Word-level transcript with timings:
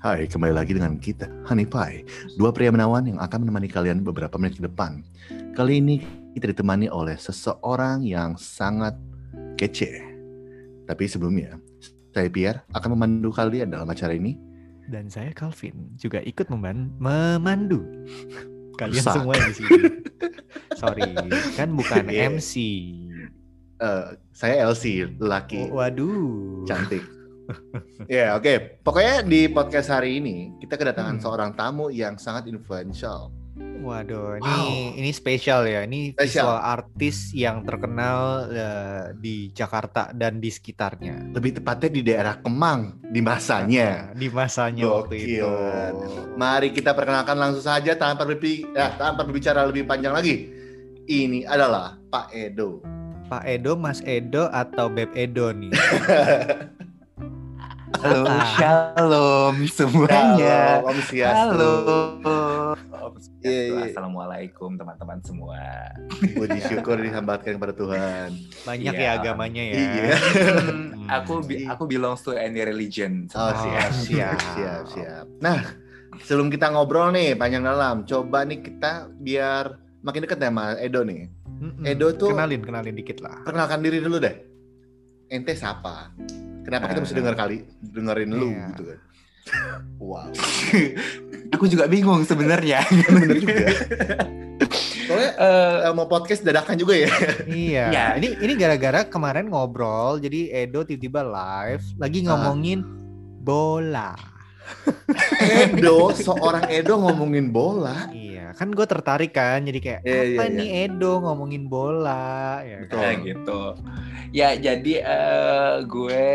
Hai, 0.00 0.24
kembali 0.24 0.56
lagi 0.56 0.72
dengan 0.72 0.96
kita, 0.96 1.28
Honey 1.44 1.68
Pie, 1.68 2.08
dua 2.40 2.48
pria 2.50 2.72
menawan 2.72 3.04
yang 3.04 3.20
akan 3.20 3.44
menemani 3.44 3.68
kalian 3.68 4.00
beberapa 4.00 4.40
menit 4.40 4.56
ke 4.56 4.64
depan. 4.64 5.04
Kali 5.52 5.76
ini 5.76 6.00
kita 6.32 6.48
ditemani 6.48 6.88
oleh 6.88 7.20
seseorang 7.20 8.00
yang 8.00 8.32
sangat 8.34 8.96
kece. 9.60 10.00
Tapi 10.88 11.04
sebelumnya, 11.04 11.60
saya 12.16 12.32
Pierre 12.32 12.64
akan 12.72 12.96
memandu 12.96 13.28
kalian 13.28 13.76
dalam 13.76 13.84
acara 13.86 14.16
ini. 14.16 14.40
Dan 14.88 15.12
saya 15.12 15.36
Calvin 15.36 15.92
juga 16.00 16.24
ikut 16.24 16.48
meman 16.48 16.96
memandu 16.96 17.84
kalian 18.80 19.04
Rusak. 19.04 19.14
semua 19.20 19.36
di 19.36 19.52
sini. 19.52 19.80
Sorry, 20.80 21.12
kan 21.54 21.76
bukan 21.76 22.08
Iya. 22.10 22.32
MC. 22.32 22.52
Eh, 23.76 24.06
saya 24.32 24.64
Elsie, 24.64 25.12
laki 25.20 25.68
Oh, 25.68 25.76
waduh. 25.76 26.64
cantik. 26.64 27.04
Ya, 28.06 28.34
oke. 28.34 28.80
Pokoknya 28.80 29.22
di 29.22 29.46
podcast 29.46 29.88
hari 29.88 30.18
ini 30.18 30.56
kita 30.58 30.74
kedatangan 30.74 31.16
Hmm. 31.16 31.22
seorang 31.22 31.50
tamu 31.52 31.88
yang 31.88 32.16
sangat 32.16 32.46
influential. 32.46 33.30
Waduh, 33.80 34.36
ini 34.36 34.44
Wow. 34.44 34.98
ini 34.98 35.10
spesial 35.10 35.64
ya. 35.64 35.84
Ini 35.84 36.12
Spesial. 36.12 36.44
visual 36.44 36.60
artis 36.60 37.16
yang 37.32 37.60
terkenal 37.62 38.44
eh, 38.46 39.04
di 39.14 39.48
Jakarta 39.50 40.12
dan 40.12 40.36
di 40.36 40.48
sekitarnya. 40.48 41.32
Lebih 41.32 41.60
tepatnya 41.60 41.88
di 41.88 42.00
daerah 42.00 42.34
Kemang 42.36 43.00
di 43.02 43.20
masanya. 43.20 44.12
Di 44.12 44.28
masanya 44.28 44.84
waktu 44.84 45.16
itu. 45.18 45.48
Mari 46.36 46.72
kita 46.72 46.92
perkenalkan 46.92 47.36
langsung 47.36 47.60
saja 47.62 47.92
tanpa 47.94 48.24
berbi 48.24 48.64
ya, 48.70 48.96
tanpa 48.96 49.24
berbicara 49.24 49.64
lebih 49.64 49.84
panjang 49.84 50.12
lagi. 50.12 50.48
Ini 51.04 51.44
adalah 51.44 51.96
Pak 52.06 52.32
Edo. 52.32 52.80
Pak 53.28 53.44
Edo, 53.44 53.74
Mas 53.74 54.00
Edo 54.02 54.48
atau 54.48 54.88
Beb 54.88 55.12
Edo 55.12 55.52
nih. 55.52 55.70
Halo, 57.92 58.22
Ah. 58.24 58.46
shalom 58.54 59.54
semuanya. 59.66 60.78
Halo, 60.78 60.86
Om 60.86 60.98
Swastiastu. 61.00 61.50
Halo. 61.50 61.70
Om. 62.22 63.12
Iya, 63.40 63.62
iya. 63.66 63.82
Assalamualaikum 63.88 64.70
teman-teman 64.74 65.18
semua. 65.20 65.58
Puji 66.30 66.60
syukur 66.62 66.96
dihambatkan 66.96 67.58
kepada 67.58 67.74
Tuhan. 67.74 68.28
Banyak 68.62 68.94
Iya. 68.94 69.02
ya 69.02 69.18
agamanya 69.18 69.62
ya. 69.64 69.74
Iya. 69.74 70.14
Hmm, 70.14 71.08
aku 71.10 71.42
bi- 71.42 71.66
aku 71.66 71.82
belongs 71.84 72.22
to 72.22 72.30
any 72.32 72.60
religion. 72.60 73.26
Oh, 73.32 73.42
Oh, 73.42 73.52
siap, 73.58 73.90
siap. 73.92 74.38
siap, 74.54 74.82
siap. 74.86 75.24
Nah, 75.38 75.58
sebelum 76.22 76.46
kita 76.46 76.70
ngobrol 76.70 77.10
nih 77.10 77.34
panjang 77.34 77.64
dalam, 77.64 78.04
coba 78.04 78.44
nih 78.44 78.62
kita 78.62 79.10
biar 79.12 79.74
makin 80.00 80.22
dekat 80.22 80.38
ya 80.38 80.48
sama 80.48 80.78
Edo 80.78 81.02
nih. 81.02 81.26
Mm-mm. 81.50 81.82
Edo 81.82 82.14
tuh- 82.14 82.30
kenalin 82.30 82.62
kenalin 82.62 82.94
dikit 82.94 83.18
lah. 83.18 83.42
Perkenalkan 83.42 83.82
diri 83.82 83.98
dulu 83.98 84.16
deh. 84.16 84.36
Ente 85.26 85.52
siapa? 85.52 86.14
Kenapa 86.62 86.84
kita 86.86 87.00
mesti 87.00 87.14
denger 87.14 87.34
kali 87.34 87.56
dengerin 87.80 88.30
lu 88.30 88.48
Iya. 88.50 88.66
gitu 88.70 88.82
kan? 88.86 88.98
Wow. 89.98 90.30
aku 91.54 91.64
juga 91.66 91.84
bingung 91.86 92.22
sebenarnya. 92.22 92.84
Bener 93.10 93.36
juga. 93.36 93.66
Soalnya 95.04 95.30
Eh, 95.34 95.76
eh, 95.84 95.92
mau 95.92 96.06
podcast 96.06 96.40
dadakan 96.40 96.76
juga 96.76 96.94
ya. 96.94 97.10
Iya. 97.44 97.84
Ya. 97.90 98.06
Ini 98.14 98.38
ini 98.38 98.52
gara-gara 98.54 99.02
kemarin 99.02 99.48
ngobrol, 99.48 100.20
jadi 100.20 100.62
Edo 100.62 100.84
tiba-tiba 100.84 101.24
live 101.24 101.82
lagi 101.96 102.22
Ah. 102.22 102.26
ngomongin 102.30 102.84
bola. 103.40 104.14
Edo, 105.62 106.10
seorang 106.14 106.66
Edo 106.68 106.94
ngomongin 106.98 107.50
bola. 107.50 108.08
Iya, 108.10 108.52
kan 108.54 108.70
gue 108.70 108.86
tertarik 108.86 109.32
kan, 109.34 109.62
jadi 109.64 109.78
kayak 109.78 110.00
Iya, 110.02 110.20
apa 110.38 110.42
iya, 110.46 110.56
nih 110.56 110.68
Edo 110.86 111.12
ngomongin 111.20 111.64
bola, 111.66 112.60
ya 112.62 112.76
Betul. 112.84 112.98
kan? 112.98 113.04
ya 113.04 113.14
gitu. 113.24 113.60
Ya 114.30 114.48
jadi 114.54 114.94
eh, 115.02 115.74
gue 115.84 116.26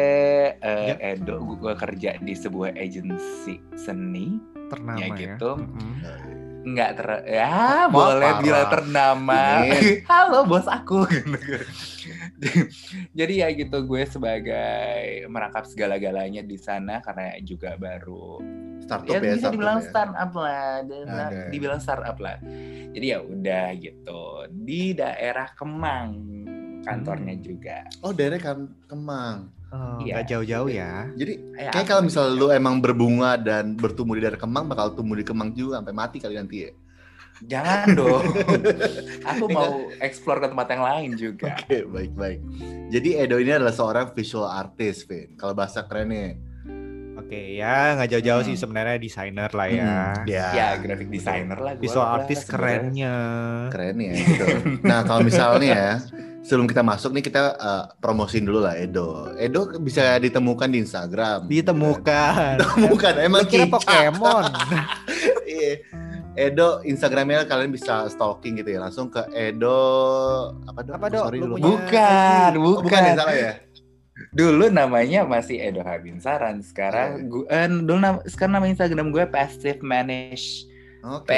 eh, 0.54 0.86
Ya. 0.92 0.96
Edo, 1.16 1.40
gue 1.40 1.74
kerja 1.74 2.20
di 2.20 2.34
sebuah 2.36 2.76
agensi 2.76 3.58
seni. 3.76 4.38
Ternama 4.66 5.00
Ya 5.00 5.08
ya. 5.14 5.18
gitu. 5.38 5.52
Mm-mm. 5.62 5.94
Nggak 6.66 6.92
ter 6.96 7.08
ya 7.28 7.46
Wah, 7.46 7.88
boleh 7.88 8.26
parah. 8.28 8.42
bilang 8.42 8.68
ternama 8.68 9.42
halo 10.10 10.40
bos 10.44 10.66
aku 10.66 11.06
jadi 13.18 13.34
ya 13.38 13.54
gitu 13.54 13.78
gue 13.82 14.04
sebagai 14.04 14.90
merangkap 15.26 15.66
segala-galanya 15.66 16.42
di 16.42 16.58
sana 16.58 17.00
karena 17.00 17.38
juga 17.40 17.76
baru 17.76 18.42
Startup 18.82 19.08
ya 19.08 19.18
ya, 19.20 19.34
bisa 19.34 19.48
dibilang 19.50 19.80
ya. 19.80 19.86
startup 19.88 20.32
lah 20.32 20.66
dibilang, 20.82 21.32
Oke. 21.32 21.50
dibilang 21.50 21.80
startup 21.80 22.18
lah 22.20 22.38
jadi 22.92 23.06
ya 23.08 23.20
udah 23.20 23.68
gitu 23.76 24.22
di 24.52 24.94
daerah 24.94 25.48
Kemang 25.52 26.10
kantornya 26.82 27.34
Hmm. 27.34 27.42
juga 27.42 27.78
Oh, 28.00 28.10
daerah 28.10 28.38
Kam- 28.38 28.78
Kemang. 28.86 29.50
Oh, 29.76 30.00
Iya. 30.00 30.14
nggak 30.14 30.28
jauh-jauh 30.30 30.70
ya. 30.70 30.92
Jadi 31.14 31.34
Ya, 31.54 31.70
kayak 31.70 31.86
kalau 31.86 32.02
misalnya 32.02 32.32
lu 32.34 32.48
emang 32.50 32.80
berbunga 32.80 33.36
dan 33.36 33.74
bertumbuh 33.74 34.14
di 34.14 34.22
daerah 34.22 34.38
Kemang 34.38 34.66
bakal 34.66 34.92
tumbuh 34.92 35.14
di 35.14 35.24
Kemang 35.24 35.52
juga 35.52 35.78
sampai 35.78 35.92
mati 35.94 36.18
kali 36.18 36.36
nanti 36.36 36.58
ya. 36.62 36.72
jangan 37.38 37.92
dong 37.92 38.24
aku 39.28 39.46
mau 39.50 39.68
explore 40.00 40.40
ke 40.40 40.48
tempat 40.48 40.68
yang 40.70 40.84
lain 40.86 41.10
juga 41.14 41.52
Oke, 41.54 41.84
baik-baik. 41.84 42.40
Jadi 42.88 43.10
Edo 43.18 43.36
ini 43.36 43.52
adalah 43.52 43.72
seorang 43.72 44.08
visual 44.10 44.46
artist, 44.46 45.04
Vin. 45.04 45.36
Kalau 45.36 45.52
bahasa 45.52 45.84
kerennya. 45.84 46.40
Oke, 47.18 47.56
ya 47.56 47.92
nggak 47.94 48.08
jauh-jauh 48.10 48.40
sih 48.42 48.54
Hmm. 48.54 48.62
sebenarnya 48.62 48.96
designer 48.98 49.50
lah 49.50 49.68
ya. 49.68 49.84
Hmm, 49.84 50.24
ya. 50.26 50.48
ya 50.54 50.68
graphic 50.78 51.10
designer 51.10 51.58
lah 51.58 51.74
Visual 51.76 52.00
lah 52.02 52.16
artis 52.18 52.40
sebenarnya. 52.40 52.72
kerennya. 52.80 53.16
Keren 53.68 53.96
ya. 53.98 54.14
Gitu. 54.14 54.46
Nah, 54.82 55.00
kalau 55.02 55.22
misalnya 55.22 55.68
ya, 55.68 55.92
sebelum 56.46 56.66
kita 56.66 56.80
masuk 56.80 57.10
nih 57.12 57.24
kita 57.24 57.42
uh, 57.56 57.84
promosiin 57.98 58.46
dulu 58.46 58.62
lah 58.62 58.74
Edo. 58.74 59.34
Edo 59.36 59.66
bisa 59.78 60.16
ditemukan 60.16 60.70
di 60.70 60.80
Instagram. 60.80 61.46
Ditemukan. 61.46 62.62
Ditemukan 62.62 63.14
emang 63.20 63.42
Lu 63.42 63.50
kira. 63.50 63.66
Pokemon. 63.68 64.44
Iya. 65.46 65.78
Edo 66.36 66.84
Instagramnya 66.84 67.48
kalian 67.48 67.72
bisa 67.72 68.06
stalking 68.06 68.60
gitu 68.60 68.68
ya 68.68 68.84
langsung 68.84 69.08
ke 69.08 69.24
Edo 69.32 69.80
apa 70.68 70.84
dong? 70.84 70.96
Apa? 70.98 71.08
Sorry 71.08 71.38
Lu 71.38 71.46
dulu. 71.48 71.54
punya- 71.56 71.66
bukan 71.70 72.50
Oh, 72.52 72.60
bukan 72.60 72.84
bukan 72.84 73.02
ya 73.02 73.14
salah 73.16 73.36
ya. 73.36 73.54
Dulu 74.32 74.66
namanya 74.68 75.24
masih 75.24 75.60
Edo 75.62 75.80
Habinsaran. 75.80 76.60
Sekarang 76.60 77.32
gue 77.32 77.48
eh, 77.48 77.68
dulu 77.72 77.96
nam- 77.96 78.26
sekarang 78.26 78.54
nama 78.54 78.68
Instagram 78.68 79.08
gue 79.10 79.24
Passive 79.26 79.80
Manage. 79.80 80.68
Oke. 81.02 81.24
P 81.24 81.32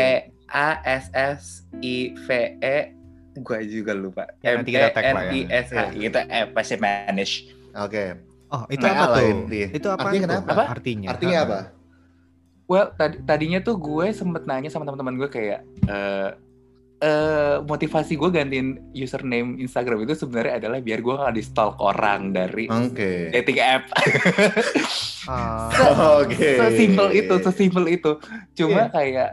A 0.48 0.70
S 0.82 1.12
S 1.14 1.42
I 1.78 2.16
V 2.18 2.28
E 2.58 2.97
gue 3.38 3.58
juga 3.68 3.94
lupa. 3.94 4.24
Ya, 4.42 4.56
M 4.56 4.62
nanti 4.62 4.70
kita 4.74 4.90
tag 4.92 5.04
N 5.06 5.16
ya. 5.16 5.30
I 5.30 5.40
S 5.48 5.68
H 5.70 5.80
I 5.94 5.98
gitu 6.04 6.20
eh 6.20 6.46
Passive 6.50 6.82
Manage. 6.82 7.34
Oke. 7.74 8.04
Oh, 8.48 8.64
itu 8.72 8.80
PA 8.82 8.96
apa 8.96 9.18
tuh? 9.20 9.36
Itu 9.52 9.88
apa? 9.92 10.02
Artinya 10.08 10.24
kenapa? 10.24 10.50
Apa? 10.56 10.64
Artinya. 10.72 11.08
Artinya 11.12 11.38
apa? 11.44 11.60
Well, 12.68 12.88
tadi 12.96 13.16
tadinya 13.24 13.60
tuh 13.60 13.76
gue 13.76 14.08
sempet 14.12 14.44
nanya 14.44 14.68
sama 14.68 14.84
teman-teman 14.84 15.16
gue 15.16 15.30
kayak 15.30 15.60
eh 15.88 16.30
eh, 16.98 17.56
motivasi 17.62 18.18
gue 18.18 18.30
gantiin 18.30 18.82
username 18.92 19.62
Instagram 19.62 20.02
itu 20.02 20.18
sebenarnya 20.18 20.58
adalah 20.58 20.80
biar 20.82 21.00
gue 21.00 21.14
nggak 21.14 21.36
di 21.36 21.44
stalk 21.44 21.78
orang 21.78 22.34
dari 22.34 22.66
Oke. 22.66 23.30
dating 23.32 23.60
app. 23.62 23.86
Ah, 25.28 25.70
Oke. 26.24 26.58
sesimpel 26.58 27.08
itu 27.14 27.36
sesimpel 27.40 27.86
itu 27.88 28.12
cuma 28.56 28.88
Iya. 28.88 28.92
kayak 28.92 29.30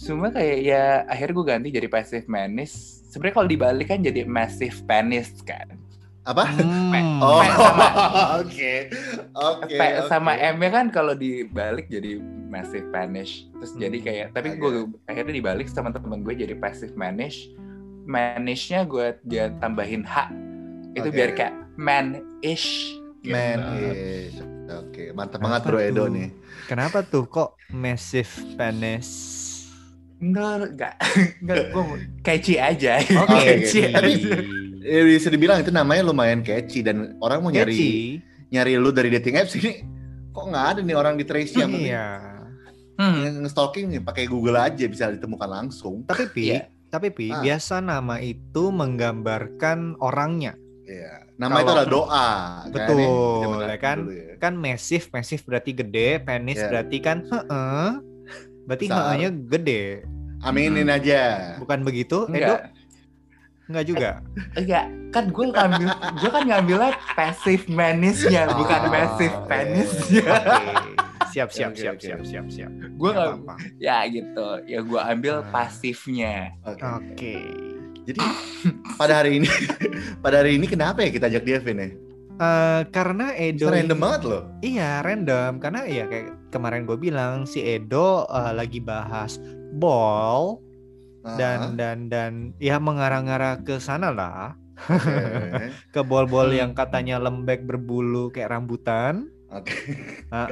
cuma 0.00 0.28
kayak 0.28 0.58
ya 0.60 0.82
akhirnya 1.04 1.34
gue 1.34 1.46
ganti 1.46 1.68
jadi 1.70 1.88
passive 1.88 2.24
manis 2.26 2.72
sebenarnya 3.06 3.34
kalau 3.34 3.48
dibalik 3.48 3.86
kan 3.86 4.00
jadi 4.00 4.24
massive 4.24 4.76
penis 4.84 5.34
kan 5.42 5.76
Apa? 6.22 6.44
hmm. 6.46 7.18
Oh. 7.18 7.40
Oke. 8.40 8.92
Oke. 9.32 9.72
P 9.72 9.80
oke. 9.80 10.06
sama 10.06 10.36
M 10.36 10.56
nya 10.56 10.70
kan 10.70 10.86
kalau 10.88 11.12
dibalik 11.12 11.88
jadi 11.88 12.20
massive 12.46 12.86
penis 12.88 13.48
terus 13.54 13.72
jadi 13.74 13.94
Hmm, 13.94 14.04
kayak 14.04 14.26
tapi 14.32 14.48
agak. 14.50 14.58
gue 14.58 14.70
akhirnya 15.06 15.34
dibalik 15.34 15.66
sama 15.66 15.88
temen 15.90 16.20
gue 16.20 16.34
jadi 16.34 16.54
passive 16.54 16.92
manis 16.94 17.48
manisnya 18.04 18.84
gue 18.84 19.16
dia 19.22 19.48
tambahin 19.58 20.02
H 20.02 20.28
itu 20.92 21.06
Oke. 21.06 21.14
biar 21.14 21.30
kayak 21.32 21.54
man-ish 21.76 22.94
gitu. 23.20 23.30
Man 23.30 23.58
is. 23.78 24.34
Oke, 24.70 25.10
mantap 25.10 25.38
banget 25.38 25.62
Bro 25.62 25.78
Edo 25.78 26.04
tuh? 26.04 26.14
nih. 26.14 26.28
Kenapa 26.64 27.02
tuh 27.02 27.26
kok 27.26 27.58
massive 27.68 28.28
penis? 28.54 29.08
Enggak, 30.20 30.70
enggak, 30.70 30.94
enggak, 31.40 31.56
gue 31.66 31.84
catchy 32.26 32.54
aja. 32.56 33.00
Oke, 33.00 33.16
Oke, 33.26 33.40
catchy 33.40 33.80
tapi-. 33.88 34.20
Eh, 34.80 35.04
bisa 35.06 35.28
dibilang 35.28 35.58
itu 35.58 35.68
namanya 35.68 36.00
lumayan 36.02 36.40
catchy 36.40 36.80
dan 36.80 37.16
orang 37.18 37.40
mau 37.40 37.48
nyari 37.48 37.72
Catchy. 37.72 37.92
nyari 38.50 38.72
lu 38.74 38.90
dari 38.90 39.08
dating 39.08 39.36
apps 39.36 39.52
ini 39.54 39.84
kok 40.30 40.44
nggak 40.46 40.66
ada 40.66 40.80
nih 40.80 40.94
orang 40.94 41.14
di 41.14 41.22
Tracy 41.22 41.56
yang 41.58 41.70
Iya. 41.70 42.06
Hmm. 42.94 43.44
stalking 43.44 43.88
nih 43.88 43.98
pakai 43.98 44.24
Google 44.24 44.56
aja 44.56 44.84
bisa 44.84 45.08
ditemukan 45.08 45.48
langsung. 45.48 46.04
Tapi 46.04 46.24
Pi, 46.28 46.44
Iya. 46.50 46.68
tapi 46.86 47.08
Pi, 47.08 47.28
Ah. 47.28 47.40
biasa 47.40 47.80
nama 47.80 48.18
itu 48.18 48.68
menggambarkan 48.68 49.96
orangnya. 49.98 50.52
Iya. 50.82 51.28
Nama 51.34 51.54
itu 51.54 51.60
Kalau- 51.62 51.72
adalah 51.72 51.86
doa. 51.86 52.28
Betul, 52.68 52.96
nih, 52.96 53.08
zaman 53.40 53.56
ya 53.62 53.78
kan? 53.78 53.98
ya. 54.04 54.34
Kan 54.36 54.52
massive, 54.54 55.06
massive 55.10 55.42
berarti 55.42 55.72
gede, 55.72 56.20
penis 56.20 56.56
Iya. 56.56 56.68
berarti 56.68 56.96
kan 56.98 57.18
heeh. 57.22 57.88
Berarti 58.70 58.86
heehnya 58.86 59.30
gede. 59.34 59.82
Aminin 60.40 60.86
Hmm. 60.86 60.94
aja. 60.94 61.20
Bukan 61.58 61.82
begitu? 61.82 62.24
Edo? 62.24 62.38
Enggak, 62.38 62.60
Enggak 63.66 63.84
juga. 63.84 64.10
enggak. 64.60 64.84
Kan 65.10 65.24
gue 65.28 65.42
ngambil, 65.44 65.88
gue 66.16 66.30
kan 66.30 66.44
ngambilnya 66.44 66.90
passive 67.12 67.66
manisnya, 67.66 68.46
bukan 68.52 68.80
Oh, 68.80 68.88
massive 68.88 69.34
iya. 69.34 69.44
penisnya. 69.44 70.22
Oke. 70.30 70.70
siap 71.28 71.50
siap 71.50 71.72
siap 71.74 71.96
siap 71.96 72.20
siap 72.24 72.46
siap. 72.46 72.70
Gue 72.94 73.10
Nggak 73.10 73.26
nggak 73.26 73.38
apa-apa. 73.42 73.54
ya 73.78 73.98
gitu. 74.06 74.48
Ya 74.64 74.78
gue 74.80 75.00
ambil 75.04 75.34
Ah. 75.36 75.46
pasifnya. 75.52 76.34
Oke. 76.62 76.82
Oke. 76.82 77.34
Jadi 78.00 78.18
pada 78.96 79.18
hari 79.18 79.38
ini 79.38 79.46
pada 80.24 80.40
hari 80.40 80.56
ini 80.56 80.66
kenapa 80.66 81.02
ya 81.02 81.10
kita 81.10 81.26
ajak 81.26 81.42
dia 81.42 81.58
Vin 81.58 81.78
ya? 81.78 81.90
Eh, 82.40 82.82
karena 82.88 83.36
Edo 83.36 83.68
Random 83.68 83.92
ini- 83.92 84.00
banget 84.00 84.22
loh. 84.24 84.42
Iya 84.60 85.04
random 85.04 85.60
karena 85.60 85.84
ya 85.84 86.04
kayak 86.04 86.48
kemarin 86.48 86.82
gue 86.82 86.96
bilang 86.96 87.44
si 87.44 87.60
Edo 87.60 88.24
eh, 88.26 88.52
lagi 88.52 88.80
bahas 88.80 89.36
ball 89.72 90.56
Ah, 91.20 91.36
dan 91.36 91.76
dan 91.76 92.08
dan 92.08 92.32
ya 92.56 92.80
mengarah-ngarah 92.80 93.60
ke 93.60 93.76
sana 93.76 94.08
lah 94.08 94.56
oke. 94.80 95.12
ke 95.94 96.00
bol-bol 96.00 96.48
Hmm. 96.48 96.56
yang 96.56 96.70
katanya 96.72 97.20
lembek 97.20 97.60
berbulu 97.60 98.32
kayak 98.32 98.48
rambutan. 98.50 99.28
Oke. 99.52 99.76
Ah, 100.32 100.48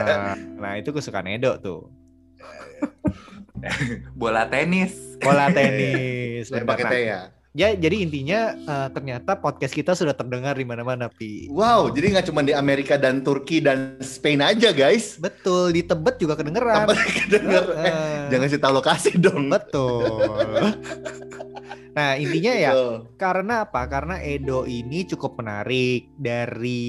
Kan, 0.00 0.20
ah. 0.28 0.36
Nah 0.38 0.72
itu 0.76 0.94
kesukaan 0.94 1.26
Edo 1.26 1.58
tuh. 1.58 1.90
Bola 4.14 4.46
tenis. 4.46 4.94
Bola 5.18 5.50
tenis. 5.50 6.46
Saya 6.46 6.62
lembek. 6.62 6.70
pakai 6.70 6.84
Nah, 6.84 6.92
teh 6.92 7.02
ya. 7.02 7.20
Ya 7.52 7.72
jadi 7.72 7.96
intinya 8.00 8.40
eh, 8.54 8.88
ternyata 8.90 9.36
podcast 9.36 9.70
kita 9.70 9.92
sudah 9.92 10.12
terdengar 10.12 10.56
di 10.56 10.64
mana-mana 10.64 11.06
pi. 11.06 11.46
Wow, 11.48 11.92
jadi 11.92 12.16
nggak 12.16 12.26
cuma 12.28 12.40
di 12.40 12.52
Amerika 12.52 12.96
dan 12.96 13.20
Turki 13.20 13.60
dan 13.60 14.00
Spain 14.00 14.40
aja 14.40 14.72
guys. 14.72 15.16
Betul 15.16 15.70
di 15.70 15.84
Tebet 15.84 16.16
juga 16.16 16.34
kedengeran. 16.34 16.88
Apa 16.88 16.96
kedenger? 16.96 17.64
Eh, 17.76 17.84
Eh, 17.84 18.20
jangan 18.30 18.46
sih 18.48 18.58
tahu 18.58 18.72
lokasi 18.74 19.10
dong. 19.16 19.48
Betul. 19.48 20.02
Nah 21.92 22.16
intinya 22.16 22.52
ya 22.56 22.72
Betul. 22.72 22.94
Karena 23.20 23.54
apa? 23.68 23.84
Karena 23.84 24.16
Edo 24.16 24.64
ini 24.64 25.04
cukup 25.04 25.36
menarik 25.36 26.08
dari 26.16 26.88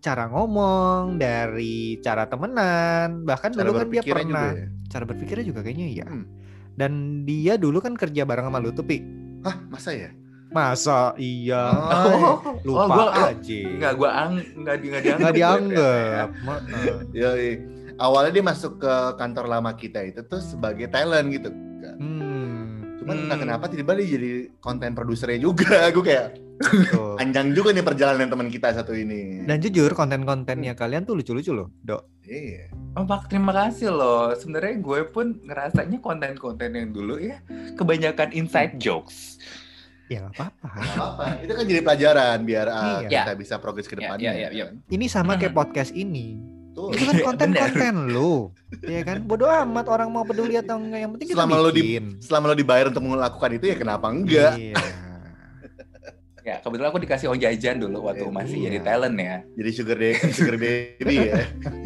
cara 0.00 0.24
ngomong, 0.24 1.20
dari 1.20 2.00
cara 2.00 2.24
temenan, 2.24 3.28
bahkan 3.28 3.52
Cara 3.52 3.68
dulu 3.68 3.76
kan 3.76 3.88
dia 3.92 4.00
pernah 4.00 4.48
ya. 4.56 4.66
cara 4.88 5.04
berpikirnya 5.04 5.44
juga 5.44 5.60
kayaknya 5.60 5.88
iya. 5.92 6.06
Hmm. 6.08 6.24
Dan 6.72 6.92
dia 7.28 7.60
dulu 7.60 7.84
kan 7.84 7.92
kerja 7.92 8.24
bareng 8.24 8.48
sama 8.48 8.56
lu 8.56 8.72
tuh, 8.72 8.88
Pi. 8.88 9.04
Hah, 9.42 9.56
masa 9.68 9.90
ya? 9.92 10.10
Masa 10.48 11.12
iya 11.20 11.68
Oh, 11.68 12.40
lupa 12.66 12.82
oh, 12.82 12.88
gua- 12.88 13.12
aja. 13.28 13.60
Enggak 13.68 13.92
gue 13.94 14.10
ang 14.10 14.32
enggak 14.56 14.76
di 14.80 14.86
enggak 14.88 15.02
dianggap. 15.04 15.20
Nggak 15.20 15.32
gue. 15.32 15.38
dianggap. 15.38 16.28
Yoi. 17.20 17.50
Awalnya 17.98 18.30
dia 18.30 18.44
masuk 18.46 18.72
ke 18.78 18.92
kantor 19.18 19.44
lama 19.44 19.74
kita 19.74 20.00
itu 20.02 20.22
tuh 20.22 20.38
sebagai 20.38 20.86
talent 20.86 21.28
gitu. 21.28 21.50
Hmm, 21.98 22.27
Cuman 23.08 23.24
entah 23.24 23.34
Hmm. 23.34 23.44
kenapa 23.48 23.64
tiba-tiba 23.66 23.92
dia 23.96 24.06
jadi 24.12 24.30
konten 24.60 24.92
produsernya 24.92 25.40
juga. 25.40 25.64
Gue 25.96 26.04
kayak 26.04 26.26
panjang 27.16 27.56
juga 27.56 27.72
nih 27.72 27.80
perjalanan 27.80 28.28
teman 28.28 28.48
kita 28.48 28.74
satu 28.74 28.92
ini. 28.92 29.48
Dan 29.48 29.56
jujur 29.58 29.88
konten-kontennya 29.90 30.74
kalian 30.74 31.02
tuh 31.02 31.16
lucu-lucu 31.16 31.50
loh, 31.50 31.72
Dok. 31.80 32.20
Iya. 32.22 32.68
Oh, 32.92 33.02
Pak, 33.02 33.32
terima 33.32 33.56
kasih 33.56 33.88
loh. 33.88 34.34
Sebenarnya 34.34 34.76
gue 34.76 35.00
pun 35.06 35.40
ngerasanya 35.40 35.96
konten-konten 35.98 36.68
yang 36.68 36.92
dulu 36.92 37.16
ya 37.16 37.40
kebanyakan 37.72 38.36
inside 38.36 38.76
jokes. 38.76 39.40
Ya 40.08 40.20
nggak 40.20 40.36
apa-apa. 40.36 41.40
Itu 41.40 41.52
kan 41.52 41.64
jadi 41.64 41.80
pelajaran 41.80 42.38
biar 42.42 42.66
ah, 42.66 43.00
Iya. 43.00 43.24
kita 43.24 43.32
bisa 43.36 43.54
progres 43.56 43.84
ke 43.84 43.94
Ya, 43.94 44.12
depannya. 44.12 44.24
ya, 44.26 44.32
ya, 44.34 44.48
ya. 44.50 44.64
kan? 44.66 44.76
Ini 44.88 45.04
sama 45.06 45.36
kayak 45.36 45.52
Hmm. 45.52 45.60
podcast 45.62 45.92
ini. 45.92 46.57
Tuh. 46.78 46.94
Itu 46.94 47.02
kan 47.04 47.16
konten-konten 47.28 47.94
lu. 48.08 48.54
Iya 48.80 49.02
kan? 49.02 49.16
Bodoh 49.26 49.50
amat 49.50 49.90
orang 49.90 50.08
mau 50.08 50.22
peduli 50.22 50.54
atau 50.54 50.78
enggak. 50.78 51.02
Yang 51.02 51.10
penting 51.10 51.26
kita 51.26 51.36
Selama 51.36 51.54
lu 51.58 51.70
di- 51.70 51.82
bikin. 51.82 52.04
Selama 52.22 52.44
lo 52.46 52.54
dibayar 52.54 52.86
untuk 52.86 53.02
melakukan 53.02 53.50
itu 53.50 53.64
ya 53.66 53.76
kenapa 53.76 54.06
enggak? 54.06 54.54
Iya. 54.54 54.78
Ya, 56.48 56.64
kebetulan 56.64 56.88
aku 56.88 56.96
dikasih 56.98 57.28
uang 57.28 57.36
jajan 57.38 57.76
dulu 57.76 58.08
waktu 58.08 58.24
Eh, 58.24 58.32
masih 58.32 58.56
iya. 58.56 58.64
jadi 58.66 58.78
talent 58.80 59.16
ya. 59.20 59.36
Jadi 59.52 59.70
sugar 59.70 59.96
daddy, 60.00 60.32
sugar 60.32 60.56
baby 60.56 61.16
ya. 61.20 61.34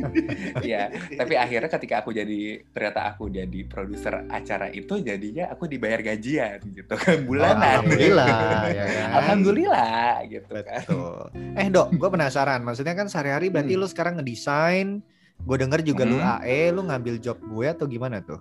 Iya, 0.62 0.82
tapi 1.18 1.34
akhirnya 1.34 1.66
ketika 1.68 1.94
aku 1.98 2.14
jadi 2.14 2.40
ternyata 2.70 3.00
aku 3.10 3.26
jadi 3.26 3.60
produser 3.66 4.22
acara 4.28 4.70
itu 4.70 5.02
jadinya 5.02 5.50
aku 5.50 5.66
dibayar 5.66 5.98
gajian 5.98 6.62
gitu 6.70 6.94
kan 6.94 7.26
bulanan. 7.26 7.82
Alhamdulillah, 7.82 8.38
ya 8.78 8.84
kan? 8.86 9.08
Alhamdulillah 9.18 10.10
gitu 10.30 10.54
kan. 10.62 10.82
Betul. 10.86 11.22
Eh 11.58 11.66
dok, 11.66 11.88
gue 11.90 12.08
penasaran. 12.08 12.60
Maksudnya 12.62 12.94
kan 12.94 13.10
sehari-hari 13.10 13.50
berarti 13.50 13.74
Hmm. 13.74 13.82
lu 13.82 13.86
sekarang 13.88 14.14
ngedesain. 14.16 15.02
Gue 15.42 15.56
denger 15.58 15.82
juga 15.82 16.06
lu 16.06 16.22
Hmm. 16.22 16.38
AE, 16.38 16.70
lu 16.70 16.86
ngambil 16.86 17.18
job 17.18 17.34
gue 17.42 17.66
atau 17.66 17.90
gimana 17.90 18.22
tuh? 18.22 18.38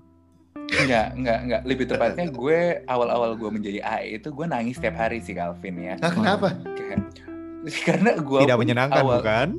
Enggak, 0.72 1.08
enggak, 1.14 1.40
enggak. 1.42 1.62
Lebih 1.64 1.86
tepatnya 1.86 2.26
gue 2.28 2.60
awal-awal 2.86 3.36
gue 3.36 3.50
menjadi 3.50 3.80
AE 3.82 4.18
itu 4.18 4.30
gue 4.30 4.46
nangis 4.46 4.76
setiap 4.76 4.96
hari 4.98 5.20
sih 5.20 5.34
Calvin 5.34 5.76
ya. 5.78 5.96
Nah, 5.98 6.10
kenapa? 6.10 6.48
Kayak- 6.64 7.12
Karena 7.88 8.12
gue 8.16 8.40
Tidak 8.42 8.58
menyenangkan 8.58 9.04
awal- 9.04 9.20
bukan? 9.20 9.50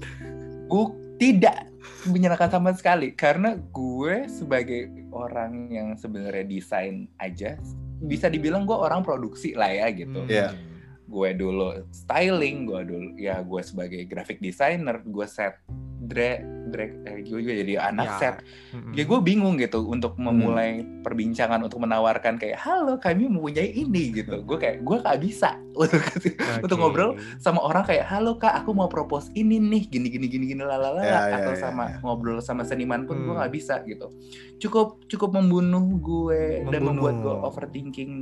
gue 0.66 0.84
tidak 1.18 1.68
menyenangkan 2.04 2.48
sama 2.50 2.72
sekali 2.72 3.12
karena 3.12 3.54
gue 3.54 4.24
sebagai 4.26 4.88
orang 5.08 5.68
yang 5.68 5.88
sebenarnya 5.94 6.42
desain 6.42 7.06
aja 7.16 7.60
bisa 8.00 8.26
dibilang 8.26 8.64
gue 8.64 8.74
orang 8.74 9.04
produksi 9.04 9.52
lah 9.52 9.68
ya 9.68 9.86
gitu. 9.92 10.16
Hmm. 10.18 10.32
Iya. 10.32 10.56
Gue 11.04 11.30
dulu 11.30 11.84
styling, 11.92 12.64
gue 12.64 12.80
dulu 12.82 13.08
ya 13.14 13.38
gue 13.38 13.60
sebagai 13.60 14.00
graphic 14.02 14.40
designer, 14.40 14.98
gue 14.98 15.26
set 15.28 15.60
dre 16.02 16.42
dre 16.64 16.98
eh, 17.04 17.22
gue 17.22 17.38
juga 17.38 17.54
jadi 17.56 17.74
anak 17.84 18.06
Ya. 18.06 18.16
set. 18.16 18.36
Mm-mm. 18.72 18.90
Ya 18.92 19.04
gue 19.04 19.18
bingung 19.20 19.54
gitu 19.54 19.82
untuk 19.84 20.14
memulai 20.16 20.72
perbincangan 21.00 21.60
untuk 21.60 21.78
menawarkan 21.78 22.36
kayak 22.36 22.58
halo 22.58 22.96
kami 22.96 23.26
mempunyai 23.26 23.70
ini 23.72 24.10
gitu. 24.12 24.42
Gue 24.42 24.56
kayak 24.56 24.80
gue 24.80 24.96
gak 24.98 25.18
bisa 25.18 25.54
untuk 25.72 26.02
untuk 26.64 26.74
Oke. 26.74 26.82
ngobrol 26.82 27.10
sama 27.38 27.60
orang 27.60 27.82
kayak 27.82 28.04
halo 28.04 28.34
kak 28.34 28.52
aku 28.52 28.72
mau 28.72 28.86
propose 28.86 29.30
ini 29.32 29.56
nih 29.56 29.86
gini 29.86 30.08
gini 30.08 30.26
gini 30.26 30.44
gini 30.48 30.60
lalala 30.60 31.00
Ya, 31.00 31.22
ya, 31.24 31.36
atau 31.38 31.52
ya, 31.52 31.60
sama 31.60 31.84
ya. 31.88 31.96
ngobrol 32.00 32.38
sama 32.38 32.62
seniman 32.62 33.02
pun 33.02 33.16
gue 33.18 33.30
Hmm. 33.30 33.38
nggak 33.38 33.52
bisa 33.52 33.80
gitu 33.82 34.10
cukup 34.58 35.00
cukup 35.06 35.32
membunuh 35.32 35.86
gue 35.96 36.66
dan 36.66 36.82
membuat 36.82 37.14
gue 37.16 37.30
Membunuh. 37.30 37.48
overthinking 37.48 38.12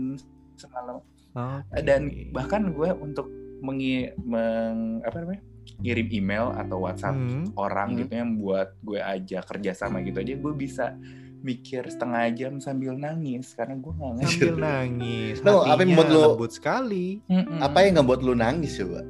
semalam 0.55 1.01
Oke. 1.31 1.81
dan 1.81 2.01
bahkan 2.31 2.69
gue 2.69 2.91
untuk 2.95 3.27
mengi 3.59 4.09
meng, 4.21 5.03
apa 5.03 5.17
namanya 5.19 5.43
ngirim 5.77 6.09
email 6.11 6.53
atau 6.53 6.77
WhatsApp 6.81 7.15
Hmm. 7.15 7.45
orang 7.55 7.89
Hmm. 7.91 7.99
gitu 7.99 8.13
yang 8.15 8.31
buat 8.37 8.77
gue 8.79 8.99
aja 8.99 9.39
kerja 9.41 9.73
sama 9.73 10.01
gitu 10.01 10.19
aja 10.19 10.35
gue 10.35 10.53
bisa 10.55 10.93
mikir 11.41 11.87
setengah 11.87 12.29
jam 12.31 12.53
sambil 12.59 12.93
nangis 12.95 13.53
karena 13.53 13.73
gue 13.75 13.89
nggak 13.91 14.13
ngerti 14.15 14.29
sambil 14.37 14.57
nangis. 14.59 15.35
Tahu, 15.41 15.59
apa 15.63 15.79
yang 15.79 15.89
membuat 15.91 16.09
lu- 16.11 16.25
lembut 16.27 16.51
sekali. 16.51 17.07
Mm-mm. 17.25 17.59
Apa 17.59 17.79
yang 17.81 17.93
ngebuat 17.97 18.21
lu 18.21 18.35
nangis 18.35 18.77
coba? 18.77 19.01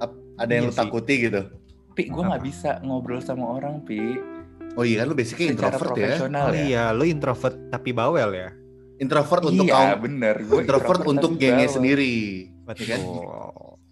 Ap- 0.00 0.20
Ada 0.36 0.52
yang 0.52 0.64
Iya 0.64 0.68
lu 0.68 0.72
sih. 0.72 0.80
takuti 0.80 1.14
gitu? 1.20 1.42
pi 1.92 2.08
gue 2.08 2.22
nggak 2.22 2.40
bisa 2.40 2.80
ngobrol 2.80 3.20
sama 3.20 3.52
orang 3.52 3.82
pi 3.82 4.16
Oh 4.72 4.80
iya 4.80 5.04
kan 5.04 5.06
lu 5.06 5.14
basically 5.14 5.52
secara 5.52 5.76
introvert 5.76 5.92
ya. 5.92 6.16
Oh 6.16 6.48
ya. 6.48 6.62
iya, 6.64 6.84
lu 6.88 7.04
introvert 7.04 7.56
tapi 7.68 7.90
bawel 7.92 8.30
ya. 8.32 8.48
Introvert 8.96 9.42
untuk 9.44 9.66
iya, 9.66 9.74
kaum 9.92 10.00
bener. 10.00 10.34
Gue 10.40 10.60
introvert 10.62 11.02
untuk 11.04 11.30
tapi 11.32 11.40
gengnya 11.42 11.66
bawel. 11.66 11.76
sendiri. 11.76 12.14
Betul. 12.64 12.86
kan? 12.86 13.00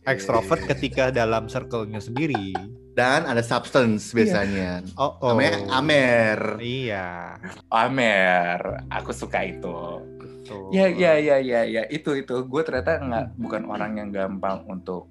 Extrovert 0.08 0.64
Iya. 0.64 0.68
ketika 0.72 1.04
dalam 1.10 1.46
circle-nya 1.46 2.00
sendiri. 2.00 2.56
Dan 2.90 3.24
ada 3.24 3.40
substance 3.40 4.10
biasanya. 4.10 4.82
Oh, 4.96 5.16
oh. 5.20 5.32
Namanya 5.32 5.60
Amer. 5.70 6.38
Iya. 6.58 7.36
Amer, 7.70 8.60
aku 8.88 9.12
suka 9.12 9.44
itu. 9.44 9.76
Betul. 10.18 10.72
Ya, 10.74 10.88
ya, 10.90 11.14
ya, 11.16 11.36
ya, 11.38 11.60
ya. 11.64 11.82
Itu, 11.86 12.16
itu. 12.16 12.44
Gue 12.44 12.64
ternyata 12.64 12.98
nggak 12.98 13.26
bukan 13.36 13.62
orang 13.68 13.92
yang 13.96 14.08
gampang 14.10 14.64
untuk 14.66 15.06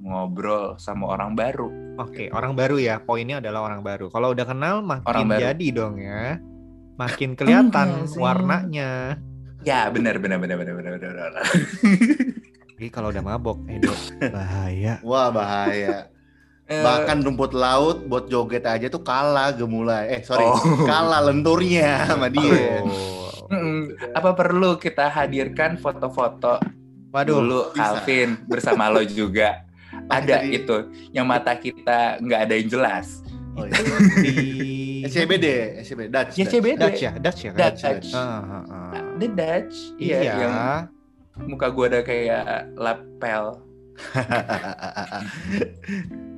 ngobrol 0.00 0.74
sama 0.76 1.10
orang 1.10 1.34
baru. 1.34 1.68
Oke, 1.98 2.30
orang 2.30 2.54
baru 2.54 2.78
ya. 2.78 2.98
Poinnya 2.98 3.38
adalah 3.38 3.66
orang 3.66 3.82
baru. 3.82 4.10
Kalau 4.10 4.34
udah 4.34 4.46
kenal 4.46 4.82
makin 4.82 5.06
Orang 5.06 5.26
baru. 5.30 5.42
jadi 5.52 5.66
dong 5.70 5.94
ya. 5.98 6.38
Makin 6.94 7.34
kelihatan 7.34 7.88
warnanya. 8.14 9.18
Ya, 9.62 9.88
benar, 9.90 10.18
benar, 10.18 10.38
benar, 10.38 10.56
benar, 10.58 10.74
benar, 10.78 10.98
benar. 10.98 11.32
Jadi 12.74 12.88
kalau 12.88 13.08
udah 13.08 13.22
mabok, 13.22 13.62
Edo, 13.66 13.94
bahaya. 14.34 14.98
Wah 15.00 15.30
bahaya. 15.30 16.10
Eh, 16.64 16.80
Bahkan 16.80 17.22
rumput 17.22 17.52
laut 17.52 18.02
buat 18.04 18.26
joget 18.26 18.64
aja 18.64 18.88
tuh 18.88 19.00
kalah 19.00 19.52
gemulai. 19.52 20.10
Eh 20.10 20.20
sorry, 20.20 20.42
Oh. 20.42 20.58
kalah 20.82 21.22
lenturnya 21.22 22.02
sama 22.04 22.26
dia. 22.26 22.80
Oh. 22.80 23.12
apa 24.10 24.32
perlu 24.32 24.74
kita 24.74 25.06
hadirkan 25.06 25.76
foto-foto 25.76 26.58
Waduh, 27.10 27.38
dulu 27.38 27.60
bisa. 27.70 27.94
Calvin 27.94 28.28
bersama 28.44 28.88
lo 28.88 29.04
juga? 29.04 29.62
Ada 30.10 30.42
tadi- 30.42 30.56
itu, 30.56 30.76
yang 31.10 31.22
mata 31.24 31.54
kita 31.54 32.18
nggak 32.18 32.40
ada 32.42 32.54
yang 32.56 32.68
jelas. 32.68 33.22
Oh, 33.54 33.62
iya. 33.62 33.78
di 34.18 34.34
SCBD, 35.06 35.46
SCBD, 35.78 36.10
Dutch. 36.10 36.34
Ya 36.34 36.42
Dutch. 36.42 36.50
CBD. 36.50 36.80
Dutch 36.80 36.98
ya, 36.98 37.12
Dutch 37.14 37.40
ya 37.40 37.50
kan? 37.50 37.58
Dutch. 37.60 37.82
Dutch. 37.84 38.08
Ah, 38.10 38.18
ah, 38.18 38.64
ah. 38.66 38.90
The 39.14 39.28
Dutch, 39.30 39.74
iya, 39.94 40.18
Iya. 40.18 40.32
yang 40.34 40.54
muka 41.40 41.66
gue 41.68 41.84
ada 41.86 42.00
kayak 42.00 42.44
lapel. 42.74 43.58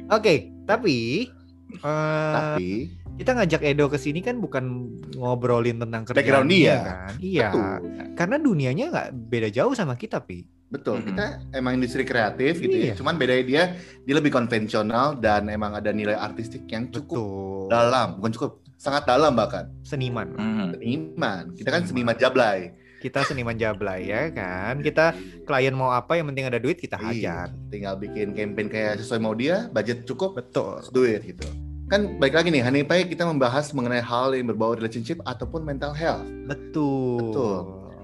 Oke, 0.09 0.35
tapi 0.65 1.29
eh, 1.75 2.33
Tapi 2.33 2.69
kita 3.17 3.33
ngajak 3.33 3.63
Edo 3.65 3.89
ke 3.89 3.97
sini 3.97 4.21
kan 4.21 4.37
bukan 4.37 4.93
ngobrolin 5.15 5.77
tentang 5.79 6.05
kerjaan 6.05 6.17
Background 6.17 6.49
dia. 6.49 6.77
kan? 6.79 7.13
Iya. 7.19 7.49
betul. 7.49 7.71
Karena 8.15 8.37
dunianya 8.39 8.85
nggak 8.89 9.09
beda 9.27 9.49
jauh 9.51 9.73
sama 9.73 9.97
kita, 9.97 10.21
Pi. 10.21 10.45
Betul, 10.67 10.99
Mhm. 10.99 11.07
kita 11.09 11.25
emang 11.55 11.73
industri 11.75 12.03
kreatif 12.03 12.59
gitu 12.59 12.75
ya. 12.75 12.91
Iya. 12.91 12.95
Cuman 12.95 13.15
bedanya 13.15 13.45
dia 13.45 13.63
dia 14.03 14.15
lebih 14.15 14.29
konvensional 14.29 15.15
dan 15.15 15.47
emang 15.47 15.73
ada 15.73 15.91
nilai 15.91 16.13
artistik 16.13 16.67
yang 16.67 16.91
cukup 16.91 17.17
Betul. 17.17 17.71
dalam, 17.71 18.19
bukan 18.19 18.33
cukup, 18.35 18.51
sangat 18.77 19.07
dalam 19.07 19.33
bahkan. 19.33 19.71
Seniman. 19.81 20.35
Mhm. 20.35 20.67
Seniman. 20.75 21.43
Kita 21.55 21.69
kan 21.71 21.83
Seniman. 21.83 22.13
seniman 22.13 22.17
jablay. 22.19 22.59
Kita 23.07 23.23
seniman 23.23 23.55
jablay 23.55 24.11
ya 24.11 24.27
kan. 24.31 24.83
Kita 24.83 25.15
klien 25.43 25.71
mau 25.71 25.91
apa 25.91 26.19
yang 26.19 26.27
penting 26.27 26.43
ada 26.45 26.59
duit 26.59 26.75
kita 26.77 26.99
Iya, 26.99 27.07
hajar. 27.07 27.47
tinggal 27.71 27.95
bikin 27.95 28.35
campaign 28.35 28.67
kayak 28.67 28.99
sesuai 28.99 29.21
mau 29.21 29.31
dia, 29.31 29.71
budget 29.71 30.03
cukup, 30.03 30.35
Betul. 30.35 30.83
let's 30.83 30.91
do 30.91 31.07
it 31.07 31.23
gitu. 31.23 31.47
Kan 31.87 32.19
baik 32.19 32.35
lagi 32.35 32.51
nih, 32.51 32.61
Hanipai 32.61 33.07
kita 33.07 33.23
membahas 33.23 33.71
mengenai 33.71 34.03
hal 34.03 34.35
yang 34.35 34.51
berbau 34.51 34.75
relationship 34.75 35.23
ataupun 35.23 35.63
mental 35.63 35.95
health. 35.95 36.27
Betul. 36.45 37.31
Betul. 37.31 37.57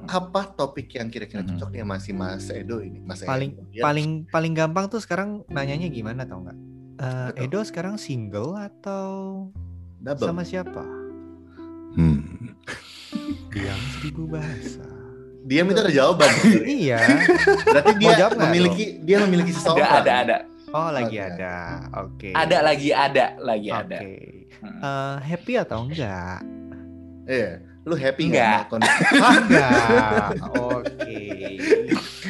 Apa 0.02 0.50
topik 0.52 0.90
yang 0.92 1.06
kira-kira 1.08 1.42
Mhm. 1.42 1.48
cocok 1.52 1.68
nih 1.72 1.82
masih 1.82 2.12
Mas 2.12 2.46
Edo 2.46 2.78
ini? 2.78 2.98
Mas 2.98 3.22
Paling 3.22 3.54
Edo. 3.54 3.62
Ya, 3.70 3.82
paling 3.82 4.08
paling 4.28 4.52
gampang 4.52 4.86
tuh 4.86 4.98
sekarang 4.98 5.42
nanyanya 5.46 5.86
gimana 5.88 6.22
tau 6.22 6.42
nggak? 6.42 6.58
Betul. 6.96 7.42
Edo 7.42 7.60
sekarang 7.62 7.98
single 7.98 8.54
atau 8.54 9.06
double. 9.98 10.26
sama 10.26 10.42
siapa? 10.42 10.82
Hmm. 11.92 12.54
Diam 13.50 13.78
seribu 13.92 14.26
bahasa. 14.26 14.82
Dia 15.42 15.66
minta 15.66 15.82
ada 15.82 15.90
jawaban. 15.90 16.30
iya. 16.86 16.98
Berarti 17.66 17.92
dia 17.98 18.12
jawab 18.16 18.32
memiliki 18.38 18.84
dia 19.02 19.16
memiliki 19.22 19.50
Ada, 19.50 19.58
seseorang. 19.58 19.90
ada, 19.98 20.12
ada. 20.22 20.36
Oh 20.72 20.88
lagi 20.88 21.16
Oke. 21.18 21.28
ada. 21.28 21.54
Oke. 22.00 22.28
Ada 22.32 22.56
lagi, 22.62 22.90
ada, 22.90 23.26
lagi 23.38 23.68
Oke. 23.68 23.80
ada. 23.82 23.98
Hmm. 24.62 24.78
Eh, 24.78 25.14
happy 25.26 25.52
atau 25.58 25.78
enggak? 25.84 26.40
Iya. 27.26 27.50
Lu 27.82 27.98
happy 27.98 28.22
nggak 28.30 28.38
Enggak. 28.38 28.54
sama 28.62 28.70
kondisi? 28.70 29.02
Ah, 29.18 29.34
enggak. 29.36 30.28
Oke. 30.54 31.20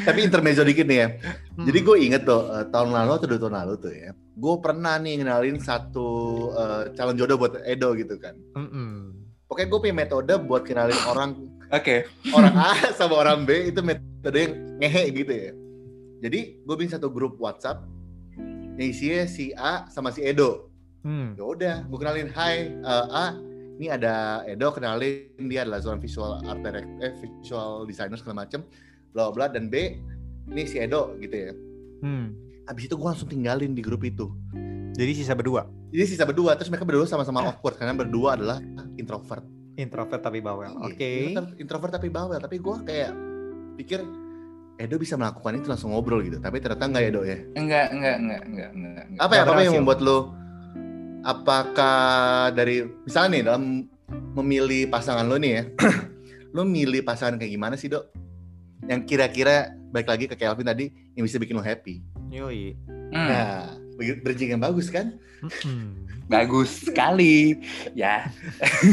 Tapi 0.03 0.19
intermezzo 0.25 0.65
dikit 0.65 0.89
nih 0.89 0.99
ya. 0.99 1.09
Hmm. 1.55 1.67
Jadi 1.69 1.79
gue 1.79 1.97
inget 2.01 2.23
tuh 2.25 2.49
eh, 2.51 2.65
tahun 2.73 2.91
lalu 2.91 3.11
atau 3.15 3.27
dua 3.29 3.39
tahun 3.39 3.55
lalu 3.61 3.75
tuh 3.79 3.93
ya. 3.93 4.11
Gue 4.33 4.55
pernah 4.59 4.97
nih 4.97 5.21
ngenalin 5.21 5.61
satu 5.61 6.09
eh, 6.51 6.83
calon 6.97 7.15
jodoh 7.15 7.37
buat 7.37 7.61
Edo 7.63 7.93
gitu 7.95 8.17
kan. 8.17 8.35
Mm-mm. 8.57 9.13
Pokoknya 9.47 9.69
gue 9.69 9.79
punya 9.85 9.97
metode 10.01 10.33
buat 10.41 10.65
kenalin 10.65 10.97
orang 11.07 11.31
Oke. 11.73 12.05
orang 12.37 12.53
A 12.53 12.93
sama 12.93 13.17
orang 13.17 13.49
B 13.49 13.73
itu 13.73 13.81
metode 13.81 14.37
yang 14.37 14.53
ngehe 14.77 15.05
gitu 15.17 15.33
ya. 15.33 15.53
Jadi 16.23 16.61
gue 16.61 16.75
bikin 16.77 16.93
satu 17.01 17.09
grup 17.09 17.41
WhatsApp 17.41 17.83
yang 18.77 18.89
isinya 18.93 19.25
si 19.25 19.57
A 19.57 19.89
sama 19.89 20.13
si 20.13 20.21
Edo. 20.21 20.69
Hmm. 21.03 21.35
Ya 21.35 21.45
udah, 21.49 21.77
gue 21.89 21.99
kenalin, 21.99 22.29
hai 22.31 22.77
eh, 22.77 23.07
A, 23.11 23.35
ini 23.81 23.89
ada 23.89 24.45
Edo 24.45 24.69
kenalin 24.71 25.49
dia 25.49 25.67
adalah 25.67 25.81
seorang 25.81 25.99
visual 25.99 26.45
art 26.45 26.61
director, 26.61 26.93
eh, 27.03 27.13
visual 27.19 27.89
designer 27.89 28.21
segala 28.21 28.47
macem, 28.47 28.63
bla 29.11 29.33
bla 29.33 29.49
dan 29.49 29.67
B, 29.73 29.99
ini 30.53 30.63
si 30.69 30.77
Edo 30.77 31.17
gitu 31.19 31.35
ya. 31.35 31.53
Hmm. 32.05 32.37
Abis 32.69 32.87
itu 32.87 32.95
gue 32.95 33.09
langsung 33.09 33.33
tinggalin 33.33 33.73
di 33.73 33.83
grup 33.83 34.05
itu. 34.05 34.29
Jadi 34.93 35.25
sisa 35.25 35.33
berdua. 35.33 35.67
Jadi 35.89 36.05
sisa 36.05 36.29
berdua, 36.29 36.53
terus 36.55 36.69
mereka 36.69 36.85
berdua 36.85 37.09
sama-sama 37.09 37.49
awkward 37.49 37.81
karena 37.81 37.97
berdua 37.97 38.37
adalah 38.37 38.61
introvert. 39.01 39.62
Introvert 39.75 40.21
tapi 40.21 40.39
bawel. 40.39 40.69
Iya, 40.71 40.85
Oke. 40.85 41.11
introvert- 41.27 41.59
Introvert 41.59 41.93
tapi 41.93 42.09
bawel, 42.09 42.39
tapi 42.39 42.57
gue 42.59 42.77
kayak 42.83 43.11
pikir 43.75 44.01
Edo 44.75 44.97
bisa 44.97 45.15
melakukan 45.15 45.53
itu 45.55 45.69
langsung 45.69 45.93
ngobrol 45.93 46.21
gitu, 46.21 46.37
tapi 46.37 46.59
ternyata 46.59 46.85
enggak 46.85 47.03
ya 47.03 47.09
Edo 47.09 47.23
ya. 47.23 47.39
Enggak, 47.55 47.87
enggak, 47.89 48.17
enggak, 48.19 48.41
enggak, 48.43 48.71
enggak. 48.73 49.05
enggak. 49.07 49.21
Apa 49.21 49.33
ya, 49.33 49.43
apa 49.45 49.61
yang 49.63 49.75
membuat 49.79 50.01
lo 50.01 50.19
apakah 51.23 51.99
dari 52.51 52.77
misalnya 53.01 53.31
nih 53.31 53.43
dalam 53.45 53.65
memilih 54.35 54.89
pasangan 54.89 55.25
lo 55.25 55.37
nih 55.37 55.53
ya, 55.53 55.63
lo 56.57 56.63
milih 56.65 57.01
pasangan 57.03 57.39
kayak 57.39 57.53
gimana 57.53 57.75
sih 57.77 57.89
dok? 57.89 58.11
Yang 58.83 59.01
kira-kira 59.07 59.57
baik 59.89 60.09
lagi 60.09 60.25
ke 60.27 60.35
Kelvin 60.35 60.67
tadi 60.67 60.85
yang 61.15 61.25
bisa 61.25 61.39
bikin 61.39 61.55
lo 61.55 61.63
happy. 61.63 62.03
Yoi. 62.29 62.75
Hmm, 63.13 63.29
Nah, 63.29 63.77
bridging 64.17 64.51
yang 64.51 64.61
bagus 64.61 64.89
kan? 64.89 65.17
Mm-mm. 65.41 66.07
bagus 66.25 66.83
sekali. 66.83 67.59
Ya. 67.93 68.31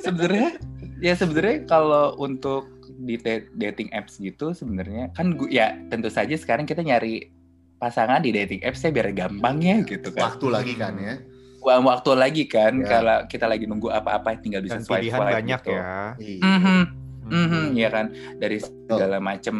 sebenarnya 0.00 0.56
ya 0.98 1.12
sebenarnya 1.12 1.64
kalau 1.64 2.16
untuk 2.16 2.68
di 2.96 3.20
dating 3.52 3.92
apps 3.92 4.16
gitu 4.16 4.50
sebenarnya 4.50 5.12
kan 5.12 5.36
gu- 5.36 5.48
ya 5.48 5.76
tentu 5.86 6.08
saja 6.08 6.32
sekarang 6.32 6.64
kita 6.64 6.80
nyari 6.80 7.28
pasangan 7.76 8.24
di 8.24 8.32
dating 8.32 8.64
apps 8.64 8.80
ya 8.80 8.88
biar 8.88 9.12
gampang 9.12 9.60
ya 9.60 9.76
gitu 9.82 10.08
kan. 10.10 10.32
Waktu 10.32 10.46
lagi 10.48 10.74
kan 10.74 10.94
ya. 10.96 11.14
Wah, 11.60 11.82
waktu 11.82 12.10
lagi 12.14 12.44
kan 12.46 12.78
Ya. 12.78 12.88
kalau 12.88 13.18
kita 13.26 13.44
lagi 13.44 13.66
nunggu 13.66 13.90
apa-apa 13.90 14.38
tinggal 14.38 14.62
bisa 14.62 14.78
Dan 14.78 14.86
swipe 14.86 15.02
pilihan 15.02 15.18
swipe 15.18 15.34
banyak 15.34 15.60
gitu. 15.60 15.72
ya. 15.72 15.84
Iya. 16.16 16.40
Mhm, 16.40 16.80
Hmm. 17.26 17.42
mhm, 17.42 17.64
ya 17.74 17.88
kan 17.90 18.06
dari 18.38 18.58
segala 18.58 19.18
macam 19.18 19.56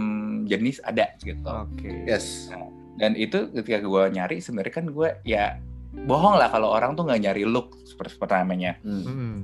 jenis 0.46 0.78
ada 0.80 1.10
gitu. 1.18 1.42
Oke. 1.44 2.06
Yes. 2.06 2.46
Dan 2.96 3.12
itu 3.12 3.52
ketika 3.52 3.78
gue 3.78 4.02
nyari 4.10 4.36
sebenarnya 4.38 4.74
kan 4.74 4.86
gue 4.88 5.08
ya 5.22 5.60
bohong 5.98 6.34
lah 6.34 6.48
kalau 6.48 6.68
orang 6.70 6.92
tuh 6.92 7.04
nggak 7.04 7.22
nyari 7.22 7.44
look 7.44 7.76
seperti 7.82 8.16
pertamanya 8.16 8.76
Hmm. 8.80 9.04
Mm. 9.04 9.36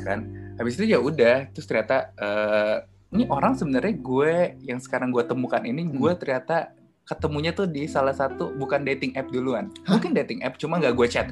kan. 0.00 0.20
Habis 0.54 0.76
itu 0.76 0.84
ya 0.86 0.98
udah 0.98 1.48
terus 1.48 1.64
ternyata 1.64 2.12
eh, 2.14 2.76
ini 3.10 3.24
orang 3.26 3.54
sebenarnya 3.54 3.94
gue 3.94 4.34
yang 4.62 4.78
sekarang 4.78 5.08
gue 5.08 5.22
temukan 5.22 5.60
ini 5.60 5.82
Hmm. 5.82 5.94
gue 5.94 6.12
ternyata 6.14 6.72
ketemunya 7.02 7.50
tuh 7.50 7.66
di 7.66 7.84
salah 7.84 8.12
satu 8.12 8.52
bukan 8.52 8.82
dating 8.82 9.12
app 9.12 9.28
duluan. 9.28 9.68
Mungkin 9.84 10.12
dating 10.14 10.40
app 10.40 10.56
cuma 10.56 10.76
nggak 10.76 10.92
gue 10.94 11.08
chat. 11.08 11.28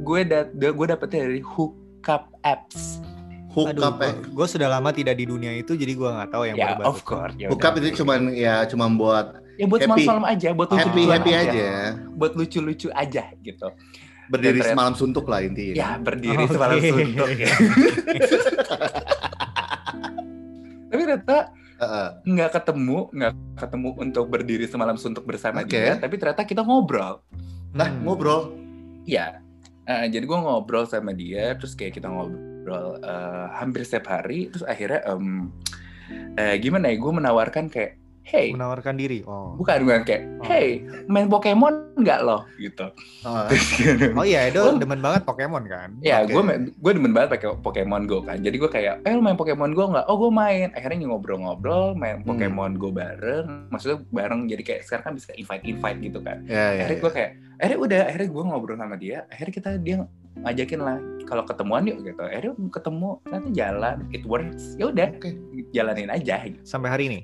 Gue 0.00 0.22
da 0.22 0.46
gue 0.48 0.86
dapetnya 0.88 1.26
dari 1.26 1.42
hookup 1.42 2.30
apps. 2.40 2.98
Hook 3.50 3.74
Aduh, 3.74 3.82
up 3.84 3.98
ya. 3.98 4.14
gue 4.14 4.46
sudah 4.46 4.70
lama 4.70 4.90
tidak 4.90 5.14
di 5.16 5.26
dunia 5.26 5.50
itu, 5.52 5.74
jadi 5.74 5.90
gue 5.90 6.06
nggak 6.08 6.30
tahu 6.30 6.44
yang 6.44 6.54
ya 6.54 6.66
baru-baru. 6.70 6.86
of 6.86 6.98
course. 7.02 7.34
Ya, 7.34 7.50
Hook 7.50 7.58
udah. 7.58 7.68
up 7.68 7.74
itu 7.76 7.88
cuman 7.98 8.20
ya 8.30 8.62
cuma 8.64 8.86
buat 8.88 9.26
ya 9.60 9.66
buat 9.66 9.80
happy. 9.80 9.90
malam-malam 9.92 10.24
aja, 10.26 10.48
buat 10.50 10.68
Oh, 10.68 10.76
happy 10.76 11.02
happy 11.06 11.32
aja. 11.34 11.68
buat 12.10 12.32
lucu-lucu 12.32 12.88
aja 12.90 13.28
gitu. 13.38 13.68
Berdiri 14.26 14.56
Dan 14.56 14.62
ternyata- 14.62 14.72
semalam 14.72 14.94
suntuk 14.94 15.26
lah 15.26 15.40
intinya. 15.40 15.74
Ya 15.74 15.90
berdiri 15.96 16.44
Oke. 16.46 16.54
semalam 16.54 16.76
suntuk 16.78 17.28
ya. 17.36 17.50
Tapi 20.90 21.00
ternyata 21.00 21.38
Heeh. 21.76 22.08
nggak 22.26 22.50
ketemu, 22.52 22.98
nggak 23.10 23.32
ketemu 23.56 23.88
untuk 23.96 24.24
berdiri 24.26 24.66
semalam 24.66 24.96
suntuk 24.96 25.24
bersama 25.24 25.62
Oke. 25.62 25.70
dia. 25.72 25.96
Tapi 25.96 26.14
ternyata 26.14 26.42
kita 26.42 26.60
ngobrol. 26.60 27.22
Nah, 27.70 27.86
Hmm. 27.86 28.02
ngobrol. 28.02 28.52
Ya, 29.04 29.38
eh, 29.84 30.06
jadi 30.06 30.22
gue 30.22 30.34
ngobrol 30.36 30.84
sama 30.84 31.10
dia, 31.10 31.54
terus 31.54 31.72
kayak 31.72 31.94
kita 31.94 32.06
ngobrol 32.06 32.98
eh, 32.98 33.46
hampir 33.56 33.82
setiap 33.82 34.10
hari. 34.10 34.48
Terus 34.48 34.62
akhirnya, 34.62 35.00
em, 35.06 35.50
eh, 36.34 36.58
gimana 36.58 36.86
ya? 36.86 36.96
Gue 36.96 37.12
menawarkan 37.12 37.66
kayak, 37.66 37.96
hey, 38.22 38.50
Menawarkan 38.50 38.94
diri. 38.94 39.20
Oh. 39.22 39.54
bukan 39.54 39.82
bukan 39.82 40.02
kayak, 40.02 40.22
Oh. 40.38 40.46
hey, 40.46 40.80
main 41.06 41.26
Pokemon 41.26 41.96
nggak 41.96 42.20
lo? 42.22 42.46
Gitu. 42.56 42.86
Gitu. 43.76 44.14
Oh 44.14 44.22
iya, 44.22 44.46
Edo 44.46 44.62
Oh. 44.64 44.76
demen 44.76 44.98
banget 44.98 45.24
Pokemon 45.24 45.66
kan? 45.66 45.96
Ya, 46.00 46.22
gue 46.22 46.38
gue 46.70 46.92
demen 46.92 47.10
banget 47.10 47.34
pakai 47.34 47.48
Pokemon 47.56 48.04
Go 48.04 48.20
kan. 48.20 48.38
Jadi 48.38 48.56
gue 48.56 48.70
kayak, 48.70 49.02
eh 49.02 49.12
lu 49.12 49.20
main 49.20 49.34
Pokemon 49.34 49.72
Go 49.72 49.90
nggak? 49.90 50.06
Oh 50.06 50.16
gue 50.16 50.30
main. 50.30 50.70
Akhirnya 50.72 51.06
ngobrol-ngobrol, 51.06 51.92
main 51.92 52.20
Hmm. 52.20 52.26
Pokemon 52.26 52.76
Go 52.76 52.88
bareng. 52.90 53.68
Maksudnya 53.68 54.00
bareng. 54.08 54.46
Jadi 54.46 54.62
kayak 54.62 54.82
sekarang 54.84 55.04
kan 55.04 55.14
bisa 55.14 55.30
invite-invite 55.34 55.98
gitu 56.00 56.18
kan. 56.20 56.38
ya, 56.46 56.54
ya, 56.72 56.84
Akhirnya 56.84 56.96
ya. 56.96 57.02
gue 57.02 57.12
kayak, 57.12 57.30
akhirnya 57.58 57.78
udah, 57.80 58.00
akhirnya 58.06 58.28
gue 58.30 58.42
ngobrol 58.44 58.76
sama 58.76 58.96
dia. 58.96 59.18
Akhirnya 59.28 59.54
kita 59.54 59.70
dia 59.76 59.96
ngajakin 60.40 60.80
lah, 60.80 60.96
kalau 61.26 61.42
ketemuan 61.42 61.82
yuk 61.84 61.98
gitu. 62.02 62.22
Akhirnya 62.22 62.52
ketemu, 62.70 63.08
ternyata 63.20 63.48
jalan, 63.52 63.96
it 64.10 64.24
works. 64.24 64.78
Ya 64.78 64.88
udah, 64.88 65.08
Oke. 65.12 65.30
jalanin 65.70 66.08
aja. 66.08 66.46
Gitu. 66.46 66.62
Sampai 66.62 66.88
hari 66.88 67.04
ini. 67.10 67.20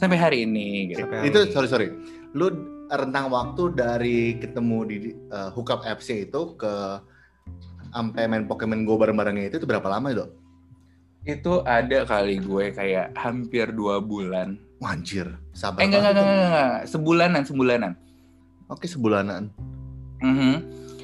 Sampai 0.00 0.16
hari 0.16 0.48
ini. 0.48 0.90
Gitu. 0.90 1.04
Sampai 1.04 1.16
hari 1.20 1.26
Itu 1.28 1.38
ini. 1.44 1.52
sorry 1.52 1.68
sorry. 1.68 1.88
Lu 2.32 2.46
rentang 2.88 3.28
waktu 3.28 3.62
dari 3.70 4.40
ketemu 4.40 4.78
di 4.88 4.96
uh, 5.30 5.52
hookup 5.52 5.84
apps 5.84 6.08
itu 6.08 6.56
ke 6.56 6.74
sampai 7.90 8.26
main 8.26 8.46
Pokemon 8.46 8.82
Go 8.82 8.96
bareng-barengnya 8.96 9.50
itu, 9.50 9.56
itu 9.60 9.68
berapa 9.68 9.86
lama 9.86 10.10
dok? 10.14 10.30
Itu 11.22 11.60
ada 11.62 12.08
kali 12.08 12.40
gue 12.40 12.72
kayak 12.72 13.12
hampir 13.14 13.70
dua 13.70 14.00
bulan. 14.00 14.56
Wah, 14.80 14.96
anjir, 14.96 15.28
sabar 15.52 15.84
Eh 15.84 15.92
enggak, 15.92 16.00
enggak, 16.00 16.14
enggak, 16.16 16.36
enggak. 16.40 16.72
Sebulanan, 16.88 17.42
sebulanan. 17.44 17.92
Oke, 18.72 18.88
sebulanan. 18.88 19.52
Mhm. 20.24 20.54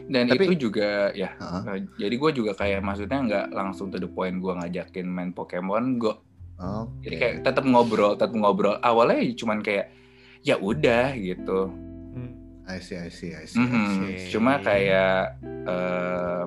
Dan 0.06 0.30
Tapi- 0.30 0.46
itu 0.48 0.70
juga 0.70 1.10
ya. 1.12 1.34
Heeh. 1.36 1.62
eh, 1.66 1.80
jadi 1.98 2.14
gue 2.14 2.30
juga 2.32 2.52
kayak 2.54 2.80
maksudnya 2.80 3.18
nggak 3.20 3.46
langsung 3.52 3.90
to 3.90 3.98
the 3.98 4.06
point 4.08 4.38
gue 4.38 4.54
ngajakin 4.54 5.04
main 5.04 5.34
Pokemon 5.34 5.98
Go. 6.00 6.22
Oke. 6.56 7.04
Jadi 7.04 7.16
kayak 7.16 7.34
tetap 7.42 7.64
ngobrol, 7.64 8.12
tetap 8.14 8.32
ngobrol. 8.32 8.76
Awalnya 8.78 9.20
ya 9.20 9.32
cuman 9.34 9.58
kayak 9.60 9.92
ya 10.40 10.56
udah 10.56 11.12
gitu. 11.12 11.68
Hmm. 12.10 12.32
I 12.64 12.78
see, 12.78 12.96
I 12.96 13.08
see, 13.08 13.30
I 13.30 13.44
see, 13.44 13.56
I 13.56 13.62
Mhm. 13.62 13.86
see. 13.92 14.30
Cuma 14.30 14.58
kayak 14.58 15.36
eh 15.64 16.42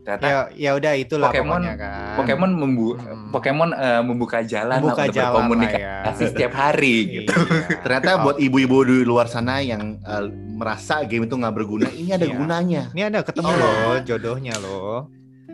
ternyata 0.00 0.24
Ya, 0.24 0.38
ya 0.56 0.70
udah 0.72 0.92
itulah 0.96 1.28
Pokemon- 1.28 1.66
kan. 1.70 2.16
Pokemon 2.16 2.50
membu 2.52 2.88
Hmm. 2.94 3.28
Pokemon 3.30 3.70
eh, 3.70 4.00
membuka 4.00 4.40
jalan 4.40 4.80
Membuka 4.80 5.04
untuk 5.04 5.12
jalan 5.12 5.30
berkomunikasi 5.36 5.82
ya. 6.16 6.28
setiap 6.28 6.52
hari 6.52 6.96
gitu. 7.20 7.34
Iya. 7.36 7.78
Ternyata 7.84 8.10
buat 8.20 8.36
ibu-ibu 8.38 8.78
di 8.82 9.02
luar 9.02 9.26
sana 9.26 9.60
yang 9.60 10.00
uh, 10.02 10.24
merasa 10.50 11.02
game 11.02 11.24
itu 11.24 11.34
nggak 11.34 11.52
berguna, 11.54 11.88
ini 11.90 12.10
ada 12.10 12.24
Iya. 12.24 12.32
gunanya. 12.32 12.82
Ini 12.90 13.02
ada 13.06 13.20
ketemu 13.22 13.44
Oh. 13.44 13.54
loh 13.54 13.94
jodohnya 14.02 14.54
loh. 14.56 14.96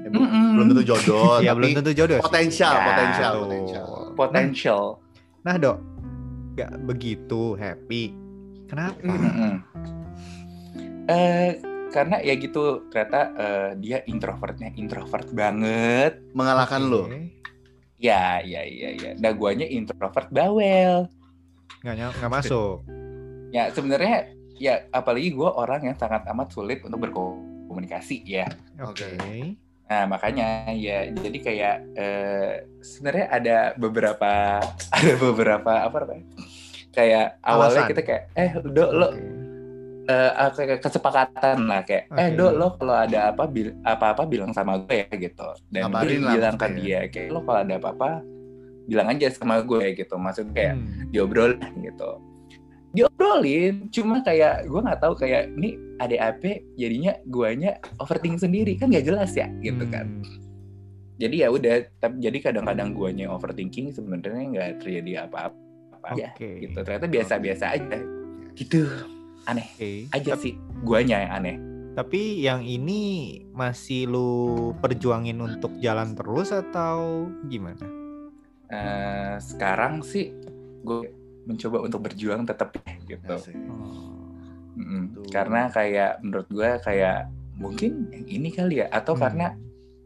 Ya, 0.06 0.08
bu- 0.08 0.22
Mm-mm. 0.22 0.48
Belum 0.54 0.66
tentu 0.70 0.84
jodoh, 0.86 1.42
ya 1.42 1.50
tapi 1.50 1.58
belum 1.58 1.70
tentu 1.76 1.92
jodoh. 1.92 2.16
sih. 2.16 2.24
potensial, 2.24 2.72
Ya, 2.72 2.84
potensial, 2.86 3.32
tuh. 3.32 3.42
potensial. 3.42 3.86
Potential. 4.14 4.82
Nah 5.42 5.54
dok, 5.56 5.76
gak 6.54 6.72
begitu 6.80 7.42
happy. 7.54 8.14
Kenapa? 8.66 8.94
Mm-mm. 9.02 9.52
Eh, 11.06 11.50
karena 11.88 12.18
ya 12.18 12.34
gitu 12.34 12.86
ternyata 12.88 13.20
eh, 13.34 13.70
dia 13.76 13.98
introvertnya 14.04 14.70
introvert 14.74 15.26
banget. 15.32 16.22
Mengalahkan 16.32 16.82
lo. 16.82 17.06
Oke. 17.06 17.34
Ya, 17.96 18.38
ya, 18.38 18.62
ya, 18.62 18.90
ya. 18.92 19.10
Nah, 19.16 19.32
guanya 19.32 19.64
introvert 19.64 20.30
bawel. 20.30 21.10
Nggak, 21.80 21.94
nyam- 21.96 22.14
nggak 22.14 22.30
masuk. 22.32 22.78
Ya, 23.50 23.70
sebenarnya 23.70 24.30
ya 24.54 24.86
apalagi 24.88 25.30
gue 25.30 25.46
orang 25.46 25.82
yang 25.82 25.96
sangat 25.96 26.22
amat 26.28 26.48
sulit 26.48 26.78
untuk 26.80 27.00
berkomunikasi 27.00 28.22
ya. 28.22 28.46
Oke. 28.78 29.18
Nah, 29.86 30.02
makanya 30.04 30.46
ya 30.74 31.06
jadi 31.08 31.38
kayak 31.38 31.76
eh, 31.94 32.52
sebenarnya 32.82 33.26
ada 33.30 33.56
beberapa 33.74 34.58
ada 34.96 35.12
beberapa 35.16 35.72
apa 35.86 35.96
namanya? 36.02 36.26
Kayak 36.90 37.38
awalnya 37.40 37.82
Alasan. 37.82 37.90
kita 37.92 38.02
kayak 38.02 38.22
eh 38.34 38.50
do 38.56 38.84
lo 38.88 39.06
Oke. 39.06 39.20
eh, 40.06 40.30
ah, 40.32 40.50
kesepakatan 40.76 41.56
lah 41.62 41.80
kayak 41.82 42.10
eh 42.10 42.28
Oke. 42.28 42.34
do 42.34 42.46
lo 42.50 42.68
kalau 42.74 42.94
ada 42.96 43.30
apa 43.30 43.44
bil- 43.46 43.78
apa-apa 43.82 44.22
bilang 44.24 44.50
sama 44.50 44.80
gue 44.80 45.06
ya 45.06 45.10
gitu. 45.12 45.48
Dan 45.68 45.86
Kabarin 45.86 46.18
gue 46.18 46.32
bilang 46.34 46.56
ke 46.56 46.66
dia 46.74 47.00
kayak 47.06 47.28
lo 47.30 47.40
kalau 47.42 47.60
ada 47.62 47.74
apa-apa 47.76 48.10
bilang 48.86 49.06
aja 49.06 49.30
sama 49.30 49.60
gue 49.60 49.94
gitu. 49.94 50.14
Maksudnya 50.16 50.50
kayak 50.52 50.74
Hmm. 50.74 51.06
diobrol 51.08 51.54
gitu 51.78 52.10
diobrolin 52.96 53.92
cuma 53.92 54.24
kayak 54.24 54.64
gue 54.64 54.80
nggak 54.80 55.00
tahu 55.00 55.14
kayak 55.14 55.52
ini 55.52 55.76
ADAP 55.96 56.42
jadinya 56.74 57.12
guanya 57.28 57.76
overthinking 58.00 58.40
sendiri 58.40 58.72
kan 58.74 58.88
nggak 58.88 59.04
jelas 59.04 59.36
ya 59.36 59.46
gitu 59.60 59.84
kan 59.86 60.08
Hmm. 60.08 60.24
jadi 61.16 61.36
ya 61.44 61.48
udah 61.48 61.74
tapi 61.96 62.16
jadi 62.20 62.38
kadang-kadang 62.42 62.92
guanya 62.92 63.28
overthinking 63.28 63.92
sebenarnya 63.92 64.44
nggak 64.48 64.70
terjadi 64.80 65.28
apa-apa 65.28 66.08
ya 66.16 66.32
Oke. 66.32 66.64
gitu 66.64 66.80
ternyata 66.80 67.06
biasa-biasa 67.06 67.64
aja 67.72 67.98
gitu 68.52 68.88
aneh 69.44 69.68
Oke. 69.76 69.90
aja 70.12 70.32
sih 70.36 70.56
guanya 70.80 71.20
yang 71.20 71.34
aneh 71.36 71.56
Tapi 71.96 72.44
yang 72.44 72.60
ini 72.60 73.00
masih 73.56 74.04
lu 74.04 74.28
perjuangin 74.76 75.40
untuk 75.40 75.80
jalan 75.80 76.12
terus 76.12 76.52
atau 76.52 77.24
gimana? 77.48 77.88
Eh, 78.68 79.40
sekarang 79.40 80.04
sih 80.04 80.28
gue 80.84 81.08
mencoba 81.46 81.78
untuk 81.80 82.02
berjuang 82.02 82.42
tetap 82.42 82.74
gitu. 83.06 83.32
Asik. 83.32 83.54
Oh. 83.70 84.12
Tuh. 84.76 85.24
karena 85.32 85.72
kayak 85.72 86.20
menurut 86.20 86.48
gue 86.52 86.68
kayak 86.84 87.32
mungkin 87.56 88.12
yang 88.12 88.26
ini 88.28 88.52
kali 88.52 88.84
ya 88.84 88.92
atau 88.92 89.16
Hmm. 89.16 89.22
karena 89.24 89.46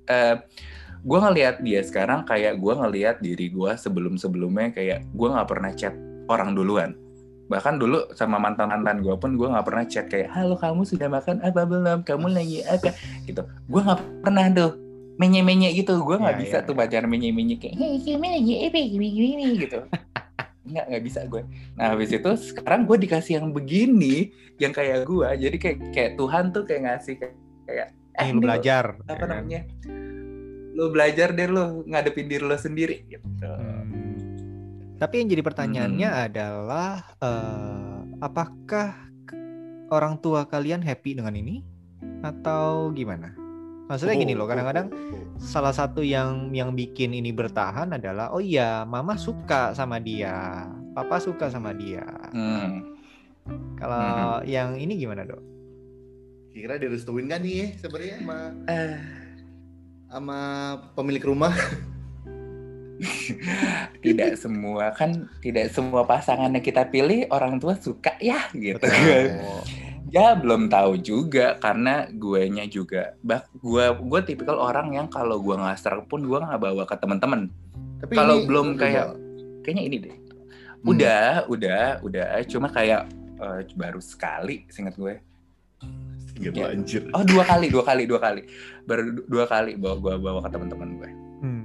eh 0.07 0.39
gue 1.01 1.19
ngelihat 1.19 1.59
dia 1.59 1.83
sekarang 1.83 2.23
kayak 2.23 2.55
gue 2.55 2.71
ngelihat 2.71 3.19
diri 3.19 3.51
gue 3.51 3.73
sebelum 3.75 4.15
sebelumnya 4.15 4.71
kayak 4.71 5.03
gue 5.11 5.29
nggak 5.29 5.49
pernah 5.51 5.75
chat 5.75 5.91
orang 6.31 6.55
duluan. 6.55 6.95
Bahkan 7.51 7.83
dulu 7.83 8.15
sama 8.15 8.39
mantan 8.39 8.71
mantan 8.71 9.03
gue 9.03 9.11
pun 9.19 9.35
gue 9.35 9.49
nggak 9.51 9.67
pernah 9.67 9.83
chat 9.83 10.07
kayak 10.07 10.31
halo 10.31 10.55
kamu 10.55 10.87
sudah 10.87 11.11
makan 11.11 11.43
apa 11.43 11.67
belum? 11.67 11.99
Kamu 12.07 12.31
lagi 12.31 12.63
apa? 12.63 12.95
Gitu. 13.27 13.43
Gue 13.67 13.81
nggak 13.83 14.23
pernah 14.23 14.47
tuh 14.55 14.79
menye 15.19 15.43
menye 15.43 15.75
gitu. 15.75 15.99
Gue 15.99 16.15
nggak 16.15 16.37
Ya, 16.39 16.43
bisa 16.47 16.57
ya, 16.63 16.67
tuh 16.69 16.79
pacaran 16.79 17.11
menye 17.11 17.35
menye 17.35 17.59
kayak 17.59 17.75
hei 17.75 17.99
kamu 17.99 18.27
lagi 18.39 18.53
apa? 18.71 18.79
Gini 18.79 19.09
gini 19.11 19.45
gitu 19.59 19.83
nggak 20.71 20.87
nggak 20.87 21.03
bisa 21.03 21.21
gue 21.25 21.43
nah 21.75 21.91
habis 21.91 22.09
itu 22.09 22.31
sekarang 22.49 22.85
gue 22.85 22.97
dikasih 22.99 23.37
yang 23.37 23.51
begini 23.51 24.31
yang 24.57 24.71
kayak 24.71 25.03
gue 25.03 25.29
jadi 25.37 25.57
kayak 25.57 25.79
kayak 25.91 26.11
Tuhan 26.15 26.45
tuh 26.51 26.63
kayak 26.63 26.83
ngasih 26.85 27.15
kayak, 27.17 27.37
kayak 27.65 27.89
Eh, 28.13 28.27
ini 28.27 28.33
lu 28.33 28.37
lo- 28.37 28.43
belajar. 28.45 28.85
apa 29.01 29.09
ya 29.09 29.17
kan? 29.17 29.29
namanya 29.31 29.61
lu 30.71 30.85
belajar 30.89 31.29
deh 31.31 31.47
lu 31.47 31.65
ngadepin 31.85 32.27
diri 32.27 32.45
lo 32.45 32.57
sendiri 32.57 32.97
gitu 33.07 33.27
Hmm. 33.41 33.89
Tapi 34.97 35.15
yang 35.17 35.29
jadi 35.29 35.41
pertanyaannya 35.41 36.11
Hmm. 36.11 36.25
adalah 36.27 36.91
eh, 37.19 37.99
apakah 38.21 38.93
orang 39.89 40.21
tua 40.21 40.45
kalian 40.45 40.81
happy 40.81 41.17
dengan 41.17 41.33
ini 41.33 41.65
atau 42.21 42.93
gimana? 42.93 43.33
Maksudnya 43.91 44.15
gini 44.15 44.39
loh, 44.39 44.47
kadang-kadang 44.47 44.87
salah 45.43 45.75
satu 45.75 45.99
yang 45.99 46.55
yang 46.55 46.79
bikin 46.79 47.11
ini 47.11 47.35
bertahan 47.35 47.91
adalah 47.91 48.31
oh 48.31 48.39
iya, 48.39 48.87
mama 48.87 49.19
suka 49.19 49.75
sama 49.75 49.99
dia, 49.99 50.71
papa 50.95 51.19
suka 51.19 51.51
sama 51.51 51.75
dia. 51.75 52.07
Hmm. 52.31 52.95
Kalau 53.75 54.47
yang 54.47 54.79
ini 54.79 54.95
gimana, 54.95 55.27
Dok? 55.27 55.43
Kira 56.55 56.79
direstuin 56.79 57.27
kan 57.27 57.43
nih 57.43 57.75
sebenarnya 57.83 58.17
sama 58.23 58.39
Eh, 58.71 58.95
sama 60.07 60.39
pemilik 60.95 61.27
rumah. 61.27 61.51
tidak 64.05 64.37
semua 64.37 64.93
kan 64.93 65.25
tidak 65.41 65.73
semua 65.73 66.05
pasangan 66.05 66.53
yang 66.53 66.61
kita 66.61 66.85
pilih 66.89 67.25
orang 67.33 67.57
tua 67.57 67.73
suka 67.81 68.13
ya 68.21 68.45
gitu 68.53 68.77
Betul. 68.77 69.41
Ya 70.11 70.35
belum 70.35 70.67
tahu 70.67 70.99
juga 70.99 71.55
karena 71.57 72.07
guenya 72.09 72.67
juga 72.67 73.15
bah 73.21 73.43
gua 73.57 73.95
gua 73.95 74.21
tipikal 74.21 74.59
orang 74.59 74.93
yang 74.93 75.07
kalau 75.07 75.39
gua 75.39 75.57
nggak 75.57 75.79
serak 75.79 76.05
pun 76.05 76.23
gua 76.23 76.43
nggak 76.43 76.61
bawa 76.61 76.83
ke 76.85 76.97
teman-teman 76.97 77.47
Tapi 77.99 78.17
Kalau 78.17 78.43
belum 78.43 78.75
kayak- 78.75 79.13
kayaknya 79.61 79.83
ini 79.85 79.97
deh 80.01 80.17
Hmm. 80.81 80.89
udah 80.89 81.25
udah 81.47 81.83
udah 82.01 82.27
cuma 82.45 82.69
kayak 82.69 83.05
eh, 83.37 83.61
baru 83.71 84.01
sekali 84.01 84.65
singkat 84.67 84.97
gue 84.97 85.15
gitu 86.39 86.57
Ya. 86.57 86.73
anjir. 86.73 87.05
oh 87.11 87.21
dua 87.21 87.45
kali 87.45 87.69
dua 87.69 87.85
kali 87.85 88.03
dua 88.05 88.17
kali 88.19 88.49
baru 88.83 89.13
du- 89.13 89.27
dua 89.29 89.45
kali 89.45 89.77
bawa 89.77 89.97
gua 89.97 90.15
bawa 90.17 90.39
ke 90.41 90.51
teman-teman 90.51 90.89
gue 90.97 91.11
Hmm. 91.39 91.65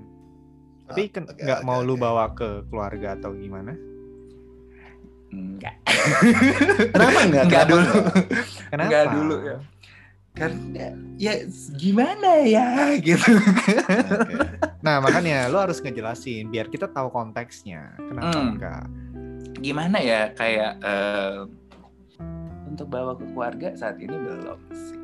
Tapi 0.86 1.02
kan 1.10 1.24
Oke, 1.26 1.40
nggak 1.42 1.60
oke, 1.60 1.66
mau 1.66 1.80
lu 1.80 1.96
oke. 1.96 2.02
bawa 2.02 2.26
ke 2.30 2.48
keluarga 2.66 3.16
atau 3.16 3.34
gimana? 3.34 3.74
Enggak 5.30 5.76
Kenapa 6.94 7.20
enggak? 7.24 7.44
enggak 7.46 7.66
dulu 7.66 7.92
Kenapa? 8.68 8.86
enggak 8.86 9.06
dulu 9.12 9.36
ya 9.42 9.58
karena 10.36 10.86
ya 11.16 11.34
gimana 11.74 12.44
ya 12.44 12.68
gitu 13.00 13.32
Oke. 13.32 13.72
Nah 14.84 15.00
makanya 15.00 15.48
lo 15.48 15.64
harus 15.64 15.80
ngejelasin 15.80 16.52
biar 16.52 16.68
kita 16.68 16.92
tahu 16.92 17.08
konteksnya. 17.08 17.96
Kenapa 17.96 18.36
Hmm. 18.36 18.52
enggak? 18.54 18.84
gimana 19.56 19.98
ya 19.98 20.36
kayak 20.36 20.76
eh, 20.78 21.40
untuk 22.68 22.92
bawa 22.92 23.16
ke 23.16 23.24
keluarga 23.32 23.72
saat 23.74 23.96
ini 23.96 24.12
belum 24.12 24.60
sih 24.70 25.00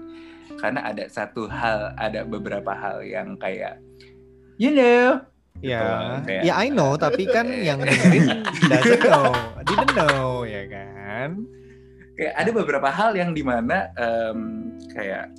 karena 0.60 0.84
ada 0.84 1.08
satu 1.08 1.48
hal 1.48 1.96
ada 1.96 2.22
beberapa 2.22 2.70
hal 2.70 3.00
yang 3.02 3.40
kayak 3.40 3.80
you 4.60 4.70
know 4.70 5.24
Ya, 5.60 5.80
loh, 5.84 6.24
kayak- 6.24 6.44
ya 6.48 6.54
I 6.58 6.68
know, 6.72 6.96
tapi 6.96 7.28
kan 7.28 7.46
yang 7.68 7.84
dengerin 7.84 8.48
doesn't 8.66 9.04
know, 9.04 9.36
didn't 9.68 9.94
know, 9.94 10.48
ya 10.48 10.64
kan? 10.66 11.44
kayak 12.12 12.34
ada 12.38 12.52
beberapa 12.54 12.88
hal 12.88 13.18
yang 13.18 13.34
di 13.34 13.42
mana 13.42 13.90
em, 13.96 14.40
kayak 14.94 15.32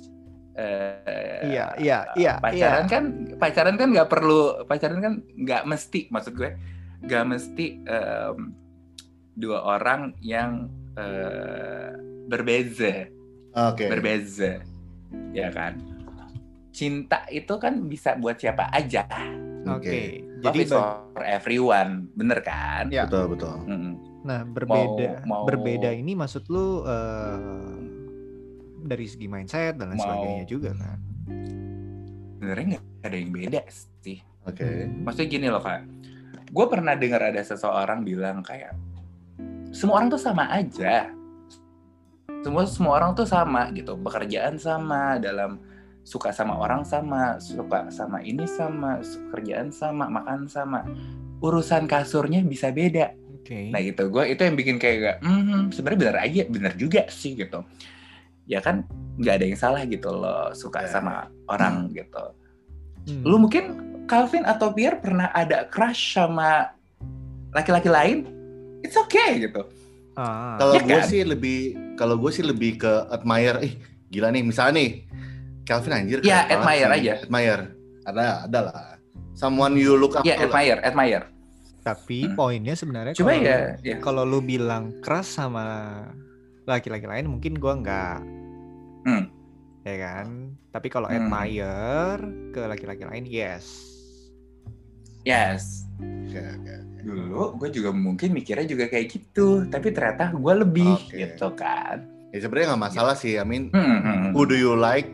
eh, 0.53 1.41
Iya, 1.47 1.65
iya, 1.79 1.99
iya, 2.13 2.33
pacaran 2.37 2.85
iya. 2.85 2.91
kan 2.91 3.03
pacaran 3.39 3.75
kan 3.79 3.87
nggak 3.89 4.09
perlu 4.11 4.67
pacaran 4.67 4.99
kan 4.99 5.13
nggak 5.33 5.63
mesti 5.63 6.11
maksud 6.11 6.33
gue 6.35 6.51
nggak 7.01 7.23
mesti 7.25 7.65
em, 7.83 8.37
dua 9.33 9.63
orang 9.63 10.11
yang 10.19 10.67
eh, 10.93 11.93
berbeza 12.27 13.07
Oke. 13.55 13.87
berbeza 13.87 14.59
ya 15.31 15.49
kan 15.49 15.79
cinta 16.69 17.23
itu 17.29 17.53
kan 17.57 17.79
bisa 17.85 18.17
buat 18.17 18.37
siapa 18.37 18.67
aja 18.69 19.07
Oke. 19.65 19.99
love 20.37 20.43
Jadi 20.45 20.59
is 20.59 20.69
bag- 20.69 21.07
for 21.09 21.23
everyone 21.23 21.91
bener 22.11 22.39
kan 22.39 22.87
Ya. 22.87 23.05
Betul 23.05 23.33
betul. 23.33 23.55
Mm-mm. 23.63 23.93
nah 24.21 24.41
berbeda, 24.41 25.23
mau- 25.23 25.43
berbeda 25.43 25.91
ini 25.91 26.13
maksud 26.13 26.47
lu 26.47 26.81
eh, 26.81 27.75
dari 28.81 29.03
segi 29.03 29.25
mindset 29.25 29.75
dan 29.75 29.89
lain 29.89 29.95
Mau- 29.95 30.05
sebagainya 30.05 30.45
juga 30.45 30.71
kan? 30.73 30.99
sebenarnya 32.33 32.65
nggak 32.73 32.83
ada 33.01 33.15
yang 33.17 33.31
beda 33.31 33.61
sih 34.01 34.19
Oke. 34.43 34.67
maksudnya 34.97 35.27
gini 35.29 35.47
loh 35.47 35.59
kak 35.59 35.87
gue 36.45 36.65
pernah 36.67 36.93
dengar 36.93 37.23
ada 37.25 37.39
seseorang 37.39 38.03
bilang 38.03 38.39
kayak 38.39 38.75
semua 39.71 39.97
orang 39.97 40.09
tuh 40.09 40.21
sama 40.21 40.43
aja 40.49 41.07
semua 42.39 42.63
semua 42.65 42.93
orang 42.93 43.11
tuh 43.13 43.23
sama 43.23 43.71
gitu 43.71 43.95
pekerjaan 43.97 44.55
sama 44.55 45.15
dalam 45.17 45.59
suka 46.03 46.29
sama 46.29 46.55
orang 46.55 46.83
sama 46.83 47.39
suka 47.39 47.87
sama 47.89 48.19
ini 48.19 48.43
sama 48.43 48.99
suka 48.99 49.39
kerjaan 49.39 49.71
sama 49.71 50.05
makan 50.05 50.45
sama 50.45 50.83
urusan 51.39 51.87
kasurnya 51.87 52.43
bisa 52.43 52.69
beda 52.69 53.15
Oke. 53.33 53.71
nah 53.71 53.79
gitu 53.79 54.07
gue 54.07 54.23
itu 54.27 54.39
yang 54.39 54.55
bikin 54.55 54.75
kayak 54.77 54.97
gak, 54.99 55.17
hmm 55.23 55.71
sebenarnya 55.71 55.99
benar 55.99 56.17
aja 56.21 56.41
benar 56.47 56.73
juga 56.75 57.01
sih 57.07 57.35
gitu 57.35 57.63
ya 58.43 58.59
kan 58.59 58.83
nggak 59.15 59.33
ada 59.39 59.45
yang 59.47 59.55
salah 59.55 59.83
gitu 59.83 60.11
loh 60.11 60.51
suka 60.51 60.83
Ya. 60.83 60.91
sama 60.91 61.13
orang 61.47 61.91
gitu 61.91 62.35
Hmm. 63.03 63.19
lu 63.27 63.35
mungkin 63.35 63.63
Calvin 64.07 64.43
atau 64.43 64.71
Pierre 64.71 64.95
pernah 64.95 65.27
ada 65.31 65.67
crush 65.67 66.15
sama 66.15 66.71
laki-laki 67.51 67.87
lain 67.87 68.23
it's 68.79 68.95
okay 68.95 69.39
gitu 69.41 69.67
Ah, 70.13 70.55
Kalau 70.55 70.77
Iya 70.77 70.83
gue 70.85 70.99
kan? 71.01 71.09
sih 71.09 71.21
lebih 71.25 71.59
kalau 71.97 72.15
gue 72.15 72.29
sih 72.29 72.45
lebih 72.45 72.77
ke 72.77 72.91
admire. 73.09 73.57
Ih, 73.59 73.73
gila 74.07 74.29
nih 74.29 74.45
misalnya 74.45 74.77
nih 74.77 74.89
Calvin 75.63 75.93
anjir. 75.93 76.19
Ya, 76.21 76.43
admire 76.45 76.89
sih. 76.89 76.97
aja. 76.99 77.13
Admire. 77.23 77.63
Ada 78.03 78.23
ada 78.45 78.59
lah. 78.61 78.87
Someone 79.33 79.73
you 79.73 79.95
look 79.95 80.13
up 80.13 80.21
ya 80.21 80.35
to 80.35 80.45
lah. 80.45 80.51
admire 80.51 80.79
admire 80.83 81.23
Tapi 81.81 82.19
Hmm. 82.25 82.35
poinnya 82.35 82.73
sebenarnya 82.73 83.11
Cuma 83.11 83.33
kalau 83.33 83.43
ya, 83.43 83.59
ya. 83.81 83.95
kalau 83.99 84.23
lu 84.23 84.39
bilang 84.39 84.95
keras 84.99 85.27
sama 85.27 85.65
laki-laki 86.63 87.03
lain 87.03 87.27
mungkin 87.27 87.55
gua 87.55 87.75
nggak. 87.75 88.19
Hmm. 89.03 89.23
Ya 89.83 89.95
kan? 89.99 90.27
Tapi 90.69 90.87
kalau 90.87 91.07
Hmm. 91.07 91.27
admire 91.27 92.19
ke 92.51 92.61
laki-laki 92.63 93.03
lain 93.03 93.25
yes. 93.25 93.67
Yes. 95.23 95.87
Oke, 95.99 96.39
oke. 96.39 96.75
Dulu 96.99 97.55
gue 97.57 97.69
juga 97.73 97.91
mungkin 97.91 98.31
mikirnya 98.31 98.63
juga 98.65 98.87
kayak 98.87 99.07
gitu, 99.09 99.67
tapi 99.67 99.91
ternyata 99.91 100.31
gue 100.31 100.53
lebih 100.57 100.87
Oke. 100.99 101.15
gitu 101.19 101.51
kan. 101.53 102.03
Ya 102.31 102.39
sebenarnya 102.39 102.75
nggak 102.75 102.83
masalah 102.85 103.15
sih. 103.15 103.35
I 103.35 103.43
mean, 103.43 103.69
Hmm, 103.69 103.83
hmm, 103.83 103.99
hmm. 103.99 104.29
who 104.31 104.43
do 104.43 104.55
you 104.55 104.71
like? 104.73 105.07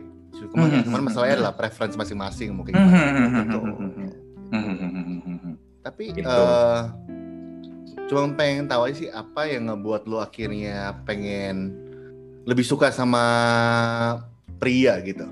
Cuman, 0.46 0.66
Hmm. 0.70 0.82
cuman 0.82 1.00
masalahnya 1.04 1.34
adalah 1.36 1.52
preference 1.52 1.94
masing-masing 1.94 2.50
mungkin. 2.50 2.72
Hmm, 2.72 2.86
gimana. 2.86 2.96
hmm, 2.96 3.10
hmm, 3.10 3.36
Gitu. 3.36 3.58
hmm, 3.58 3.72
hmm, 3.72 3.90
hmm. 3.90 4.08
Hmm, 4.50 4.62
hmm, 4.62 4.76
hmm, 4.78 4.90
hmm, 4.90 5.18
hmm, 5.20 5.38
hmm. 5.38 5.54
Tapi 5.80 6.02
Gitu. 6.12 6.26
eh 6.26 6.80
cuma 8.06 8.26
pengen 8.32 8.66
tahu 8.66 8.82
aja 8.84 8.96
sih 8.96 9.08
apa 9.08 9.46
yang 9.46 9.66
ngebuat 9.66 10.02
lu 10.04 10.18
akhirnya 10.18 10.76
pengen 11.04 11.70
lebih 12.42 12.62
suka 12.62 12.90
sama 12.90 13.22
pria 14.56 14.98
gitu. 15.00 15.24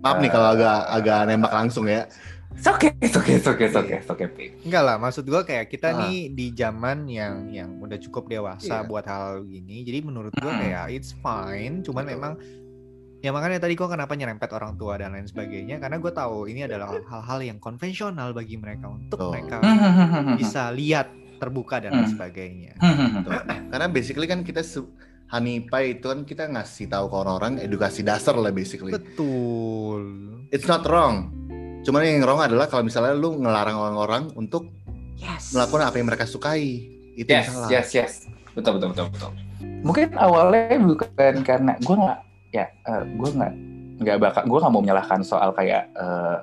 Maaf 0.00 0.18
nih 0.18 0.28
kalau 0.28 0.52
agak 0.52 0.78
agak 0.88 1.18
nembak 1.24 1.52
langsung 1.52 1.86
ya. 1.86 2.06
It's 2.52 2.68
okay, 2.68 2.92
it's 3.00 3.16
okay, 3.16 3.40
it's 3.40 3.48
okay, 3.48 3.64
it's 3.64 3.74
okay, 3.74 3.96
it's 3.96 4.10
okay, 4.12 4.28
Pi. 4.28 4.44
Enggak 4.62 4.82
lah, 4.84 5.00
maksud 5.00 5.24
gua 5.24 5.40
kayak 5.40 5.66
kita 5.66 5.88
Ah. 5.88 6.04
nih 6.04 6.28
di 6.28 6.52
zaman 6.52 7.08
yang 7.08 7.48
yang 7.48 7.80
udah 7.80 7.96
cukup 7.96 8.28
dewasa 8.28 8.84
Iya. 8.84 8.86
buat 8.86 9.08
hal 9.08 9.40
gini. 9.42 9.80
Jadi 9.82 10.04
menurut 10.04 10.36
gua 10.36 10.52
kayak 10.60 10.92
it's 10.92 11.16
fine, 11.16 11.80
cuman 11.80 12.04
memang 12.04 12.32
ya 13.22 13.30
makanya 13.30 13.62
tadi 13.62 13.72
gua 13.72 13.88
kenapa 13.88 14.12
nyerempet 14.12 14.50
orang 14.50 14.74
tua 14.74 14.98
dan 14.98 15.14
lain 15.14 15.24
sebagainya 15.24 15.78
karena 15.78 15.96
gua 15.96 16.10
tahu 16.10 16.50
ini 16.50 16.66
adalah 16.66 16.98
hal-hal 17.00 17.38
yang 17.40 17.58
konvensional 17.58 18.34
bagi 18.34 18.58
mereka 18.58 18.90
untuk 18.90 19.16
Betul. 19.16 19.30
mereka 19.32 19.56
bisa 20.40 20.68
lihat 20.68 21.08
terbuka 21.38 21.78
dan 21.78 21.90
lain 21.92 22.06
Hmm. 22.06 22.14
sebagainya. 22.14 22.72
Tuh. 23.26 23.32
Karena 23.70 23.86
basically 23.88 24.26
kan 24.26 24.42
kita 24.42 24.62
Pie 25.64 25.96
itu 25.96 26.06
kan 26.06 26.22
kita 26.22 26.44
ngasih 26.46 26.86
tahu 26.86 27.08
ke 27.08 27.16
orang-orang 27.16 27.52
edukasi 27.58 28.04
dasar 28.04 28.36
lah 28.36 28.52
basically. 28.52 28.92
Betul. 28.92 30.02
It's 30.50 30.66
not 30.66 30.84
wrong. 30.84 31.32
Cuman 31.82 32.04
yang 32.04 32.22
wrong 32.22 32.38
adalah 32.38 32.68
kalau 32.68 32.84
misalnya 32.84 33.16
lu 33.16 33.38
ngelarang 33.38 33.74
orang-orang 33.74 34.22
untuk 34.34 34.70
Yes. 35.16 35.54
melakukan 35.54 35.86
apa 35.86 35.96
yang 35.96 36.06
mereka 36.06 36.26
sukai. 36.26 36.82
Itu 37.14 37.26
yang 37.26 37.42
Yes, 37.42 37.48
salah. 37.48 37.68
yes, 37.70 37.88
yes. 37.92 38.12
Betul, 38.52 38.76
betul, 38.76 38.88
betul, 38.90 39.06
betul. 39.08 39.30
Mungkin 39.80 40.06
awalnya 40.14 40.78
bukan 40.78 41.34
karena 41.42 41.72
gue 41.76 41.96
nggak, 41.96 42.18
ya, 42.52 42.68
gue 43.02 43.30
nggak, 43.32 43.52
nggak 44.04 44.16
bakal, 44.20 44.42
gue 44.44 44.58
nggak 44.60 44.72
mau 44.72 44.82
menyalahkan 44.84 45.20
soal 45.24 45.56
kayak 45.56 45.88
eh, 45.96 46.38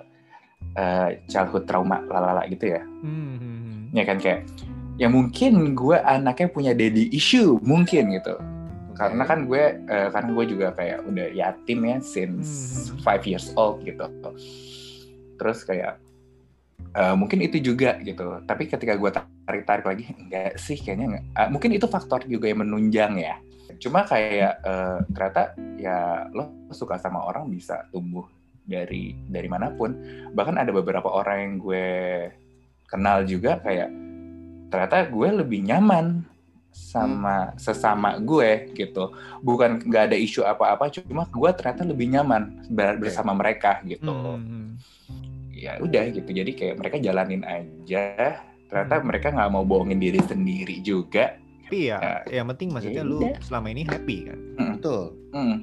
eh, 0.76 1.10
childhood 1.30 1.70
trauma, 1.70 2.02
lalala 2.10 2.44
gitu 2.50 2.74
ya. 2.74 2.82
Hmm, 2.82 3.38
hmm, 3.38 3.58
hmm. 3.62 3.82
Ya 3.94 4.04
kan 4.10 4.18
kayak, 4.18 4.50
ya 4.98 5.08
mungkin 5.08 5.78
gue 5.78 5.98
anaknya 6.02 6.48
punya 6.50 6.72
daddy 6.74 7.14
issue, 7.14 7.62
mungkin 7.62 8.10
gitu. 8.18 8.36
Karena 8.98 9.24
kan 9.24 9.48
gue, 9.48 9.64
eh, 9.88 10.08
karena 10.12 10.30
gue 10.36 10.46
juga 10.50 10.68
kayak 10.76 11.08
udah 11.08 11.28
yatim 11.32 11.80
ya 11.88 11.98
since 12.04 12.50
Hmm. 12.92 13.00
five 13.06 13.24
years 13.24 13.54
old 13.56 13.80
gitu. 13.88 14.04
Terus 15.40 15.64
kayak 15.64 16.02
eh, 16.90 17.16
mungkin 17.16 17.40
itu 17.46 17.62
juga 17.62 18.02
gitu. 18.02 18.42
Tapi 18.50 18.66
ketika 18.66 18.98
gue 18.98 19.10
tarik-tarik 19.46 19.86
lagi, 19.86 20.04
enggak 20.10 20.58
sih 20.58 20.76
kayaknya 20.76 21.06
enggak. 21.06 21.26
Ah, 21.38 21.48
mungkin 21.48 21.70
itu 21.72 21.86
faktor 21.86 22.26
juga 22.26 22.50
yang 22.50 22.66
menunjang 22.66 23.14
ya. 23.20 23.38
Cuma 23.80 24.04
kayak 24.04 24.54
eh, 24.62 24.98
ternyata 25.16 25.42
ya 25.80 26.28
lo 26.30 26.68
suka 26.70 27.00
sama 27.00 27.24
orang 27.24 27.48
bisa 27.48 27.88
tumbuh 27.90 28.28
dari 28.62 29.16
dari 29.26 29.48
mana 29.48 29.72
pun. 29.72 29.96
Bahkan 30.36 30.56
ada 30.60 30.70
beberapa 30.70 31.08
orang 31.10 31.38
yang 31.42 31.54
gue 31.58 31.88
kenal 32.86 33.24
juga 33.24 33.58
kayak 33.64 33.90
ternyata 34.70 35.08
gue 35.10 35.30
lebih 35.42 35.66
nyaman 35.66 36.22
sama 36.70 37.56
sesama 37.58 38.20
gue 38.22 38.70
gitu. 38.78 39.10
Bukan 39.42 39.82
nggak 39.90 40.14
ada 40.14 40.18
isu 40.20 40.46
apa-apa 40.46 40.94
cuma 40.94 41.26
gue 41.26 41.50
ternyata 41.58 41.82
lebih 41.88 42.14
nyaman 42.14 42.68
ber- 42.70 43.00
bersama 43.02 43.34
mereka 43.34 43.82
gitu. 43.88 44.06
Hmm, 44.06 44.38
hmm, 44.38 44.40
hmm. 44.46 44.68
ya 45.56 45.72
udah 45.82 46.04
gitu. 46.14 46.30
Jadi 46.30 46.52
kayak 46.54 46.76
mereka 46.78 46.96
jalanin 47.02 47.42
aja. 47.48 48.38
Ternyata 48.70 49.02
Hmm. 49.02 49.06
mereka 49.10 49.28
nggak 49.34 49.50
mau 49.50 49.66
bohongin 49.66 49.98
diri 49.98 50.22
sendiri 50.22 50.78
juga 50.86 51.42
Tapi 51.70 51.86
ya, 51.86 51.98
Ya, 52.26 52.42
yang 52.42 52.50
penting 52.50 52.74
maksudnya 52.74 53.06
lu 53.06 53.22
udah. 53.22 53.38
selama 53.40 53.70
ini 53.70 53.86
happy 53.86 54.18
kan. 54.26 54.40
Betul. 54.74 55.02
hmm, 55.30 55.56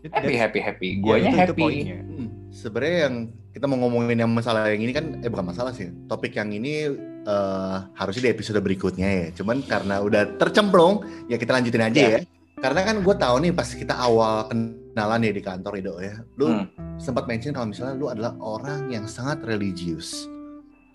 It- 0.00 0.08
happy 0.08 0.24
that's- 0.26 0.40
happy 0.40 0.60
happy 0.62 0.88
ya, 0.88 0.96
guanya 0.98 1.20
itu- 1.20 1.36
itu 1.36 1.40
happy 1.44 1.60
poinnya. 1.60 1.98
Hmm, 2.00 2.28
Sebenarnya 2.48 2.98
yang 3.02 3.14
kita 3.52 3.64
mau 3.66 3.76
ngomongin 3.78 4.16
yang 4.16 4.30
masalah 4.30 4.64
yang 4.66 4.80
ini 4.80 4.90
kan, 4.90 5.20
eh 5.20 5.28
bukan 5.28 5.44
masalah 5.46 5.70
sih. 5.70 5.92
Topik 6.06 6.32
yang 6.32 6.48
ini 6.50 6.88
eh, 7.22 7.76
harusnya 7.92 8.22
di 8.22 8.32
episode 8.32 8.56
berikutnya 8.58 9.04
ya. 9.04 9.26
Cuman 9.34 9.60
karena 9.60 9.98
udah 9.98 10.38
tercemplung, 10.38 11.04
ya 11.26 11.36
kita 11.36 11.52
lanjutin 11.52 11.82
aja 11.82 12.00
Ya. 12.00 12.10
ya. 12.16 12.20
Karena 12.56 12.80
kan 12.82 12.96
gue 12.98 13.14
tahu 13.14 13.36
nih 13.38 13.52
pas 13.52 13.68
kita 13.68 13.92
awal 13.92 14.46
kenalan 14.46 15.20
ya 15.20 15.32
di 15.34 15.42
kantor 15.42 15.72
Edo 15.76 15.94
ya, 15.98 16.16
lu 16.34 16.48
Hmm. 16.48 16.64
sempat 16.96 17.26
mention 17.26 17.52
kalau 17.52 17.68
misalnya 17.68 17.92
lu 17.92 18.08
adalah 18.08 18.32
orang 18.38 18.88
yang 18.88 19.04
sangat 19.04 19.42
religius. 19.42 20.24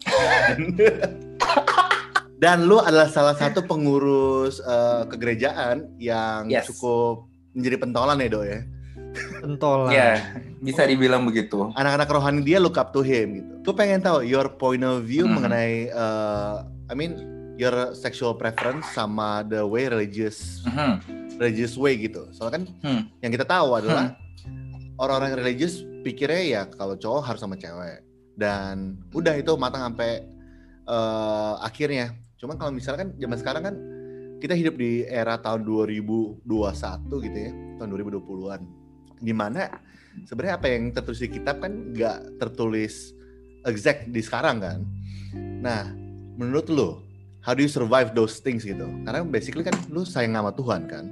Dan 2.42 2.66
lu 2.66 2.82
adalah 2.82 3.06
salah 3.06 3.38
satu 3.38 3.62
pengurus 3.62 4.58
eh, 4.58 5.04
kegerejaan 5.06 5.94
yang 5.96 6.50
Yes. 6.50 6.66
cukup 6.68 7.30
menjadi 7.54 7.78
pentolan 7.78 8.18
ya 8.18 8.28
Do 8.28 8.42
ya. 8.42 8.60
Pentolan. 9.38 9.92
ya 9.92 10.10
bisa 10.58 10.88
dibilang 10.88 11.28
begitu 11.28 11.68
anak-anak 11.74 12.08
rohani 12.08 12.42
dia 12.42 12.58
look 12.58 12.80
up 12.80 12.90
to 12.90 13.04
him 13.04 13.36
gitu. 13.36 13.52
Gue 13.62 13.76
pengen 13.76 14.00
tahu 14.00 14.24
your 14.24 14.48
point 14.50 14.82
of 14.82 15.04
view 15.04 15.28
Hmm. 15.28 15.36
mengenai 15.36 15.92
uh, 15.92 16.64
I 16.88 16.96
mean 16.96 17.20
your 17.58 17.92
sexual 17.92 18.34
preference 18.34 18.88
sama 18.90 19.44
the 19.44 19.62
way 19.62 19.86
religious 19.86 20.64
Mhm. 20.64 21.04
religious 21.38 21.76
way 21.76 22.00
gitu. 22.00 22.26
Soalnya 22.32 22.54
kan 22.56 22.64
Hmm. 22.80 23.02
yang 23.20 23.32
kita 23.32 23.44
tahu 23.44 23.76
adalah 23.76 24.16
orang-orang 24.96 25.36
religius 25.36 25.84
pikirnya 26.02 26.42
ya 26.42 26.62
kalau 26.66 26.96
cowok 26.96 27.22
harus 27.22 27.42
sama 27.42 27.54
cewek 27.54 28.02
dan 28.34 28.96
udah 29.12 29.36
itu 29.36 29.54
matang 29.56 29.86
sampai 29.86 30.24
uh, 30.88 31.60
akhirnya. 31.60 32.16
Cuman 32.42 32.58
kalau 32.58 32.74
misalnya 32.74 33.06
kan 33.06 33.10
zaman 33.22 33.38
sekarang 33.38 33.64
kan 33.70 33.76
kita 34.42 34.58
hidup 34.58 34.74
di 34.82 35.06
era 35.06 35.38
tahun 35.38 35.62
2021 35.62 36.42
gitu 37.06 37.38
ya, 37.38 37.52
tahun 37.78 37.90
2020-an. 37.94 38.62
Di 39.22 39.34
mana 39.38 39.70
sebenarnya 40.26 40.58
apa 40.58 40.68
yang 40.74 40.90
tertulis 40.90 41.22
di 41.22 41.30
kitab 41.30 41.62
kan 41.62 41.94
nggak 41.94 42.42
tertulis 42.42 43.14
exact 43.70 44.10
di 44.10 44.22
sekarang 44.26 44.58
kan. 44.58 44.80
Nah, 45.62 45.94
menurut 46.34 46.66
lo, 46.74 47.06
how 47.46 47.54
do 47.54 47.62
you 47.62 47.70
survive 47.70 48.18
those 48.18 48.42
things 48.42 48.66
gitu? 48.66 48.90
Karena 49.06 49.22
basically 49.22 49.62
kan 49.62 49.78
lu 49.94 50.02
sayang 50.02 50.34
sama 50.34 50.50
Tuhan 50.58 50.90
kan. 50.90 51.06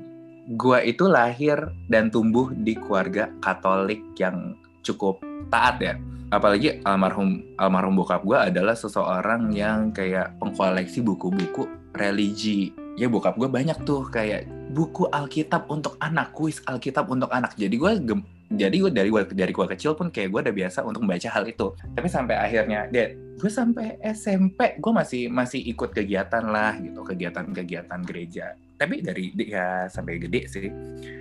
gua 0.58 0.82
itu 0.82 1.06
lahir 1.06 1.62
dan 1.94 2.10
tumbuh 2.10 2.50
di 2.50 2.74
keluarga 2.74 3.30
Katolik 3.38 4.02
yang 4.18 4.58
cukup 4.86 5.22
taat 5.50 5.82
ya. 5.82 5.96
Apalagi 6.30 6.84
almarhum 6.86 7.42
almarhum 7.58 7.98
bokap 7.98 8.22
gua 8.22 8.48
adalah 8.54 8.78
seseorang 8.78 9.50
yang 9.50 9.90
kayak 9.90 10.38
pengkoleksi 10.38 11.02
buku-buku 11.02 11.66
religi. 11.98 12.70
Ya 13.00 13.10
bokap 13.10 13.40
gua 13.40 13.50
banyak 13.50 13.82
tuh 13.82 14.06
kayak 14.12 14.46
buku 14.70 15.10
Alkitab 15.10 15.66
untuk 15.72 15.98
anak, 15.98 16.36
kuis 16.38 16.62
Alkitab 16.70 17.10
untuk 17.10 17.34
anak. 17.34 17.58
Jadi 17.58 17.76
gua 17.80 17.98
gem- 17.98 18.28
jadi 18.50 18.82
gue 18.82 18.90
dari 18.90 19.14
gua 19.14 19.22
dari 19.30 19.54
gua 19.54 19.70
kecil 19.70 19.94
pun 19.94 20.10
kayak 20.10 20.34
gue 20.34 20.42
udah 20.50 20.56
biasa 20.58 20.82
untuk 20.82 21.06
membaca 21.06 21.30
hal 21.30 21.46
itu. 21.46 21.70
Tapi 21.94 22.10
sampai 22.10 22.34
akhirnya, 22.34 22.90
Dad, 22.90 23.14
gue 23.38 23.52
sampai 23.52 24.02
SMP 24.02 24.82
gue 24.82 24.94
masih 24.94 25.30
masih 25.30 25.62
ikut 25.70 25.94
kegiatan 25.94 26.50
lah 26.50 26.74
gitu, 26.82 27.06
kegiatan-kegiatan 27.06 28.02
gereja. 28.10 28.58
Tapi 28.74 29.06
dari 29.06 29.30
ya 29.46 29.86
sampai 29.86 30.18
gede 30.18 30.42
sih. 30.50 30.68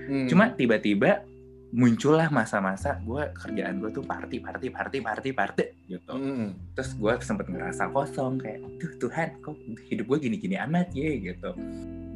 Hmm. 0.08 0.24
Cuma 0.24 0.56
tiba-tiba 0.56 1.20
muncullah 1.68 2.32
masa-masa 2.32 2.96
gue 3.04 3.28
kerjaan 3.36 3.76
gue 3.76 3.92
tuh 3.92 4.00
party 4.00 4.40
party 4.40 4.72
party 4.72 4.98
party 5.04 5.30
party 5.36 5.64
gitu. 5.84 6.12
Hmm. 6.16 6.56
Terus 6.72 6.96
gue 6.96 7.12
sempet 7.20 7.46
ngerasa 7.52 7.92
kosong 7.92 8.40
kayak, 8.40 8.60
tuh 8.80 8.92
Tuhan 8.96 9.28
kok 9.44 9.56
hidup 9.92 10.06
gue 10.08 10.18
gini-gini 10.28 10.56
amat 10.64 10.88
ya 10.96 11.12
gitu. 11.20 11.52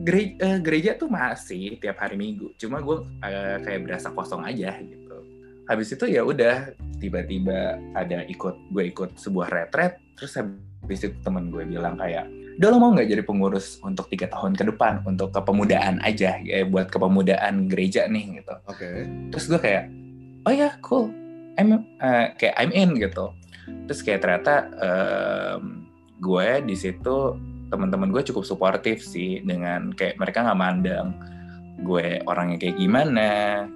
Gereja, 0.03 0.57
gereja 0.59 0.91
tuh 0.97 1.13
masih 1.13 1.77
tiap 1.79 2.01
hari 2.01 2.17
minggu, 2.17 2.57
cuma 2.57 2.81
gue 2.81 3.05
eh, 3.23 3.61
kayak 3.61 3.81
berasa 3.87 4.09
kosong 4.11 4.43
aja 4.43 4.73
gitu. 4.81 5.17
Habis 5.69 5.95
itu 5.95 6.05
ya 6.11 6.25
udah 6.25 6.73
tiba-tiba 6.99 7.77
ada 7.93 8.25
ikut 8.27 8.57
gue 8.73 8.85
ikut 8.89 9.21
sebuah 9.21 9.53
retret, 9.53 10.01
terus 10.17 10.35
habis 10.35 11.01
itu 11.05 11.15
temen 11.23 11.53
gue 11.53 11.63
bilang 11.69 12.01
kayak, 12.01 12.27
udah 12.59 12.69
lo 12.69 12.77
mau 12.77 12.91
nggak 12.93 13.09
jadi 13.09 13.23
pengurus 13.23 13.81
untuk 13.81 14.09
tiga 14.09 14.29
tahun 14.29 14.53
ke 14.53 14.69
depan 14.69 15.01
untuk 15.05 15.33
kepemudaan 15.33 16.01
aja 16.01 16.37
ya 16.39 16.65
buat 16.65 16.89
kepemudaan 16.89 17.69
gereja 17.69 18.05
nih 18.07 18.43
gitu 18.43 18.55
Oke. 18.67 18.89
terus 19.31 19.45
gue 19.49 19.57
kayak 19.57 19.85
oh 20.45 20.53
ya 20.53 20.77
cool 20.81 21.09
I'm 21.57 21.73
eh, 21.99 22.27
kayak 22.37 22.55
I'm 22.57 22.73
in 22.73 22.97
gitu 22.97 23.33
terus 23.87 24.03
kayak 24.03 24.21
ternyata 24.21 24.69
em, 24.77 25.87
gue 26.19 26.49
di 26.67 26.75
situ 26.75 27.37
teman-teman 27.69 28.13
gue 28.13 28.23
cukup 28.29 28.45
suportif 28.45 29.01
sih 29.01 29.41
dengan 29.41 29.93
kayak 29.93 30.21
mereka 30.21 30.45
nggak 30.45 30.61
mandang 30.61 31.09
gue 31.83 32.21
orangnya 32.29 32.61
kayak 32.63 32.77
gimana 32.79 33.31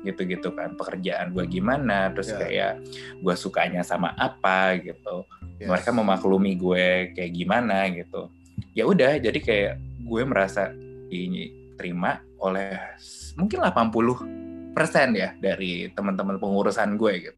gitu-gitu 0.05 0.53
kan 0.53 0.77
pekerjaan 0.77 1.33
gue 1.33 1.43
gimana 1.49 2.13
terus 2.13 2.31
Ya. 2.31 2.39
kayak 2.39 2.73
gue 3.19 3.35
sukanya 3.35 3.81
sama 3.83 4.13
apa 4.15 4.77
gitu 4.79 5.25
Yes. 5.57 5.73
mereka 5.73 5.89
memaklumi 5.89 6.53
gue 6.61 6.87
kayak 7.17 7.33
gimana 7.33 7.89
gitu 7.89 8.29
ya 8.73 8.85
udah 8.85 9.19
jadi 9.19 9.39
kayak 9.39 9.75
gue 10.03 10.23
merasa 10.23 10.71
diterima 11.07 12.19
oleh 12.39 12.77
s- 12.97 13.33
mungkin 13.35 13.61
80 13.61 14.73
persen 14.77 15.17
ya 15.17 15.33
dari 15.41 15.89
teman-teman 15.89 16.37
pengurusan 16.37 17.01
gue 17.01 17.13
gitu. 17.25 17.37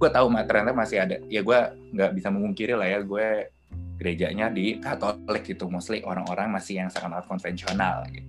Gue 0.00 0.08
tahu 0.08 0.32
mah 0.32 0.48
ternyata 0.48 0.72
masih 0.72 1.04
ada 1.04 1.16
ya 1.28 1.44
gue 1.44 1.58
nggak 1.92 2.10
bisa 2.16 2.28
memungkiri 2.32 2.72
lah 2.72 2.88
ya 2.88 3.00
gue 3.04 3.52
gerejanya 3.98 4.48
di 4.48 4.80
Katolik 4.80 5.44
gitu 5.44 5.68
mostly 5.68 6.00
orang-orang 6.00 6.48
masih 6.48 6.80
yang 6.80 6.88
sangat 6.88 7.28
konvensional 7.28 8.08
gitu. 8.08 8.24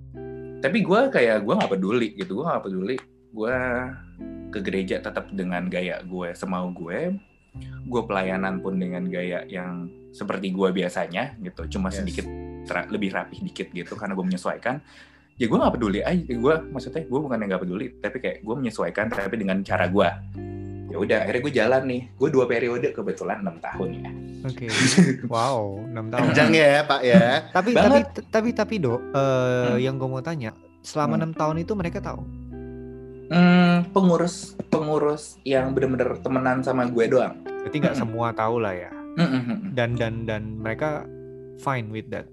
Tapi 0.59 0.83
gue 0.83 1.01
kayak 1.07 1.47
gue 1.47 1.53
nggak 1.55 1.71
peduli 1.71 2.07
gitu 2.19 2.43
gue 2.43 2.45
nggak 2.51 2.63
peduli 2.67 2.97
gue 3.31 3.55
ke 4.49 4.59
gereja 4.59 4.99
tetap 4.99 5.29
dengan 5.31 5.69
gaya 5.69 6.01
gue 6.03 6.33
semau 6.33 6.67
gue 6.73 7.15
gue 7.83 8.01
pelayanan 8.03 8.59
pun 8.59 8.75
dengan 8.75 9.05
gaya 9.05 9.43
yang 9.45 9.85
seperti 10.09 10.49
gue 10.49 10.69
biasanya 10.69 11.37
gitu 11.39 11.77
cuma 11.77 11.89
Yes. 11.89 12.01
sedikit 12.01 12.25
ra- 12.67 12.87
lebih 12.87 13.09
rapih 13.11 13.39
dikit 13.41 13.67
gitu 13.69 13.93
karena 13.93 14.13
gue 14.13 14.25
menyesuaikan 14.25 14.81
ya 15.35 15.45
gue 15.45 15.57
nggak 15.57 15.73
peduli 15.73 15.99
aja 16.01 16.19
gue 16.25 16.53
maksudnya 16.67 17.03
gue 17.03 17.19
bukan 17.19 17.37
yang 17.37 17.49
nggak 17.49 17.63
peduli 17.63 17.85
tapi 17.95 18.17
kayak 18.17 18.37
gue 18.39 18.55
menyesuaikan 18.55 19.05
tapi 19.07 19.35
dengan 19.35 19.61
cara 19.61 19.85
gue 19.85 20.09
ya 20.89 20.97
udah 20.97 21.17
akhirnya 21.21 21.41
gue 21.41 21.53
jalan 21.53 21.81
nih 21.85 22.01
gue 22.11 22.29
dua 22.29 22.45
periode 22.45 22.87
kebetulan 22.89 23.39
enam 23.39 23.57
tahun 23.59 23.89
ya 23.95 24.11
Oke. 24.39 24.71
Wow, 25.27 25.83
6 25.85 25.99
tahun. 26.07 26.31
Panjang 26.31 26.51
ya 26.55 26.79
Pak 26.81 27.01
ya. 27.03 27.43
Tapi 27.51 27.75
Banget. 27.75 28.07
tapi 28.07 28.23
tapi 28.31 28.49
tapi 28.55 28.75
dok, 28.79 29.11
eh, 29.11 29.19
Hmm. 29.67 29.77
yang 29.77 29.99
gue 29.99 30.07
mau 30.07 30.23
tanya, 30.23 30.55
selama 30.79 31.13
Hmm. 31.13 31.19
enam 31.19 31.31
tahun 31.35 31.55
itu 31.59 31.75
mereka 31.75 31.99
tahu. 31.99 32.23
Hmm, 33.29 33.85
pengurus 33.89 34.35
pengurus 34.67 35.37
yang 35.43 35.71
bener-bener 35.71 36.17
temenan 36.19 36.59
sama 36.59 36.85
gue 36.85 37.05
doang 37.07 37.37
Berarti 37.45 37.77
nggak 37.77 37.93
Mm-mm. 37.93 38.03
semua 38.07 38.27
tahu 38.31 38.57
lah 38.57 38.73
ya. 38.73 38.89
Mm-mm. 39.15 39.71
Dan 39.71 39.93
dan 39.93 40.23
dan 40.23 40.43
mereka 40.55 41.05
fine 41.57 41.89
with 41.89 42.07
that. 42.07 42.25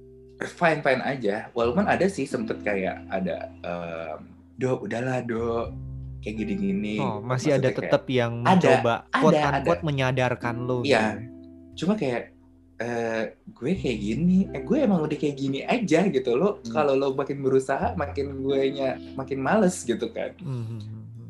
fine 0.51 0.81
fine 0.81 1.01
aja 1.01 1.49
walaupun 1.51 1.85
ada 1.85 2.05
sih 2.07 2.25
sempet 2.25 2.61
kayak 2.61 3.01
ada 3.09 3.49
em, 3.59 4.21
dok 4.55 4.85
udahlah 4.85 5.21
dok 5.21 5.73
kayak 6.19 6.37
gini-gini 6.39 6.97
Oh, 6.97 7.19
masih 7.19 7.53
ada 7.53 7.67
Maksudnya 7.67 7.73
kayak- 7.73 7.79
tetap 7.83 8.05
yang 8.07 8.33
Ada, 8.39 8.49
mencoba 8.51 8.95
ada, 9.07 9.17
quote 9.17 9.35
ada. 9.35 9.49
unquote 9.51 9.83
menyadarkan 9.83 10.55
lo. 10.61 10.77
Iya. 10.81 11.05
gitu. 11.17 11.33
cuma 11.77 11.93
kayak 11.95 12.36
eh, 12.77 13.25
gue 13.49 13.73
kayak 13.75 13.99
gini 13.99 14.39
eh, 14.49 14.61
gue 14.61 14.79
emang 14.79 15.01
udah 15.03 15.15
kayak 15.15 15.35
gini 15.35 15.61
aja 15.63 16.05
gitu 16.05 16.31
lo 16.33 16.61
Hmm. 16.61 16.73
kalau 16.73 16.93
lo 16.93 17.13
makin 17.13 17.41
berusaha 17.41 17.93
makin 17.95 18.39
gue 18.39 18.61
nya 18.71 18.89
makin 19.15 19.39
males 19.39 19.81
gitu 19.81 20.09
kan 20.09 20.37
Mhm. 20.39 20.79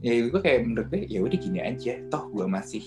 ya 0.01 0.13
gue 0.25 0.41
kayak 0.41 0.61
menurut 0.63 0.87
gue 0.89 1.03
ya 1.05 1.21
udah 1.21 1.39
gini 1.39 1.59
aja 1.61 2.03
toh 2.07 2.27
gue 2.29 2.45
masih 2.45 2.83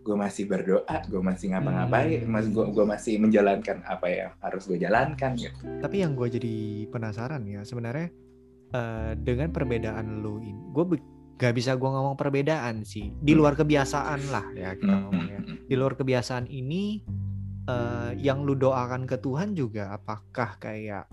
gue 0.00 0.14
masih 0.14 0.46
berdoa 0.46 0.86
gue 1.02 1.18
masih 1.20 1.50
ngapa-ngapain 1.50 2.22
Hmm. 2.22 2.30
mas 2.30 2.46
gue 2.46 2.64
gue 2.64 2.84
masih 2.86 3.18
menjalankan 3.18 3.82
apa 3.82 4.06
yang 4.06 4.30
harus 4.38 4.64
gue 4.64 4.78
jalankan 4.78 5.34
gitu 5.34 5.60
Tapi 5.76 5.96
yang 5.98 6.14
gue 6.14 6.28
jadi 6.30 6.54
penasaran 6.88 7.44
ya 7.44 7.60
sebenarnya 7.60 8.08
eh, 8.68 9.12
dengan 9.16 9.48
perbedaan 9.48 10.20
lo 10.20 10.38
ini, 10.38 10.58
gue 10.70 10.84
be- 10.86 11.06
gak 11.34 11.52
bisa 11.52 11.74
gue 11.74 11.86
ngomong 11.86 12.14
perbedaan 12.14 12.82
sih. 12.82 13.14
Di 13.14 13.30
Hmm. 13.30 13.38
luar 13.38 13.54
kebiasaan 13.54 14.20
lah 14.26 14.42
ya 14.50 14.72
kita 14.72 14.90
ngomongnya. 14.98 15.38
Di 15.62 15.74
luar 15.74 15.94
kebiasaan 15.94 16.48
ini, 16.48 16.98
eh, 17.66 18.10
yang 18.18 18.46
lu 18.46 18.54
doakan 18.54 19.04
ke 19.04 19.18
Tuhan 19.18 19.52
juga 19.52 19.94
apakah 19.94 20.56
kayak 20.58 21.10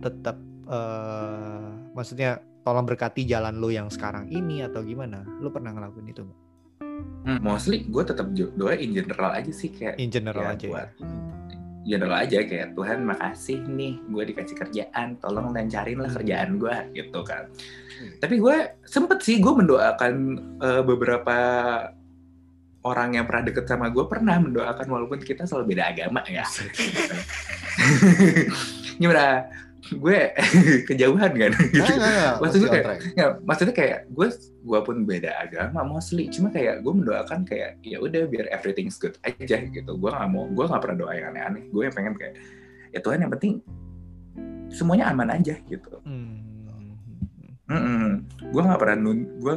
tetap, 0.00 0.36
eh, 0.68 1.68
maksudnya 1.92 2.38
tolong 2.62 2.86
berkati 2.86 3.26
jalan 3.26 3.58
lu 3.58 3.74
yang 3.74 3.90
sekarang 3.90 4.30
ini 4.30 4.62
atau 4.62 4.84
gimana? 4.84 5.26
Lu 5.42 5.50
pernah 5.50 5.74
ngelakuin 5.74 6.08
itu 6.08 6.22
nggak? 6.22 6.40
Hmm, 7.22 7.38
mostly 7.38 7.86
gue 7.86 8.02
tetap 8.02 8.34
doa 8.34 8.74
in 8.74 8.94
general 8.98 9.30
aja 9.30 9.50
sih 9.54 9.70
kayak 9.70 9.94
In 10.02 10.10
general 10.10 10.42
ya, 10.42 10.54
aja 10.58 10.66
buat 10.66 10.88
ya. 10.90 11.06
general 11.82 12.18
aja 12.18 12.38
kayak 12.42 12.74
Tuhan 12.74 12.98
makasih 13.06 13.58
nih 13.62 13.94
gue 14.10 14.22
dikasih 14.34 14.56
kerjaan 14.58 15.18
tolong 15.22 15.54
lancarin 15.54 16.02
lah 16.02 16.10
kerjaan 16.10 16.58
gue 16.58 16.74
gitu 16.98 17.22
kan 17.22 17.46
tapi 18.18 18.42
gue 18.42 18.56
sempet 18.86 19.22
sih 19.22 19.38
gue 19.38 19.54
mendoakan 19.54 20.14
eh, 20.62 20.82
beberapa 20.82 21.36
orang 22.82 23.14
yang 23.14 23.24
pernah 23.30 23.46
deket 23.46 23.64
sama 23.70 23.90
gue 23.94 24.04
pernah 24.10 24.36
mendoakan 24.42 24.86
walaupun 24.90 25.22
kita 25.22 25.46
selalu 25.46 25.74
beda 25.74 25.94
agama 25.94 26.20
ya. 26.26 26.42
Gimana 29.00 29.46
gue 29.90 30.18
kejauhan 30.88 31.32
kan? 31.34 31.52
Gitu. 31.52 31.78
Nggak, 31.78 31.96
nggak, 31.98 32.12
nggak. 32.14 32.34
Maksudnya 32.38 32.68
kayak-. 32.70 33.00
Ya, 33.14 33.26
maksudnya 33.42 33.74
kayak 33.74 33.98
gue 34.10 34.26
gue 34.62 34.80
pun 34.82 34.96
beda 35.06 35.30
agama 35.42 35.80
mostly. 35.86 36.26
Cuma 36.30 36.48
kayak 36.50 36.82
gue 36.82 36.92
mendoakan 36.92 37.46
kayak 37.46 37.78
ya 37.82 37.98
udah 37.98 38.26
biar 38.26 38.46
everything's 38.50 38.98
good 38.98 39.14
aja 39.26 39.62
gitu. 39.62 39.92
Gue 39.98 40.10
nggak 40.10 40.30
mau 40.30 40.46
gue 40.50 40.64
nggak 40.64 40.82
pernah 40.82 40.96
doa 41.06 41.12
yang 41.14 41.26
aneh-aneh. 41.34 41.64
Gue 41.70 41.86
yang 41.90 41.94
pengen 41.94 42.14
kayak 42.18 42.34
ya 42.92 43.00
Tuhan 43.00 43.24
yang 43.24 43.32
penting 43.32 43.62
semuanya 44.72 45.12
aman 45.12 45.28
aja 45.30 45.54
gitu. 45.68 46.00
Hmm. 46.02 46.50
gue 48.52 48.60
nggak 48.60 48.80
pernah 48.84 48.96
nun 49.00 49.40
gue 49.40 49.54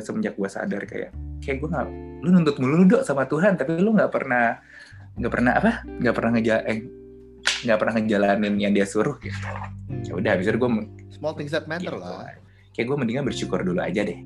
semenjak 0.00 0.34
gue 0.38 0.48
sadar 0.48 0.82
kayak 0.86 1.10
kayak 1.42 1.56
gue 1.60 1.68
nggak 1.68 1.86
lu 2.20 2.28
nuntut 2.30 2.56
mulu 2.60 2.84
dok 2.86 3.02
sama 3.02 3.24
Tuhan 3.26 3.56
tapi 3.56 3.80
lu 3.80 3.96
nggak 3.96 4.12
pernah 4.12 4.58
nggak 5.18 5.32
pernah 5.32 5.52
apa 5.58 5.70
nggak 5.84 6.14
pernah 6.14 6.30
ngeja 6.36 6.56
eh, 6.68 6.78
nggak 7.64 7.78
pernah 7.80 7.92
ngejalanin 7.98 8.54
yang 8.60 8.72
dia 8.72 8.86
suruh 8.86 9.16
gitu 9.20 9.36
ya 10.06 10.12
udah 10.16 10.30
habis 10.36 10.46
itu 10.48 10.58
gue 10.60 10.70
Small 11.20 11.36
things 11.36 11.52
that 11.52 11.68
matter 11.68 11.92
Gitu. 11.92 12.00
lah. 12.00 12.32
Kayak 12.72 12.86
gue 12.88 12.96
mendingan 12.96 13.24
bersyukur 13.28 13.60
dulu 13.60 13.76
aja 13.76 14.00
deh. 14.08 14.24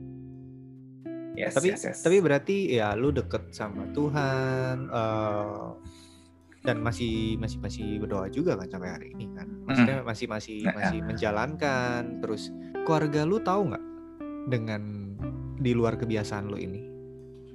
Yes, 1.35 1.59
Tapi 1.59 1.75
yes, 1.75 1.83
yes. 1.83 1.99
tapi 2.07 2.23
berarti 2.23 2.71
ya 2.79 2.95
lu 2.95 3.11
deket 3.11 3.51
sama 3.51 3.91
Tuhan 3.91 4.87
eh, 4.87 5.69
dan 6.63 6.79
masih 6.79 7.35
masih 7.43 7.59
masih 7.59 7.87
berdoa 7.99 8.31
juga 8.31 8.55
kan 8.55 8.71
sampai 8.71 8.91
hari 8.95 9.07
ini 9.19 9.27
kan. 9.35 9.51
Maksudnya 9.67 10.07
masih 10.07 10.27
masih 10.31 10.59
Nah, 10.63 10.79
masih 10.79 10.99
menjalankan 11.03 12.23
terus 12.23 12.55
keluarga 12.87 13.27
lu 13.27 13.43
tahu 13.43 13.75
nggak 13.75 13.85
dengan 14.55 14.83
di 15.65 15.73
luar 15.73 15.97
kebiasaan 15.97 16.45
lu 16.47 16.61
ini? 16.61 16.81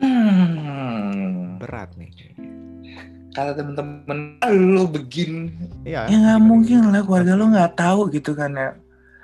Hmm, 0.02 1.62
Berat 1.62 1.94
nih. 1.96 2.10
kalau 3.30 3.54
temen-temen 3.54 4.42
"Ah, 4.42 4.50
lu 4.50 4.90
begin, 4.90 5.54
Iya. 5.86 6.10
ya 6.10 6.18
nggak 6.18 6.34
gimana, 6.36 6.50
mungkin 6.50 6.80
lah 6.90 7.06
keluarga 7.06 7.38
lu 7.38 7.46
nggak 7.54 7.72
tahu 7.78 8.10
gitu 8.10 8.34
kan 8.34 8.52
ya. 8.52 8.70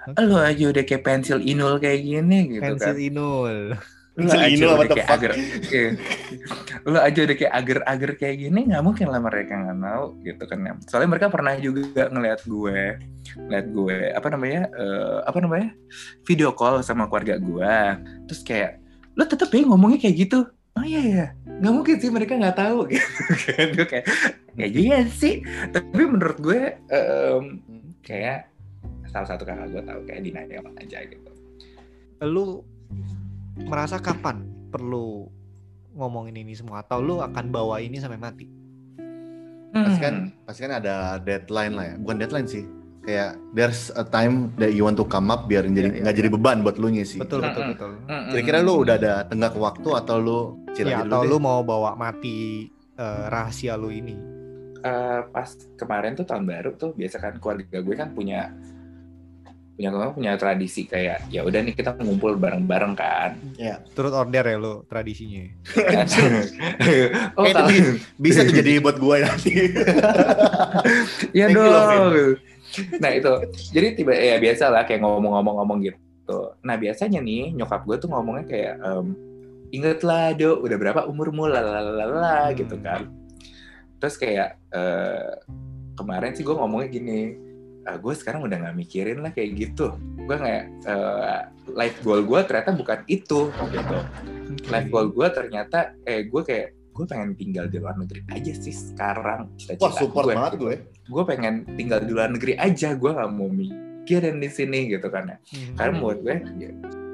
Hah? 0.05 0.21
Lu 0.21 0.37
aja 0.37 0.63
udah 0.69 0.83
kayak 0.85 1.01
pensil 1.03 1.41
inul 1.41 1.81
kayak 1.81 2.05
gini 2.05 2.37
gitu 2.53 2.61
Pensil 2.61 2.93
kan. 2.93 3.01
inul. 3.01 3.57
Lu 4.15 4.31
aja 4.31 4.47
udah 4.47 4.79
what 4.79 4.87
the 4.87 4.95
kayak 4.95 5.07
fuck? 5.11 5.19
agar, 5.19 5.31
iya. 5.75 5.87
lu 6.87 6.97
aja 7.03 7.19
udah 7.27 7.35
kayak 7.35 7.53
agar-agar 7.53 8.11
kayak 8.15 8.35
gini 8.47 8.59
nggak 8.71 8.83
mungkin 8.87 9.11
lah 9.11 9.19
mereka 9.19 9.59
nggak 9.59 9.79
tahu 9.83 10.05
gitu 10.23 10.43
kan 10.47 10.59
ya. 10.63 10.73
Soalnya 10.87 11.09
mereka 11.11 11.27
pernah 11.27 11.53
juga 11.59 12.07
ngeliat 12.07 12.41
gue, 12.47 12.79
ngeliat 13.35 13.67
gue 13.75 13.97
apa 14.15 14.27
namanya, 14.31 14.61
eh, 14.71 15.19
apa 15.27 15.37
namanya, 15.43 15.69
video 16.23 16.55
call 16.55 16.79
sama 16.79 17.11
keluarga 17.11 17.35
gue. 17.35 17.75
Terus 18.31 18.41
kayak, 18.47 18.71
lu 19.19 19.23
tetep 19.27 19.51
ya 19.51 19.61
ngomongnya 19.67 19.99
kayak 19.99 20.15
gitu. 20.15 20.39
Oh 20.79 20.83
iya 20.87 21.01
ya, 21.03 21.25
nggak 21.59 21.73
mungkin 21.75 21.95
sih 21.99 22.11
mereka 22.11 22.39
nggak 22.39 22.55
tahu 22.55 22.87
gitu 22.95 23.31
kan. 23.51 23.67
Gue 23.75 23.87
kayak, 23.99 24.05
ya 24.55 24.67
juga 24.71 24.97
sih. 25.11 25.43
Tapi 25.75 26.03
menurut 26.07 26.39
gue 26.39 26.79
em, 26.87 27.43
kayak 27.99 28.47
salah 29.11 29.27
satu 29.27 29.43
kakak 29.43 29.75
gue 29.75 29.83
tahu 29.83 29.99
kayak 30.07 30.23
denial 30.23 30.71
aja 30.79 30.99
gitu. 31.03 31.31
Lu 32.23 32.63
merasa 33.57 33.97
kapan 33.97 34.43
perlu 34.67 35.31
ngomongin 35.95 36.35
ini 36.37 36.51
semua 36.51 36.83
atau 36.83 36.99
lu 36.99 37.23
akan 37.23 37.45
bawa 37.47 37.79
ini 37.79 37.95
sampai 37.95 38.19
mati? 38.19 38.47
Pasti 39.71 39.99
kan, 39.99 40.15
Hmm. 40.31 40.43
pasti 40.43 40.59
kan 40.63 40.73
ada 40.73 40.95
deadline 41.19 41.73
lah 41.73 41.85
ya. 41.85 41.95
Bukan 41.95 42.15
deadline 42.15 42.47
sih. 42.47 42.63
Kayak 43.01 43.37
there's 43.53 43.93
a 43.93 44.01
time 44.01 44.49
that 44.55 44.73
you 44.73 44.81
want 44.81 44.95
to 44.95 45.05
come 45.05 45.29
up 45.29 45.45
biar 45.45 45.61
jadi 45.63 45.93
Iya, 45.93 46.01
nggak 46.01 46.15
iya, 46.15 46.19
jadi 46.19 46.29
beban 46.31 46.63
buat 46.63 46.75
lu 46.75 46.89
nya 46.89 47.05
sih. 47.05 47.21
Betul 47.21 47.43
betul 47.43 47.75
betul. 47.75 47.91
Kira-kira 48.33 48.59
lu 48.59 48.81
udah 48.81 48.95
ada 48.97 49.13
tenggat 49.23 49.53
waktu 49.53 49.89
atau 49.93 50.17
lu 50.17 50.39
Ya, 50.75 50.99
atau 50.99 51.23
dulu 51.23 51.29
lu 51.29 51.37
deh? 51.37 51.41
mau 51.41 51.59
bawa 51.61 51.95
mati 51.95 52.67
eh, 52.97 53.25
rahasia 53.29 53.75
lu 53.75 53.87
ini? 53.87 54.15
Eh, 54.79 55.19
pas 55.29 55.47
kemarin 55.75 56.13
tuh 56.13 56.23
tahun 56.23 56.43
baru 56.43 56.75
tuh 56.75 56.91
biasa 56.93 57.17
kan 57.17 57.33
keluarga 57.37 57.79
gue 57.79 57.95
kan 57.95 58.11
punya 58.11 58.51
punya 59.75 59.91
punya 60.15 60.31
tradisi 60.39 60.87
kayak 60.87 61.27
ya 61.27 61.43
udah 61.43 61.59
nih 61.59 61.75
kita 61.75 61.99
ngumpul 61.99 62.39
bareng-bareng 62.39 62.95
kan. 62.95 63.35
Turut 63.91 64.15
order 64.15 64.47
ya 64.47 64.55
lu 64.55 64.87
tradisinya. 64.87 65.51
oh 67.35 67.43
Eh, 67.43 67.51
itu 67.51 67.63
Bisa 68.15 68.47
tuh 68.47 68.55
jadi 68.55 68.79
buat 68.79 68.95
gue 68.95 69.15
nanti. 69.19 69.51
ya 71.37 71.51
Thank 71.51 71.59
you 71.59 71.67
loh, 71.67 71.83
dong. 71.91 72.07
Nah 72.99 73.11
itu 73.11 73.31
jadi 73.71 73.87
tiba 73.93 74.15
ya 74.15 74.39
biasa 74.39 74.71
lah 74.71 74.83
kayak 74.83 75.03
ngomong-ngomong-ngomong 75.03 75.79
gitu. 75.83 76.39
Nah 76.63 76.75
biasanya 76.75 77.19
nih 77.19 77.51
nyokap 77.53 77.83
gue 77.83 77.95
tuh 77.99 78.09
ngomongnya 78.09 78.45
kayak 78.47 78.73
em, 78.79 79.05
inget 79.71 79.99
lah 80.01 80.31
do 80.31 80.59
udah 80.59 80.77
berapa 80.79 81.01
umurmu 81.03 81.51
lalalala 81.51 82.51
Hmm. 82.51 82.55
gitu 82.55 82.75
kan. 82.79 83.11
Terus 83.99 84.15
kayak 84.15 84.55
eh, 84.71 85.31
kemarin 85.95 86.31
sih 86.31 86.43
gue 86.43 86.55
ngomongnya 86.55 86.89
gini. 86.89 87.43
"Ah, 87.85 87.95
gue 87.95 88.11
sekarang 88.11 88.41
udah 88.41 88.57
nggak 88.59 88.75
mikirin 88.75 89.21
lah 89.21 89.29
kayak 89.29 89.51
gitu. 89.55 89.93
Gue 90.19 90.35
kayak 90.35 90.63
eh, 90.83 91.39
life 91.71 92.01
goal 92.01 92.21
gue 92.21 92.39
ternyata 92.43 92.73
bukan 92.73 92.99
itu 93.07 93.39
gitu. 93.49 93.97
Life 94.65 94.89
goal 94.89 95.07
gue 95.09 95.27
ternyata 95.29 95.77
eh 96.03 96.25
gue 96.25 96.41
kayak 96.41 96.67
gue 96.91 97.05
pengen 97.05 97.35
tinggal 97.35 97.65
di 97.65 97.77
luar 97.77 97.93
negeri 97.93 98.23
aja 98.29 98.53
sih 98.55 98.71
sekarang 98.71 99.51
Wah 99.51 99.59
cita-cita 99.59 99.99
support 99.99 100.25
gue 100.25 100.33
banget 100.33 100.53
gue. 100.55 100.75
gue 101.05 101.23
pengen 101.25 101.53
tinggal 101.75 101.99
di 101.99 102.09
luar 102.09 102.31
negeri 102.31 102.55
aja 102.55 102.95
gue 102.95 103.11
nggak 103.11 103.29
mau 103.29 103.51
mikirin 103.51 104.39
di 104.39 104.47
sini 104.47 104.87
gitu 104.87 105.05
kan 105.05 105.27
ya 105.27 105.37
Hmm. 105.43 105.75
karena 105.75 105.93
buat 105.99 106.17
gue 106.23 106.35
ya, 106.55 106.71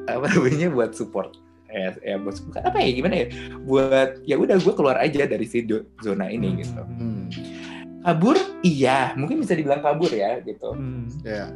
apa 0.07 0.25
namanya 0.29 0.69
buat 0.69 0.91
support 0.93 1.33
ya, 1.67 1.97
ya 1.97 2.15
buat 2.15 2.35
support 2.37 2.61
apa 2.61 2.77
ya 2.77 2.89
gimana 2.93 3.15
ya 3.17 3.27
buat 3.59 4.09
ya 4.21 4.35
udah 4.37 4.55
gue 4.55 4.73
keluar 4.75 5.01
aja 5.01 5.25
dari 5.25 5.45
si 5.45 5.65
zona 5.97 6.29
ini 6.29 6.61
gitu 6.61 6.81
Hmm. 6.85 7.25
Kabur 8.01 8.35
iya 8.61 9.13
mungkin 9.13 9.37
bisa 9.37 9.53
dibilang 9.53 9.79
kabur 9.79 10.09
ya 10.09 10.41
gitu 10.41 10.73
Hmm. 10.73 11.05
Ya. 11.21 11.49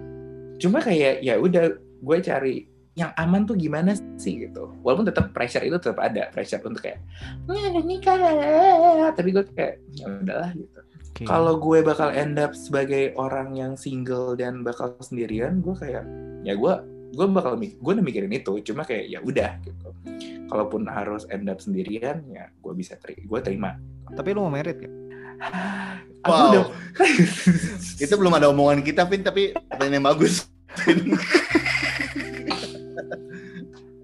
cuma 0.55 0.79
kayak 0.79 1.19
ya 1.19 1.35
udah 1.35 1.73
gue 1.75 2.17
cari 2.21 2.55
yang 2.93 3.11
aman 3.13 3.43
tuh 3.43 3.53
gimana 3.53 3.91
sih 4.15 4.39
gitu 4.41 4.71
walaupun 4.79 5.03
tetap 5.03 5.29
pressure 5.29 5.61
itu 5.61 5.75
tetap 5.75 5.99
ada 5.99 6.29
pressure 6.29 6.63
untuk 6.63 6.79
kayak 6.81 7.03
"Nggak 7.43 7.63
ada 7.65 7.81
nikah 7.81 8.15
lah." 8.15 9.11
tapi 9.11 9.29
gue 9.29 9.43
kayak 9.49 9.75
ya 9.91 10.05
udahlah 10.07 10.51
gitu 10.53 10.79
Oke. 11.11 11.23
kalau 11.23 11.55
gue 11.55 11.79
bakal 11.81 12.09
end 12.09 12.35
up 12.35 12.51
sebagai 12.51 13.11
orang 13.15 13.51
yang 13.53 13.75
single 13.75 14.33
dan 14.33 14.61
bakal 14.61 14.95
sendirian 14.99 15.59
gue 15.59 15.75
kayak 15.75 16.07
ya 16.41 16.53
gue 16.53 16.73
gue 17.11 17.25
bakal 17.29 17.55
mik- 17.55 17.79
gue 17.79 17.91
udah 17.91 18.03
mikirin 18.03 18.31
itu 18.31 18.63
cuma 18.63 18.83
kayak 18.83 19.07
ya 19.07 19.19
udah 19.19 19.59
gitu 19.59 19.89
kalaupun 20.45 20.83
harus 20.85 21.27
end 21.27 21.47
up 21.47 21.59
sendirian 21.59 22.23
ya 22.27 22.47
gue 22.53 22.73
bisa 22.73 22.95
terima 22.95 23.23
gue 23.25 23.39
terima 23.41 23.71
tapi 24.11 24.31
lu 24.31 24.39
mau 24.39 24.51
merit 24.51 24.77
ya? 24.77 24.91
Wow. 26.25 26.49
udah- 26.49 26.69
Itu 28.03 28.13
belum 28.17 28.33
ada 28.33 28.49
omongan 28.49 28.81
kita, 28.81 29.05
Vin, 29.05 29.21
tapi 29.21 29.53
pertanyaan 29.53 30.01
yang 30.01 30.07
bagus. 30.07 30.49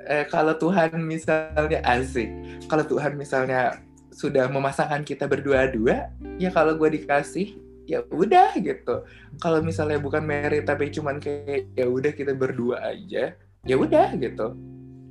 Eh, 0.02 0.26
kalau 0.28 0.52
Tuhan 0.58 0.92
misalnya 1.00 1.80
asik, 1.88 2.28
kalau 2.68 2.84
Tuhan 2.84 3.16
misalnya 3.16 3.80
sudah 4.12 4.50
memasangkan 4.52 5.08
kita 5.08 5.24
berdua-dua, 5.24 6.12
ya 6.36 6.52
kalau 6.52 6.76
gue 6.76 7.00
dikasih, 7.00 7.56
ya 7.88 8.04
udah 8.12 8.52
gitu. 8.60 9.08
Kalau 9.40 9.64
misalnya 9.64 10.02
bukan 10.04 10.26
merit 10.26 10.68
tapi 10.68 10.92
cuman 10.92 11.16
kayak 11.22 11.72
ya 11.80 11.88
udah 11.88 12.12
kita 12.12 12.36
berdua 12.36 12.92
aja, 12.92 13.38
ya 13.64 13.76
udah 13.78 14.12
gitu, 14.20 14.52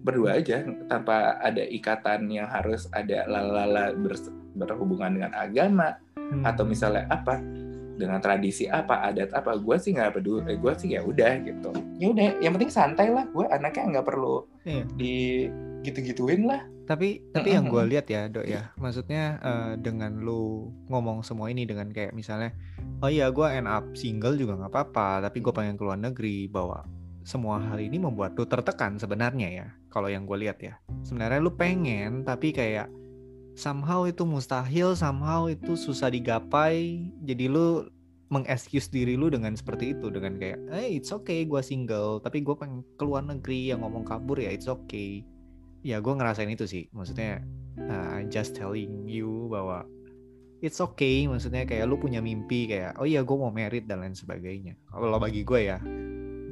berdua 0.05 0.37
aja 0.37 0.69
tanpa 0.85 1.39
ada 1.41 1.65
ikatan 1.65 2.29
yang 2.29 2.51
harus 2.51 2.85
ada 2.93 3.25
lalala 3.25 3.97
ber- 3.97 4.37
berhubungan 4.53 5.17
dengan 5.17 5.33
agama 5.33 5.97
Hmm. 6.31 6.47
atau 6.47 6.63
misalnya 6.63 7.11
apa 7.11 7.43
dengan 7.99 8.17
tradisi 8.17 8.65
apa 8.65 9.05
adat 9.05 9.35
apa 9.37 9.61
gue 9.61 9.77
sih 9.77 9.93
nggak 9.93 10.17
peduli 10.17 10.57
gue 10.57 10.73
sih 10.79 10.95
ya 10.95 11.05
udah 11.05 11.43
gitu 11.45 11.69
ya 12.01 12.07
udah 12.09 12.41
yang 12.41 12.57
penting 12.57 12.73
santai 12.73 13.13
lah 13.13 13.29
gue 13.29 13.45
anaknya 13.51 13.99
nggak 13.99 14.07
perlu 14.09 14.47
Iya. 14.65 14.85
di 14.95 15.15
gitu-gituin 15.83 16.45
lah 16.45 16.63
Tapi 16.85 17.23
tapi 17.31 17.55
yang 17.55 17.71
gue 17.71 17.87
lihat 17.87 18.11
ya 18.11 18.27
dok 18.27 18.43
ya, 18.43 18.75
maksudnya 18.75 19.39
eh, 19.39 19.73
dengan 19.79 20.19
lu 20.19 20.75
ngomong 20.91 21.23
semua 21.23 21.47
ini 21.47 21.63
dengan 21.63 21.87
kayak 21.87 22.11
misalnya, 22.11 22.51
oh 22.99 23.07
iya 23.07 23.31
gue 23.31 23.47
end 23.47 23.71
up 23.71 23.87
single 23.95 24.35
juga 24.35 24.59
nggak 24.59 24.75
apa-apa, 24.75 25.31
tapi 25.31 25.39
gue 25.39 25.55
pengen 25.55 25.79
keluar 25.79 25.95
negeri 25.95 26.51
bahwa 26.51 26.83
semua 27.23 27.63
hal 27.63 27.79
ini 27.79 27.95
membuat 28.03 28.35
lu 28.35 28.43
tertekan 28.43 28.99
sebenarnya 28.99 29.49
ya. 29.55 29.67
Kalau 29.87 30.11
yang 30.11 30.27
gue 30.27 30.35
lihat 30.43 30.59
ya, 30.59 30.83
sebenarnya 31.07 31.39
lu 31.39 31.55
pengen 31.55 32.27
tapi 32.27 32.51
kayak 32.51 32.91
somehow 33.61 34.09
itu 34.09 34.25
mustahil, 34.25 34.97
somehow 34.97 35.45
itu 35.53 35.77
susah 35.77 36.09
digapai, 36.09 37.05
jadi 37.21 37.53
lu 37.53 37.85
mengexcuse 38.33 38.89
diri 38.89 39.21
lu 39.21 39.29
dengan 39.29 39.53
seperti 39.53 39.93
itu 39.93 40.09
dengan 40.09 40.41
kayak, 40.41 40.57
eh 40.73 40.97
it's 40.97 41.13
okay 41.13 41.45
gue 41.45 41.61
single, 41.61 42.25
tapi 42.25 42.41
gue 42.41 42.57
pengen 42.57 42.81
keluar 42.97 43.21
negeri 43.21 43.69
yang 43.69 43.85
ngomong 43.85 44.09
kabur 44.09 44.41
ya 44.41 44.49
it's 44.49 44.71
okay. 44.71 45.21
Ya 45.85 46.01
gue 46.01 46.13
ngerasain 46.13 46.49
itu 46.49 46.65
sih 46.65 46.89
maksudnya 46.93 47.45
uh, 47.77 48.25
just 48.33 48.57
telling 48.57 49.09
you 49.09 49.49
bahwa 49.49 49.85
it's 50.61 50.77
okay 50.77 51.25
maksudnya 51.25 51.65
kayak 51.65 51.89
lu 51.89 51.97
punya 51.97 52.21
mimpi 52.21 52.69
kayak 52.69 53.01
oh 53.01 53.09
iya 53.09 53.25
gue 53.25 53.37
mau 53.37 53.49
merit 53.49 53.89
dan 53.89 54.05
lain 54.05 54.13
sebagainya. 54.13 54.77
Kalau 54.89 55.17
bagi 55.17 55.41
gue 55.41 55.61
ya 55.61 55.81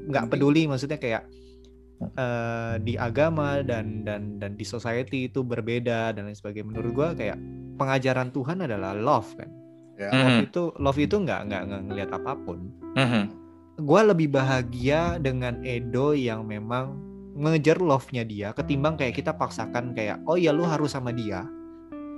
nggak 0.08 0.32
peduli 0.32 0.64
maksudnya 0.64 0.96
kayak 0.96 1.28
uh, 2.00 2.74
di 2.78 2.94
agama 2.94 3.60
dan 3.60 4.02
dan 4.02 4.38
dan 4.38 4.54
di 4.54 4.62
society 4.62 5.26
itu 5.26 5.42
berbeda 5.42 6.12
dan 6.12 6.26
lain 6.26 6.34
sebagainya 6.34 6.68
menurut 6.68 6.92
gue 6.92 7.08
kayak 7.18 7.38
pengajaran 7.76 8.30
Tuhan 8.30 8.62
adalah 8.62 8.92
love 8.92 9.30
kan 9.34 9.50
Ya. 9.98 10.14
love 10.14 10.38
Mhm. 10.38 10.46
itu 10.46 10.62
love 10.78 11.00
itu 11.00 11.16
nggak 11.18 11.40
nggak 11.44 11.62
ngelihat 11.84 12.10
apa 12.12 12.38
pun 12.38 12.70
Mhm. 12.94 13.22
gue 13.78 14.00
lebih 14.06 14.28
bahagia 14.30 15.18
dengan 15.18 15.58
Edo 15.62 16.14
yang 16.14 16.42
memang 16.42 16.94
ngejar 17.34 17.78
love-nya 17.78 18.22
dia 18.22 18.50
ketimbang 18.50 18.94
kayak 18.94 19.14
kita 19.14 19.30
paksakan 19.30 19.94
kayak 19.94 20.22
oh 20.26 20.34
ya 20.34 20.50
lu 20.50 20.62
harus 20.62 20.94
sama 20.94 21.10
dia 21.10 21.46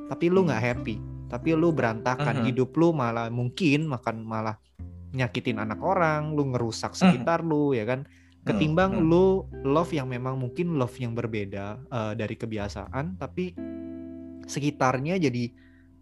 tapi 0.09 0.29
lu 0.29 0.45
nggak 0.45 0.61
happy 0.61 0.97
tapi 1.29 1.53
lu 1.53 1.73
berantakan 1.73 2.41
Mhm. 2.41 2.45
hidup 2.49 2.73
lu 2.75 2.93
malah 2.93 3.29
mungkin 3.29 3.85
makan 3.85 4.25
malah 4.25 4.57
nyakitin 5.11 5.57
anak 5.57 5.81
orang 5.81 6.33
lu 6.33 6.49
ngerusak 6.49 6.93
sekitar 6.95 7.41
lu 7.43 7.73
ya 7.73 7.85
kan 7.85 8.05
ketimbang 8.43 8.97
Mhm. 8.97 9.05
lu 9.05 9.27
love 9.63 9.91
yang 9.91 10.07
memang 10.07 10.35
mungkin 10.35 10.75
love 10.75 10.97
yang 10.97 11.13
berbeda 11.13 11.67
eh, 11.83 12.13
dari 12.15 12.35
kebiasaan 12.35 13.17
tapi 13.17 13.53
sekitarnya 14.45 15.21
jadi 15.21 15.53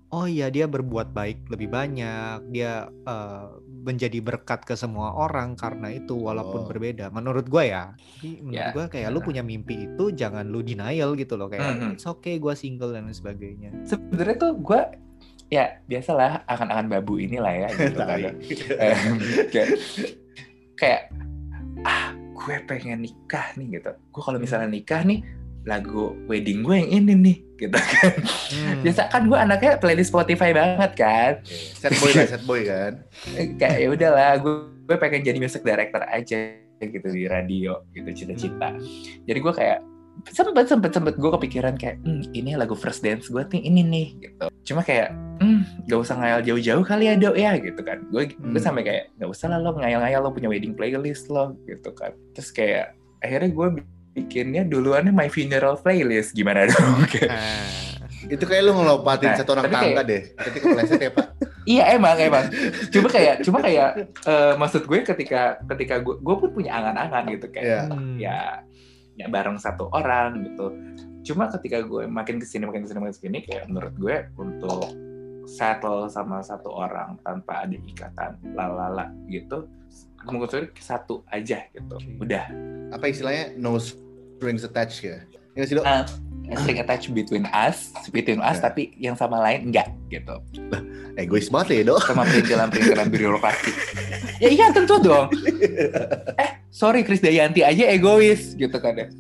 oh 0.09 0.25
iya 0.25 0.49
dia 0.49 0.65
berbuat 0.65 1.13
baik 1.13 1.49
lebih 1.49 1.69
banyak 1.69 2.49
dia 2.49 2.73
eh, 2.89 3.47
menjadi 3.79 4.19
berkat 4.19 4.63
ke 4.63 4.73
semua 4.73 5.13
orang 5.15 5.53
karena 5.55 5.91
itu 5.91 6.15
walaupun 6.15 6.63
Oh. 6.63 6.67
berbeda 6.67 7.11
menurut 7.11 7.45
gue 7.45 7.65
ya 7.67 7.93
Jadi 8.17 8.31
menurut 8.41 8.57
Ya, 8.63 8.73
gue 8.73 8.85
kayak 8.89 9.09
lu 9.11 9.21
punya 9.21 9.43
mimpi 9.43 9.87
itu 9.87 10.05
jangan 10.11 10.47
lu 10.47 10.61
denial 10.61 11.13
gitu 11.13 11.35
loh 11.35 11.47
kayak 11.47 11.69
Mhm. 11.75 11.91
it's 11.95 12.05
okay 12.05 12.37
gue 12.37 12.55
single 12.55 12.91
dan 12.91 13.09
sebagainya 13.09 13.75
sebenarnya 13.83 14.37
tuh 14.39 14.53
gue 14.57 14.81
ya 15.49 15.81
biasalah 15.83 16.45
akan-akan 16.47 16.87
babu 16.89 17.17
inilah 17.17 17.53
ya 17.59 17.69
gitu 17.71 17.99
kan. 17.99 18.19
Eh, 18.79 18.97
kayak, 19.49 19.69
kayak 20.75 21.01
gue 22.49 22.65
pengen 22.65 23.05
nikah 23.05 23.53
nih 23.61 23.77
gitu. 23.77 23.93
Gue 24.09 24.23
kalau 24.25 24.41
misalnya 24.41 24.73
nikah 24.73 25.05
nih 25.05 25.21
lagu 25.69 26.17
wedding 26.25 26.65
gue 26.65 26.81
yang 26.81 26.91
ini 27.05 27.13
nih 27.13 27.37
gitu 27.61 27.77
kan. 27.77 28.15
Hmm. 28.49 28.81
biasa 28.81 29.13
kan 29.13 29.29
gue 29.29 29.37
anaknya 29.37 29.77
playlist 29.77 30.09
Spotify 30.09 30.57
banget 30.57 30.97
kan. 30.97 31.33
Set 31.53 31.93
boy 32.01 32.11
lah, 32.17 32.25
set 32.25 32.43
boy 32.49 32.65
kan. 32.65 33.05
kayak 33.61 33.77
ya 33.85 33.89
udahlah 33.93 34.41
gue 34.41 34.55
gue 34.89 34.97
pengen 34.97 35.21
jadi 35.29 35.37
music 35.37 35.61
director 35.61 36.01
aja 36.09 36.57
gitu 36.81 37.09
di 37.13 37.29
radio 37.29 37.85
gitu 37.93 38.09
cita-cita. 38.25 38.73
Jadi 39.29 39.39
gue 39.45 39.53
kayak 39.53 39.85
sempet 40.27 40.67
sempet 40.67 40.91
sempet 40.91 41.15
gue 41.15 41.31
kepikiran 41.33 41.75
kayak 41.75 41.97
hmm, 42.01 42.33
ini 42.33 42.55
lagu 42.55 42.73
first 42.73 43.01
dance 43.01 43.27
gue 43.27 43.43
nih 43.45 43.63
ini 43.63 43.81
nih 43.83 44.07
gitu 44.21 44.47
cuma 44.65 44.83
kayak 44.83 45.11
hmm 45.39 45.87
gak 45.87 46.01
usah 46.01 46.17
ngayal 46.17 46.41
jauh-jauh 46.43 46.83
kali 46.83 47.05
ya 47.05 47.15
dok 47.15 47.35
ya 47.35 47.53
gitu 47.57 47.81
kan 47.81 47.99
gue 48.07 48.23
gue 48.29 48.37
Hmm. 48.51 48.59
sampai 48.59 48.83
kayak 48.83 49.05
gak 49.15 49.29
usah 49.29 49.47
lah 49.49 49.59
lo 49.59 49.73
ngayal-ngayal 49.73 50.21
lo 50.21 50.31
punya 50.31 50.47
wedding 50.47 50.73
playlist 50.73 51.29
lo 51.29 51.55
gitu 51.65 51.91
kan 51.93 52.13
terus 52.33 52.51
kayak 52.51 52.93
akhirnya 53.19 53.49
gue 53.49 53.69
bikinnya 54.13 54.63
duluannya 54.63 55.11
my 55.11 55.27
funeral 55.27 55.77
playlist 55.77 56.33
gimana 56.33 56.67
dong 56.67 57.07
kayak 57.13 57.31
Ah. 57.31 57.87
Itu 58.21 58.45
kayak 58.45 58.63
lu 58.63 58.75
ngelopatin 58.75 59.31
Nah, 59.31 59.39
satu 59.39 59.55
orang 59.55 59.65
tapi 59.65 59.73
kayak- 59.73 59.87
tangga 59.89 60.03
deh. 60.05 60.23
Ketika 60.35 60.65
kepleset 60.67 61.01
ya, 61.01 61.13
Pak. 61.15 61.27
Iya 61.69 61.85
emang 61.95 62.17
emang. 62.19 62.45
Cuma 62.89 63.07
kayak 63.07 63.35
cuma 63.41 63.59
kayak 63.61 63.91
eh, 64.27 64.53
maksud 64.57 64.83
gue 64.83 64.99
ketika 65.07 65.41
ketika 65.69 66.01
gue 66.01 66.17
gue 66.17 66.35
pun 66.35 66.51
punya 66.51 66.75
angan-angan 66.75 67.29
gitu 67.31 67.47
kayak 67.47 67.65
Iya. 67.65 67.81
Hmm. 67.87 68.17
ya 68.19 68.39
ya 69.19 69.27
bareng 69.29 69.59
satu 69.59 69.91
orang 69.93 70.47
gitu. 70.47 70.73
Cuma 71.27 71.51
ketika 71.53 71.83
gue 71.85 72.07
makin 72.09 72.41
ke 72.41 72.47
sini 72.47 72.65
makin 72.65 72.87
ke 72.87 72.89
sini 72.89 72.99
makin 73.03 73.15
ke 73.15 73.21
sini 73.21 73.39
kayak 73.45 73.67
menurut 73.69 73.95
gue 73.99 74.17
untuk 74.39 74.89
settle 75.49 76.07
sama 76.09 76.45
satu 76.45 76.71
orang 76.71 77.19
tanpa 77.25 77.65
ada 77.65 77.73
ikatan 77.73 78.37
lalala 78.53 79.09
gitu 79.33 79.65
gue 80.29 80.69
satu 80.77 81.25
aja 81.33 81.65
gitu 81.73 81.97
udah 82.21 82.45
Apa 82.93 83.09
istilahnya 83.09 83.57
no 83.57 83.81
strings 84.39 84.65
attached 84.65 85.03
ya? 85.05 85.19
Ini 85.59 85.65
sih, 85.67 85.77
Dok? 85.77 85.85
Ah, 85.85 86.07
string 86.57 86.81
attached 86.81 87.13
between 87.13 87.45
us 87.53 87.93
between 88.09 88.41
us 88.41 88.57
Ya. 88.57 88.73
tapi 88.73 88.97
yang 88.97 89.13
sama 89.13 89.37
lain 89.45 89.69
enggak 89.69 89.93
gitu 90.09 90.41
Egois 91.19 91.51
banget 91.51 91.83
ya, 91.83 91.91
Dok. 91.91 91.99
sama 92.07 92.23
perintilan-perintilan 92.31 93.11
birokrasi. 93.11 93.75
ya 94.47 94.49
iya 94.55 94.71
tentu 94.71 95.03
dong. 95.03 95.27
Eh, 96.39 96.51
sorry 96.71 97.03
Chris 97.03 97.19
Dayanti 97.19 97.67
aja 97.67 97.91
egois 97.91 98.55
gitu 98.55 98.79
kan 98.79 98.95
ya. 98.95 99.11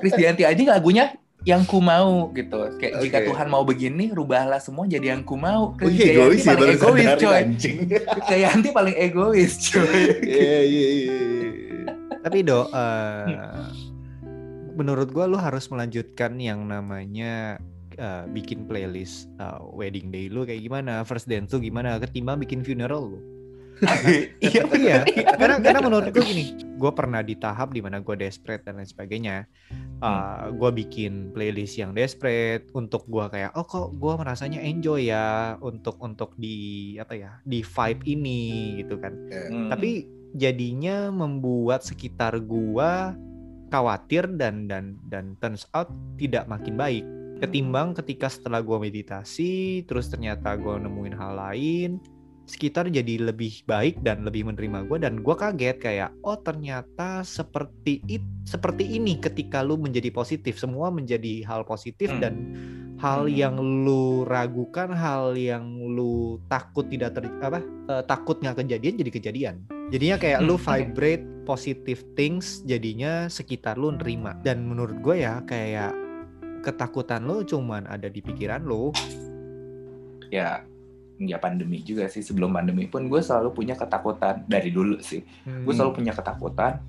Chris 0.00 0.16
Dayanti 0.16 0.48
aja 0.48 0.56
lagunya 0.72 1.12
yang 1.44 1.60
ku 1.68 1.84
mau 1.84 2.32
gitu. 2.32 2.72
Kayak 2.80 3.04
jika. 3.04 3.18
Tuhan 3.28 3.52
mau 3.52 3.68
begini, 3.68 4.16
rubahlah 4.16 4.56
semua 4.56 4.88
jadi 4.88 5.12
yang 5.12 5.28
ku 5.28 5.36
mau. 5.36 5.76
Oh, 5.76 5.78
Chris 5.78 5.92
iya, 5.92 6.24
egois 6.24 6.40
ya, 6.40 6.56
paling 6.56 6.72
egois 6.72 7.04
sadar 7.04 7.18
coy. 7.20 7.42
Chris 8.16 8.26
Dayanti 8.32 8.68
paling 8.72 8.96
egois 8.96 9.52
coy. 9.60 10.02
Iya, 10.24 10.60
iya, 10.64 10.88
iya. 11.04 11.18
Tapi 12.24 12.38
do, 12.42 12.64
eh, 12.72 13.24
menurut 14.76 15.08
gua 15.10 15.24
lu 15.24 15.40
harus 15.40 15.66
melanjutkan 15.72 16.36
yang 16.36 16.62
namanya 16.68 17.56
eh, 17.96 18.24
bikin 18.30 18.68
playlist 18.68 19.26
eh, 19.40 19.60
wedding 19.72 20.12
day 20.12 20.28
lu 20.28 20.44
kayak 20.44 20.62
gimana, 20.62 21.02
first 21.02 21.26
dance 21.26 21.50
lu 21.56 21.64
gimana, 21.64 21.96
ketimbang 21.96 22.38
bikin 22.38 22.60
funeral 22.60 23.16
lu. 23.16 23.20
iya 24.40 24.64
iya. 24.72 24.98
Karena 25.36 25.60
karena 25.64 25.80
menurut 25.84 26.08
gue 26.08 26.24
gini 26.24 26.56
gue 26.76 26.92
pernah 26.92 27.20
di 27.20 27.36
tahap 27.36 27.76
di 27.76 27.84
mana 27.84 28.00
gue 28.00 28.16
desperate 28.16 28.64
dan 28.64 28.80
lain 28.80 28.88
sebagainya. 28.88 29.44
Uh, 30.00 30.52
gue 30.52 30.84
bikin 30.84 31.32
playlist 31.32 31.80
yang 31.80 31.96
desperate 31.96 32.68
untuk 32.76 33.04
gue 33.08 33.24
kayak 33.32 33.52
oh 33.56 33.64
kok 33.64 33.96
gue 33.96 34.12
merasanya 34.16 34.60
enjoy 34.60 35.08
ya 35.08 35.56
untuk 35.60 35.96
untuk 36.00 36.36
di 36.36 36.96
apa 37.00 37.16
ya 37.16 37.30
di 37.44 37.60
vibe 37.60 38.02
ini 38.04 38.40
gitu 38.84 39.00
kan. 39.00 39.12
Hmm. 39.28 39.68
tapi 39.72 40.08
jadinya 40.36 41.08
membuat 41.08 41.80
sekitar 41.80 42.36
gue 42.44 42.92
khawatir 43.76 44.24
dan 44.40 44.64
dan 44.64 44.96
dan 45.12 45.36
turns 45.44 45.68
out 45.76 45.92
tidak 46.16 46.48
makin 46.48 46.80
baik 46.80 47.04
ketimbang 47.44 47.92
ketika 47.92 48.32
setelah 48.32 48.64
gue 48.64 48.80
meditasi 48.80 49.84
terus 49.84 50.08
ternyata 50.08 50.56
gue 50.56 50.80
nemuin 50.80 51.12
hal 51.12 51.36
lain 51.36 52.00
sekitar 52.46 52.88
jadi 52.88 53.20
lebih 53.28 53.66
baik 53.66 54.00
dan 54.00 54.22
lebih 54.24 54.46
menerima 54.48 54.86
gue 54.88 54.98
dan 55.02 55.20
gue 55.20 55.34
kaget 55.34 55.76
kayak 55.76 56.10
oh 56.24 56.38
ternyata 56.40 57.20
seperti 57.26 58.00
it 58.08 58.22
seperti 58.48 58.86
ini 58.96 59.18
ketika 59.18 59.60
lu 59.66 59.76
menjadi 59.76 60.08
positif 60.14 60.56
semua 60.56 60.88
menjadi 60.88 61.44
hal 61.44 61.66
positif 61.66 62.08
Hmm. 62.08 62.22
dan 62.22 62.34
hal 63.02 63.28
Hmm. 63.28 63.34
yang 63.36 63.54
lu 63.60 64.24
ragukan 64.24 64.94
hal 64.94 65.36
yang 65.36 65.66
lu 65.76 66.40
takut 66.48 66.88
tidak 66.88 67.18
ter 67.18 67.28
apa 67.44 67.60
eh, 67.92 68.02
takut 68.08 68.40
nggak 68.40 68.64
kejadian 68.64 68.94
jadi 68.96 69.10
kejadian 69.12 69.56
jadinya 69.88 70.16
kayak 70.18 70.40
lu 70.42 70.56
Hmm. 70.56 70.64
vibrate 70.64 71.24
positive 71.46 72.02
things 72.18 72.62
jadinya 72.66 73.30
sekitar 73.30 73.78
lu 73.78 73.94
nerima. 73.94 74.34
Dan 74.42 74.66
menurut 74.66 74.98
gue 74.98 75.22
ya 75.22 75.42
kayak 75.46 75.94
ketakutan 76.62 77.22
lu 77.22 77.46
cuman 77.46 77.86
ada 77.86 78.10
di 78.10 78.18
pikiran 78.18 78.66
lu. 78.66 78.90
Ya 80.28 80.66
ya 81.16 81.38
pandemi 81.38 81.80
juga 81.80 82.10
sih. 82.10 82.20
Sebelum 82.20 82.50
pandemi 82.50 82.90
pun 82.90 83.06
gue 83.06 83.22
selalu 83.22 83.54
punya 83.54 83.78
ketakutan 83.78 84.42
dari 84.44 84.74
dulu 84.74 84.98
sih. 84.98 85.22
Gue 85.46 85.70
Hmm. 85.70 85.76
selalu 85.78 85.92
punya 86.02 86.12
ketakutan 86.12 86.82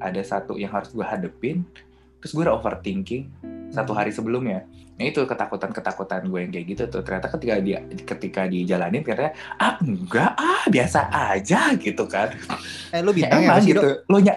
ada 0.00 0.20
satu 0.20 0.56
yang 0.56 0.72
harus 0.72 0.92
gue 0.92 1.04
hadepin 1.04 1.60
terus 2.20 2.32
gue 2.32 2.40
udah 2.40 2.56
overthinking 2.56 3.28
satu 3.70 3.94
hari 3.94 4.10
sebelumnya. 4.10 4.66
Nah 4.98 5.04
itu 5.06 5.24
ketakutan 5.24 5.70
ketakutan 5.72 6.28
gue 6.28 6.40
yang 6.42 6.52
kayak 6.52 6.66
gitu 6.76 6.82
tuh. 6.90 7.02
Ternyata 7.02 7.32
ketika 7.32 7.54
dia 7.58 7.78
ketika 8.04 8.42
dijalanin 8.46 9.00
ternyata 9.00 9.32
ah 9.56 9.78
enggak 9.80 10.36
ah 10.36 10.62
biasa 10.68 11.00
aja 11.08 11.72
gitu 11.78 12.04
kan. 12.04 12.34
Eh 12.94 13.00
lu 13.00 13.14
ya 13.14 13.30
emang 13.30 13.56
apa 13.56 13.62
sih 13.62 13.72
gitu 13.72 14.04
lo 14.06 14.18
nya 14.18 14.34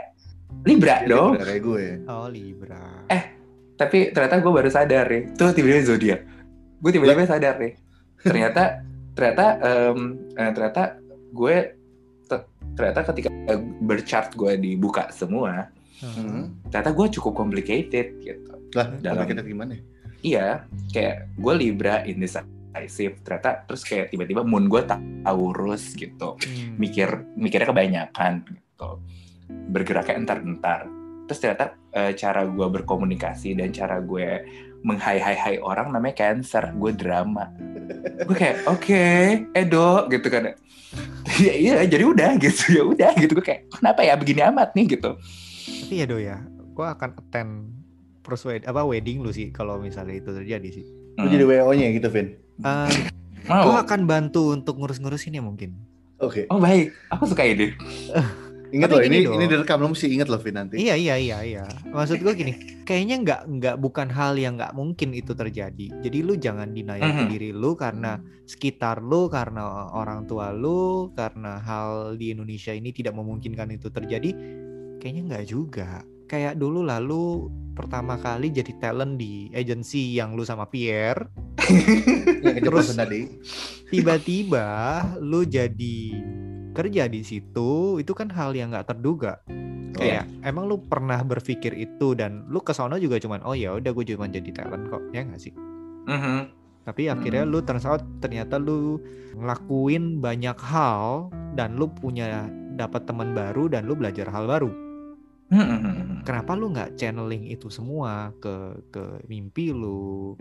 libra 0.64 1.04
dong. 1.04 1.36
Udah 1.36 1.48
kayak 1.50 1.62
gue. 1.62 1.86
oh 2.08 2.28
libra. 2.30 2.86
Tapi 3.74 4.14
ternyata 4.14 4.38
gue 4.40 4.54
baru 4.54 4.70
sadar 4.70 5.06
nih. 5.10 5.34
Tuh 5.34 5.50
tiba-tiba 5.52 5.82
zodiak. 5.84 6.22
Gue 6.80 6.92
tiba-tiba 6.94 7.26
sadar 7.26 7.58
nih. 7.58 7.74
Ternyata 8.22 8.64
ternyata 9.18 9.46
em, 9.60 10.00
eh, 10.38 10.52
ternyata 10.54 10.82
gue 11.34 11.56
te- 12.24 12.48
ternyata 12.78 13.02
ketika 13.12 13.30
berchart 13.82 14.34
gue 14.34 14.54
dibuka 14.58 15.10
semua 15.10 15.70
Hmm. 16.04 16.60
ternyata 16.68 16.92
gue 16.92 17.08
cukup 17.16 17.32
complicated 17.32 18.20
gitu 18.20 18.53
Lah, 18.74 18.88
Dalam- 19.00 19.28
kita 19.30 19.42
gimana? 19.46 19.78
iya 20.24 20.64
kayak 20.90 21.36
gue 21.36 21.54
libra 21.54 22.00
indecisive 22.08 23.20
ternyata 23.28 23.68
terus 23.68 23.84
kayak 23.84 24.08
tiba-tiba 24.10 24.42
moon 24.42 24.72
gue 24.72 24.82
taurus 24.88 25.94
gitu. 25.94 26.40
Hmm. 26.40 26.80
mikir 26.80 27.10
mikirnya 27.36 27.68
kebanyakan 27.70 28.34
gitu. 28.48 28.90
Bergeraknya 29.70 30.16
entar-entar. 30.24 30.88
Terus 31.28 31.40
ternyata 31.40 31.66
eh, 31.92 32.12
cara 32.16 32.48
gue 32.48 32.68
berkomunikasi 32.72 33.56
dan 33.56 33.70
cara 33.76 34.00
gue 34.00 34.28
menghai-hai-hai 34.84 35.64
orang 35.64 35.92
namanya 35.92 36.16
cancer 36.18 36.72
gue 36.76 36.92
drama. 36.92 37.52
Gue 38.24 38.36
kayak 38.36 38.58
oke 38.68 39.04
Edo 39.56 40.08
gitu 40.08 40.28
kan. 40.28 40.56
Ya 41.40 41.54
iya 41.56 41.74
jadi 41.84 42.04
udah 42.08 42.32
gitu 42.40 42.64
ya 42.80 42.84
udah 42.84 43.12
gitu. 43.20 43.36
Gue 43.40 43.46
kayak 43.46 43.62
kenapa 43.72 44.04
ya 44.08 44.16
begini 44.16 44.44
amat 44.44 44.72
nih 44.76 44.96
gitu. 45.00 45.20
Tapi 45.84 45.96
ya 46.00 46.06
do 46.08 46.18
ya, 46.20 46.38
gue 46.76 46.86
akan 46.88 47.10
attend 47.16 47.52
wedding 48.24 48.66
apa 48.66 48.82
wedding 48.82 49.18
lu 49.20 49.30
sih 49.30 49.52
kalau 49.52 49.78
misalnya 49.78 50.16
itu 50.16 50.32
terjadi 50.32 50.70
sih. 50.72 50.86
Lu 51.16 51.28
jadi 51.28 51.44
WO-nya 51.44 51.92
gitu, 51.92 52.08
Vin. 52.08 52.40
Uh, 52.60 52.88
mau 53.46 53.68
gue 53.68 53.78
akan 53.82 54.08
bantu 54.08 54.52
untuk 54.52 54.80
ngurus-ngurusin 54.80 55.36
ya 55.36 55.44
mungkin. 55.44 55.76
Oke. 56.18 56.48
oh 56.48 56.56
baik 56.56 56.96
aku 57.12 57.28
suka 57.28 57.44
ide 57.44 57.76
Ingat 58.74 58.90
loh, 58.90 59.06
ini 59.06 59.22
dong. 59.22 59.38
ini 59.38 59.46
direkam 59.46 59.86
lo 59.86 59.94
mesti 59.94 60.10
ingat 60.10 60.34
loh, 60.34 60.42
Vin 60.42 60.58
nanti. 60.58 60.82
Iya 60.82 60.98
iya 60.98 61.14
iya 61.14 61.38
iya. 61.46 61.64
Maksud 61.94 62.26
gue 62.26 62.34
gini, 62.34 62.54
kayaknya 62.82 63.22
nggak 63.22 63.42
nggak 63.46 63.76
bukan 63.78 64.10
hal 64.10 64.34
yang 64.34 64.58
nggak 64.58 64.74
mungkin 64.74 65.14
itu 65.14 65.38
terjadi. 65.38 65.94
Jadi 66.02 66.18
lu 66.26 66.34
jangan 66.34 66.74
denial 66.74 67.06
ke 67.06 67.22
Mhm. 67.22 67.30
diri 67.30 67.50
lu 67.54 67.78
karena 67.78 68.18
sekitar 68.50 68.98
lu, 68.98 69.30
karena 69.30 69.94
orang 69.94 70.26
tua 70.26 70.50
lu, 70.50 71.14
karena 71.14 71.62
hal 71.62 72.18
di 72.18 72.34
Indonesia 72.34 72.74
ini 72.74 72.90
tidak 72.90 73.14
memungkinkan 73.14 73.70
itu 73.78 73.94
terjadi. 73.94 74.34
Kayaknya 74.98 75.22
nggak 75.30 75.46
juga. 75.46 76.02
Kayak 76.26 76.56
dulu 76.56 76.82
lalu 76.82 77.48
pertama 77.74 78.16
kali 78.16 78.50
jadi 78.50 78.70
talent 78.78 79.18
di 79.18 79.50
agency 79.52 80.14
yang 80.14 80.34
lu 80.34 80.42
sama 80.42 80.66
Pierre, 80.66 81.30
Terus- 82.66 82.94
tadi. 82.94 83.22
tiba-tiba 83.90 84.66
lu 85.20 85.42
jadi 85.44 85.98
kerja 86.74 87.06
di 87.06 87.22
situ, 87.22 87.98
itu 87.98 88.12
kan 88.12 88.30
hal 88.30 88.54
yang 88.54 88.74
nggak 88.74 88.90
terduga. 88.90 89.42
kayak 89.94 90.26
emang 90.42 90.66
lu 90.66 90.82
pernah 90.82 91.22
berpikir 91.22 91.70
itu? 91.74 92.18
Dan 92.18 92.50
lu 92.50 92.60
ke 92.60 92.74
sono 92.74 92.98
juga 92.98 93.22
cuman 93.22 93.46
oh 93.46 93.54
ya 93.54 93.78
udah 93.78 93.94
gue 93.94 94.06
cuma 94.10 94.26
jadi 94.26 94.50
talent 94.50 94.90
kok. 94.90 95.02
Ya 95.14 95.22
nggak 95.22 95.38
sih? 95.40 95.54
Mhm. 96.04 96.60
tapi 96.84 97.08
akhirnya 97.08 97.48
lu 97.48 97.64
turns 97.64 97.88
out 97.88 98.04
ternyata 98.20 98.60
lu 98.60 99.00
ngelakuin 99.40 100.20
banyak 100.20 100.60
hal 100.60 101.32
dan 101.56 101.80
lu 101.80 101.88
punya 101.88 102.44
dapat 102.76 103.08
teman 103.08 103.32
baru 103.32 103.72
dan 103.72 103.88
lu 103.88 103.96
belajar 103.96 104.28
hal 104.28 104.44
baru 104.44 104.68
Mhm. 105.54 106.26
kenapa 106.26 106.52
lu 106.54 106.72
nggak 106.72 106.96
channeling 106.96 107.46
itu 107.46 107.70
semua 107.70 108.34
ke 108.38 108.56
ke 108.90 109.04
mimpi 109.26 109.70
lu 109.70 110.34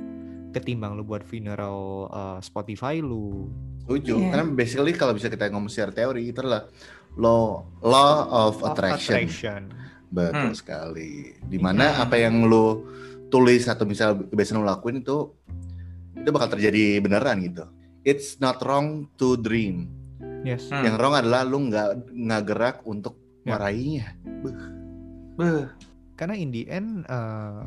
ketimbang 0.50 0.94
lu 0.94 1.02
buat 1.02 1.20
funeral 1.22 2.08
uh, 2.08 2.38
Spotify 2.40 2.98
lu 2.98 3.48
Setuju. 3.82 4.14
Iya. 4.14 4.28
Karena 4.30 4.44
basically 4.48 4.92
kalau 4.94 5.10
bisa 5.10 5.26
kita 5.26 5.50
ngomong 5.50 5.66
secara 5.66 5.90
teori 5.90 6.30
itu 6.30 6.38
adalah 6.38 6.70
law 7.12 7.66
law 7.82 8.14
of 8.46 8.56
Of 8.56 8.70
attraction. 8.70 9.14
attraction. 9.18 9.62
Betul 10.08 10.48
Hmm. 10.48 10.54
sekali. 10.54 11.34
Di 11.42 11.58
mana 11.58 11.90
Hmm. 11.90 12.02
apa 12.04 12.14
yang 12.14 12.46
lu 12.46 12.86
tulis 13.26 13.66
atau 13.66 13.82
misalnya 13.82 14.22
kebiasaan 14.22 14.56
lu 14.56 14.64
lakuin 14.64 15.00
itu 15.00 15.34
itu 16.14 16.28
bakal 16.30 16.52
terjadi 16.52 17.00
beneran 17.00 17.42
gitu. 17.42 17.64
It's 18.02 18.38
not 18.38 18.62
wrong 18.62 19.10
to 19.16 19.34
dream. 19.36 19.90
yes 20.42 20.70
Hmm. 20.70 20.82
Yang 20.82 20.94
wrong 20.98 21.14
adalah 21.16 21.42
lu 21.42 21.58
nggak 21.66 21.88
nggak 22.08 22.42
gerak 22.44 22.76
untuk 22.84 23.18
Ya. 23.42 23.58
meraihnya. 23.58 24.14
Beuh. 24.42 24.54
Karena 26.16 26.34
in 26.36 26.52
the 26.52 26.68
end 26.68 27.08
uh, 27.08 27.66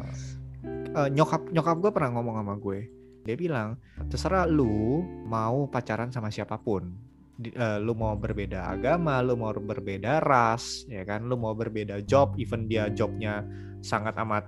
uh, 0.96 1.10
nyokap 1.10 1.50
nyokap 1.50 1.76
gue 1.82 1.92
pernah 1.92 2.12
ngomong 2.16 2.36
sama 2.40 2.56
gue. 2.62 2.80
Dia 3.26 3.34
bilang 3.34 3.82
terserah 4.06 4.46
lu 4.46 5.02
mau 5.26 5.66
pacaran 5.66 6.14
sama 6.14 6.30
siapa 6.30 6.62
pun. 6.62 6.94
Di- 7.36 7.52
uh, 7.52 7.84
lu 7.84 7.92
mau 7.92 8.16
berbeda 8.16 8.64
agama 8.72 9.20
lu 9.20 9.36
mau 9.36 9.52
berbeda 9.52 10.22
ras 10.24 10.86
ya 10.88 11.04
kan? 11.04 11.26
Lu 11.26 11.36
mau 11.36 11.52
berbeda 11.58 12.00
job 12.06 12.38
even 12.38 12.70
dia 12.70 12.88
jobnya 12.94 13.42
sangat 13.82 14.16
amat 14.22 14.46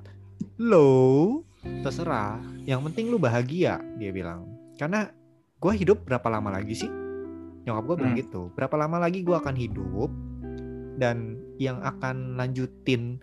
low 0.62 1.42
terserah. 1.84 2.38
Yang 2.64 2.82
penting 2.92 3.06
lu 3.10 3.18
bahagia 3.18 3.82
dia 3.98 4.14
bilang. 4.14 4.46
Karena 4.78 5.10
gue 5.58 5.74
hidup 5.74 6.06
berapa 6.06 6.30
lama 6.30 6.54
lagi 6.54 6.78
sih? 6.78 6.92
Nyokap 7.66 7.84
gue 7.84 7.96
bilang 7.98 8.14
Hmm. 8.16 8.22
gitu. 8.24 8.42
Berapa 8.54 8.78
lama 8.78 9.02
lagi 9.02 9.26
gue 9.26 9.36
akan 9.36 9.56
hidup 9.58 10.10
dan 10.98 11.38
yang 11.58 11.78
akan 11.80 12.36
lanjutin 12.36 13.22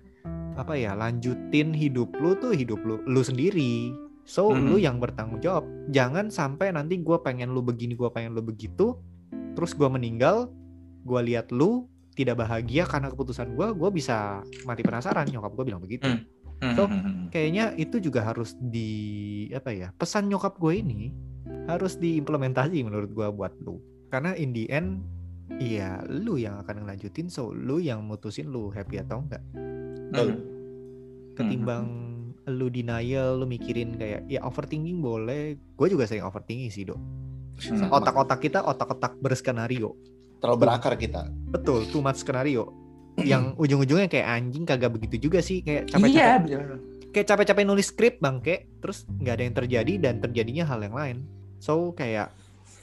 apa 0.55 0.75
ya 0.75 0.95
lanjutin 0.95 1.75
hidup 1.75 2.14
lu 2.16 2.39
tuh 2.39 2.55
hidup 2.55 2.79
lu 2.81 3.03
lu 3.05 3.20
sendiri 3.20 3.91
so 4.22 4.49
Mhm. 4.49 4.64
lu 4.64 4.77
yang 4.79 4.97
bertanggung 4.97 5.43
jawab 5.43 5.66
jangan 5.91 6.31
sampai 6.31 6.70
nanti 6.70 7.03
gue 7.03 7.18
pengen 7.20 7.51
lu 7.51 7.61
begini 7.61 7.93
gue 7.93 8.09
pengen 8.09 8.33
lu 8.33 8.41
begitu 8.41 8.95
terus 9.53 9.75
gue 9.75 9.87
meninggal 9.87 10.49
gue 11.05 11.20
lihat 11.27 11.51
lu 11.51 11.91
tidak 12.14 12.39
bahagia 12.41 12.87
karena 12.87 13.11
keputusan 13.11 13.53
gue 13.53 13.66
gue 13.75 13.91
bisa 13.91 14.41
mati 14.62 14.81
penasaran 14.81 15.27
nyokap 15.27 15.53
gue 15.53 15.64
bilang 15.66 15.83
begitu 15.83 16.07
Hmm. 16.55 16.79
So, 16.79 16.87
Mhm. 16.87 17.29
kayaknya 17.29 17.75
itu 17.77 17.99
juga 17.99 18.22
harus 18.25 18.55
di 18.57 18.89
apa 19.51 19.75
ya 19.75 19.91
pesan 19.93 20.31
nyokap 20.31 20.57
gue 20.57 20.81
ini 20.81 21.11
harus 21.66 21.99
diimplementasi 21.99 22.79
menurut 22.81 23.11
gue 23.11 23.27
buat 23.29 23.53
lu 23.61 23.83
karena 24.09 24.33
in 24.33 24.55
the 24.55 24.70
end 24.70 25.03
iya 25.55 26.01
lu 26.07 26.36
yang 26.36 26.59
akan 26.59 26.82
ngelanjutin 26.82 27.28
so 27.28 27.51
lu 27.51 27.78
yang 27.78 28.03
mutusin 28.03 28.49
lu 28.49 28.68
happy 28.68 28.99
atau 28.99 29.20
enggak? 29.20 29.42
Mhm. 29.55 30.36
ketimbang 31.34 31.84
lu 32.47 32.68
denial 32.68 33.40
lu 33.40 33.45
mikirin 33.45 33.97
kayak 33.97 34.28
ya 34.28 34.40
overthinking 34.40 35.01
boleh. 35.01 35.57
Gue 35.74 35.88
juga 35.88 36.05
sering 36.05 36.22
overthinking 36.22 36.70
sih 36.70 36.84
dok 36.84 37.01
Hmm. 37.55 37.86
Otak-otak 37.86 38.42
kita 38.42 38.66
otak-otak 38.66 39.14
berskenario. 39.22 39.95
Terlalu 40.42 40.59
berakar 40.59 40.99
kita. 40.99 41.30
betul 41.47 41.86
too 41.86 42.03
much 42.03 42.18
skenario. 42.18 42.66
Yang 43.16 43.55
ujung-ujungnya 43.62 44.11
kayak 44.11 44.26
anjing 44.26 44.66
kagak 44.66 44.90
begitu 44.90 45.22
juga 45.22 45.38
sih. 45.38 45.62
Kayak 45.62 45.86
Iya, 45.86 45.95
capek-capek 45.95 46.42
bener. 46.42 46.78
kayak 47.14 47.26
capek-capek 47.30 47.62
nulis 47.62 47.86
skrip 47.86 48.14
bang 48.18 48.42
kayak 48.42 48.66
terus 48.82 49.07
nggak 49.07 49.34
ada 49.38 49.42
yang 49.47 49.55
terjadi 49.55 49.92
dan 50.03 50.14
terjadinya 50.18 50.64
hal 50.66 50.82
yang 50.82 50.95
lain. 50.95 51.16
So 51.62 51.95
kayak 51.95 52.34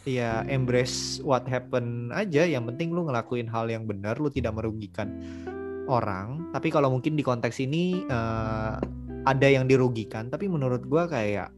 ya 0.07 0.45
embrace 0.49 1.21
what 1.21 1.45
happen 1.45 2.09
aja. 2.13 2.45
Yang 2.45 2.73
penting 2.73 2.93
lu 2.93 3.05
ngelakuin 3.07 3.47
hal 3.49 3.69
yang 3.69 3.85
benar 3.85 4.17
lu 4.17 4.29
tidak 4.33 4.57
merugikan 4.57 5.13
orang. 5.89 6.49
Tapi 6.53 6.67
kalau 6.73 6.93
mungkin 6.93 7.17
di 7.17 7.23
konteks 7.25 7.61
ini 7.61 8.05
uh, 8.09 8.77
ada 9.25 9.47
yang 9.47 9.69
dirugikan 9.69 10.33
tapi 10.33 10.49
menurut 10.49 10.81
gua 10.89 11.05
kayak 11.05 11.53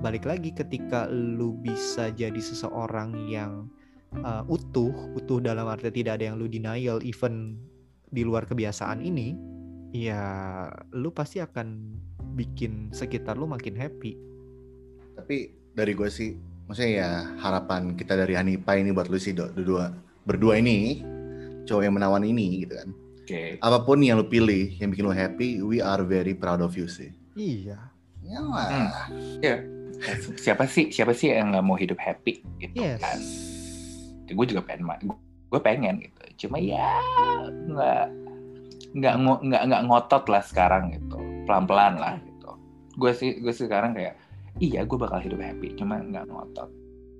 balik 0.00 0.24
lagi 0.24 0.54
ketika 0.54 1.10
lu 1.10 1.58
bisa 1.60 2.14
jadi 2.14 2.38
seseorang 2.38 3.26
yang 3.26 3.66
uh, 4.22 4.46
utuh 4.46 4.94
utuh 5.18 5.42
dalam 5.42 5.66
arti 5.66 5.90
tidak 5.90 6.22
ada 6.22 6.32
yang 6.32 6.36
lu 6.38 6.46
denial 6.46 7.02
even 7.02 7.58
di 8.14 8.22
luar 8.22 8.46
kebiasaan 8.46 9.02
ini 9.02 9.34
ya 9.90 10.22
lu 10.94 11.10
pasti 11.10 11.42
akan 11.42 11.98
bikin 12.36 12.92
sekitar 12.92 13.34
lu 13.34 13.48
makin 13.48 13.74
happy. 13.74 14.14
Tapi 15.16 15.36
dari 15.72 15.92
gue 15.96 16.08
sih 16.12 16.55
maksudnya 16.66 16.92
ya 16.92 17.10
harapan 17.40 17.94
kita 17.94 18.18
dari 18.18 18.34
Hanipa 18.34 18.74
ini 18.74 18.90
buat 18.90 19.06
lu 19.06 19.18
sih 19.18 19.32
berdua 19.32 19.94
berdua 20.26 20.58
ini 20.58 21.02
cowok 21.66 21.82
yang 21.82 21.94
menawan 21.98 22.22
ini 22.26 22.66
gitu 22.66 22.74
kan. 22.78 22.90
Oke. 23.26 23.58
Okay. 23.58 23.62
Apa 23.62 23.82
pun 23.82 23.98
yang 24.02 24.22
lu 24.22 24.26
pilih 24.26 24.78
yang 24.78 24.94
bikin 24.94 25.06
lu 25.06 25.14
happy, 25.14 25.58
we 25.62 25.82
are 25.82 26.02
very 26.06 26.34
proud 26.34 26.62
of 26.62 26.74
you 26.78 26.86
sih. 26.86 27.10
Iya. 27.34 27.78
Ya. 28.22 28.38
Hmm. 28.42 28.90
Ya. 29.42 29.56
Siapa 30.38 30.68
sih 30.70 30.94
siapa 30.94 31.10
sih 31.10 31.32
yang 31.32 31.50
nggak 31.54 31.64
mau 31.66 31.78
hidup 31.78 31.98
happy 31.98 32.42
gitu 32.62 32.74
yes. 32.78 33.02
kan? 33.02 33.18
Gue 34.30 34.46
juga 34.46 34.62
pengen 34.66 35.10
gue 35.50 35.60
pengen 35.62 36.02
gitu. 36.02 36.46
Cuma 36.46 36.62
ya 36.62 37.02
nggak 37.66 38.04
nggak 38.94 39.14
nggak 39.42 39.62
nggak 39.70 39.82
ngotot 39.90 40.24
lah 40.30 40.42
sekarang 40.42 40.94
gitu. 40.94 41.18
Pelan 41.46 41.64
pelan 41.66 41.94
lah 41.98 42.14
gitu. 42.22 42.50
Gue 42.98 43.10
sih 43.14 43.42
gue 43.42 43.54
sekarang 43.54 43.94
kayak 43.94 44.18
iya 44.58 44.84
gue 44.84 44.98
bakal 44.98 45.20
hidup 45.20 45.40
happy 45.40 45.76
cuma 45.76 46.00
nggak 46.00 46.26
ngotot. 46.28 46.70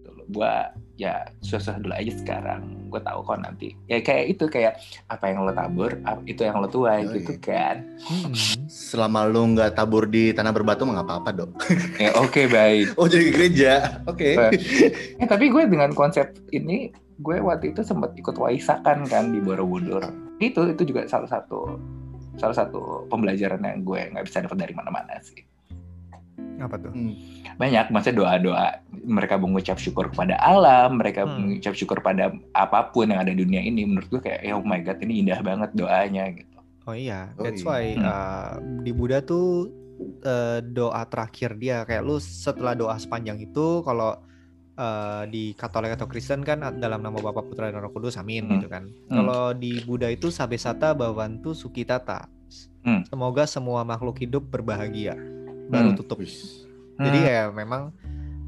Dulu 0.07 0.23
gue 0.33 0.55
ya 0.97 1.29
susah 1.45 1.77
dulu 1.77 1.93
aja 1.93 2.13
sekarang. 2.17 2.89
Gue 2.89 3.01
tahu 3.03 3.21
kok 3.27 3.41
nanti. 3.43 3.77
Ya 3.91 4.01
kayak 4.01 4.25
itu 4.37 4.45
kayak 4.49 4.81
apa 5.13 5.25
yang 5.29 5.45
lo 5.45 5.53
tabur 5.53 5.93
itu 6.25 6.41
yang 6.41 6.63
lo 6.63 6.69
tuai 6.71 7.05
oh, 7.05 7.13
gitu 7.13 7.37
kan. 7.41 7.85
Hmm. 8.07 8.33
selama 8.67 9.29
lo 9.29 9.45
nggak 9.53 9.77
tabur 9.77 10.09
di 10.09 10.33
tanah 10.33 10.53
berbatu 10.55 10.89
nggak 10.89 11.07
apa-apa 11.07 11.31
dok. 11.45 11.51
Ya 12.03 12.13
oke 12.17 12.33
okay, 12.33 12.47
baik. 12.49 12.87
Oh 13.01 13.09
jadi 13.09 13.25
gereja. 13.33 13.73
Oke. 14.09 14.37
Okay. 14.37 14.57
eh, 15.21 15.29
tapi 15.29 15.53
gue 15.53 15.69
dengan 15.69 15.93
konsep 15.93 16.33
ini 16.53 16.93
gue 17.21 17.37
waktu 17.41 17.73
itu 17.73 17.81
sempat 17.81 18.13
ikut 18.17 18.37
waisakan 18.37 19.05
kan 19.09 19.33
di 19.33 19.41
Borobudur. 19.41 20.05
Itu 20.41 20.69
itu 20.69 20.85
juga 20.85 21.09
salah 21.09 21.29
satu 21.29 21.81
salah 22.37 22.53
satu 22.53 23.09
pembelajaran 23.09 23.65
yang 23.65 23.81
gue 23.81 24.01
nggak 24.13 24.29
bisa 24.29 24.45
dapat 24.45 24.69
dari 24.69 24.77
mana-mana 24.77 25.17
sih 25.25 25.56
apa 26.61 26.77
tuh? 26.81 26.93
Hmm. 26.93 27.15
Banyak, 27.57 27.93
maksudnya 27.93 28.17
doa-doa 28.21 28.67
mereka 28.93 29.35
mengucap 29.41 29.77
syukur 29.81 30.13
kepada 30.13 30.37
alam, 30.41 31.01
mereka 31.01 31.25
hmm. 31.25 31.33
mengucap 31.37 31.75
syukur 31.77 31.99
pada 32.05 32.33
apa 32.53 32.93
pun 32.93 33.09
yang 33.13 33.21
ada 33.21 33.33
di 33.33 33.45
dunia 33.45 33.63
ini. 33.65 33.85
Menurut 33.85 34.09
gue 34.09 34.21
kayak, 34.21 34.45
oh 34.53 34.65
my 34.65 34.81
god, 34.85 35.01
ini 35.01 35.25
indah 35.25 35.41
banget 35.41 35.71
doanya 35.77 36.33
gitu. 36.33 36.57
Oh 36.87 36.95
iya, 36.95 37.35
oh 37.35 37.43
that's 37.43 37.67
oh, 37.67 37.75
iya. 37.75 37.75
why 37.75 37.85
hmm. 37.99 38.07
uh, 38.07 38.53
di 38.87 38.91
Buddha 38.95 39.19
tuh 39.19 39.75
uh, 40.23 40.63
doa 40.63 41.03
terakhir 41.11 41.59
dia 41.59 41.83
kayak 41.83 42.07
lu 42.07 42.23
setelah 42.23 42.79
doa 42.79 42.95
sepanjang 42.95 43.43
itu 43.43 43.83
kalau 43.83 44.15
uh, 44.79 45.27
di 45.27 45.51
Katolik 45.59 45.99
atau 45.99 46.07
Kristen 46.07 46.47
kan 46.47 46.63
dalam 46.79 47.03
nama 47.03 47.19
Bapa 47.19 47.43
Putra 47.43 47.75
dan 47.75 47.83
Roh 47.83 47.91
Kudus 47.91 48.15
amin 48.15 48.47
hmm. 48.47 48.53
gitu 48.55 48.67
kan. 48.71 48.87
Hmm. 49.11 49.19
Kalau 49.19 49.45
di 49.59 49.83
Buddha 49.83 50.15
itu 50.15 50.31
sabesata 50.31 50.95
bawantu 50.95 51.59
sukitata. 51.59 52.31
Hmm. 52.87 53.03
Semoga 53.11 53.51
semua 53.51 53.83
makhluk 53.83 54.23
hidup 54.23 54.47
berbahagia 54.47 55.19
baru 55.71 55.93
hmm. 55.93 55.99
tutup. 55.99 56.19
Hmm. 56.23 57.05
Jadi 57.05 57.19
ya 57.29 57.43
memang 57.53 57.93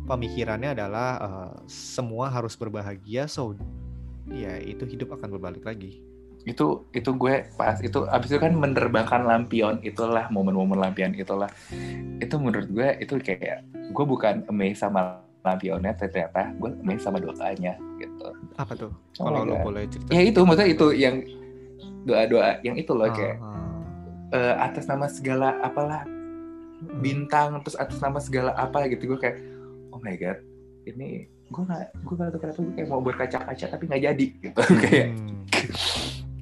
pemikirannya 0.08 0.72
adalah 0.72 1.08
uh, 1.20 1.52
semua 1.68 2.32
harus 2.32 2.56
berbahagia, 2.56 3.28
so 3.28 3.52
ya 4.32 4.56
itu 4.60 4.88
hidup 4.88 5.12
akan 5.20 5.36
berbalik 5.36 5.68
lagi. 5.68 6.00
Itu 6.48 6.88
itu 6.96 7.12
gue 7.12 7.52
pas 7.60 7.76
itu 7.84 8.08
abis 8.08 8.28
itu 8.32 8.40
kan 8.40 8.56
menerbangkan 8.56 9.28
lampion 9.28 9.84
itulah 9.84 10.32
momen-momen 10.32 10.80
lampion 10.80 11.12
itulah 11.12 11.50
itu 12.22 12.34
menurut 12.40 12.68
gue 12.72 12.88
itu 13.04 13.20
kayak 13.20 13.68
gue 13.92 14.04
bukan 14.08 14.48
amazed 14.48 14.80
sama 14.80 15.20
lampionnya 15.44 15.92
ternyata 15.92 16.56
gue 16.56 16.72
amazed 16.80 17.04
sama 17.04 17.20
doanya 17.20 17.76
gitu. 18.00 18.28
Apa 18.56 18.72
tuh? 18.72 18.92
Oh 19.20 19.28
Kalau 19.28 19.44
lo 19.44 19.60
boleh 19.60 19.84
cerita. 19.92 20.08
Ya 20.08 20.22
itu 20.24 20.40
maksudnya 20.40 20.68
itu 20.72 20.86
yang 20.96 21.16
doa-doa 22.08 22.64
yang 22.64 22.80
itu 22.80 22.96
loh 22.96 23.12
kayak 23.12 23.36
uh, 24.32 24.54
atas 24.64 24.88
nama 24.88 25.04
segala 25.10 25.52
apalah 25.60 26.08
bintang 27.02 27.58
terus 27.66 27.74
atas 27.74 27.98
nama 27.98 28.22
segala 28.22 28.54
apa 28.54 28.86
gitu 28.86 29.14
gue 29.14 29.18
kayak 29.18 29.36
oh 29.90 29.98
my 29.98 30.14
god 30.14 30.38
ini 30.86 31.26
gue 31.48 31.62
nggak 31.64 31.84
gue 32.04 32.14
nggak 32.14 32.30
tahu 32.30 32.40
kenapa 32.40 32.60
gue 32.60 32.74
kayak 32.76 32.88
mau 32.88 33.02
berkaca-kaca 33.02 33.66
tapi 33.72 33.82
nggak 33.88 34.02
jadi 34.04 34.26
gitu 34.38 34.60
hmm. 34.62 34.80
kayak 34.84 35.06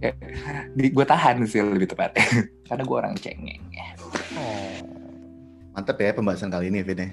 kayak 0.03 0.17
gue 0.93 1.07
tahan 1.07 1.37
sih 1.49 1.63
lebih 1.63 1.89
tepatnya 1.89 2.27
karena 2.69 2.83
gue 2.85 2.97
orang 2.97 3.15
cengeng 3.17 3.63
oh. 4.37 4.81
mantep 5.73 5.97
ya 6.03 6.13
pembahasan 6.13 6.53
kali 6.53 6.69
ini 6.69 6.85
Vin 6.85 7.01
ya. 7.01 7.09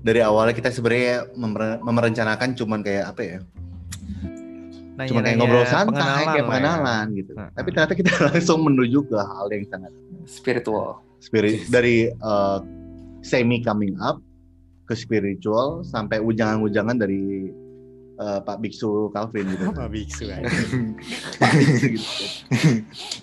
dari 0.00 0.20
awalnya 0.22 0.54
kita 0.56 0.72
sebenarnya 0.72 1.28
memer 1.34 1.82
memerencanakan 1.82 2.54
cuman 2.56 2.80
kayak 2.80 3.04
apa 3.12 3.22
ya 3.22 3.38
Nanya, 4.92 5.08
cuma 5.08 5.20
kayak 5.24 5.36
ngobrol 5.40 5.64
santai 5.64 6.24
kayak 6.36 6.44
pengenalan 6.52 7.06
ya. 7.16 7.18
gitu. 7.24 7.32
Tapi 7.32 7.68
ternyata 7.72 7.94
kita 7.96 8.12
langsung 8.28 8.60
menuju 8.60 9.08
ke 9.08 9.16
hal 9.16 9.48
yang 9.48 9.64
sangat 9.72 9.92
spiritual 10.28 11.00
spirit 11.22 11.70
dari 11.70 12.10
uh, 12.18 12.58
semi 13.22 13.62
coming 13.62 13.94
up 14.02 14.18
ke 14.90 14.98
spiritual 14.98 15.86
sampai 15.86 16.18
ujangan-ujangan 16.18 16.98
dari 16.98 17.54
uh, 18.18 18.42
Pak 18.42 18.58
Biksu 18.58 19.14
Calvin 19.14 19.46
gitu. 19.54 19.70
Pak 19.70 19.88
Biksu 19.94 20.26
Pak 21.38 21.50
Biksu 21.54 21.86
gitu. 21.94 22.24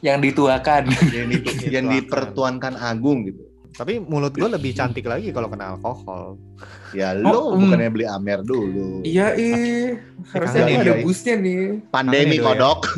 yang 0.07 0.23
dituakan. 0.23 0.87
yang, 1.11 1.27
ditu 1.27 1.51
yang 1.67 1.85
dipertuankan 1.91 2.79
agung 2.79 3.27
gitu. 3.27 3.48
Tapi 3.79 3.95
mulut 3.95 4.35
gue 4.35 4.43
lebih 4.43 4.75
cantik 4.75 5.07
lagi 5.07 5.31
kalau 5.31 5.47
kena 5.47 5.79
alkohol. 5.79 6.35
Ya 6.91 7.15
lo 7.15 7.31
oh, 7.31 7.43
mm. 7.55 7.63
bukannya 7.63 7.89
beli 7.95 8.05
Amer 8.11 8.43
dulu. 8.43 8.99
Iya 9.07 9.39
ih. 9.39 9.95
Harusnya 10.35 10.67
nih, 10.67 10.75
ada 10.83 10.93
busnya 10.99 11.35
nih. 11.39 11.79
Pandemi 11.87 12.43
kodok. 12.43 12.83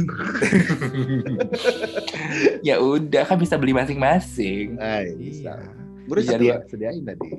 Ya. 2.66 2.82
udah 2.82 3.26
kan 3.28 3.38
bisa 3.38 3.62
beli 3.62 3.78
masing-masing. 3.78 4.78
Eh, 4.82 5.14
bisa. 5.18 5.62
Gue 6.10 6.18
udah 6.18 6.26
sedia, 6.26 6.56
sediain 6.66 7.06
tadi. 7.06 7.30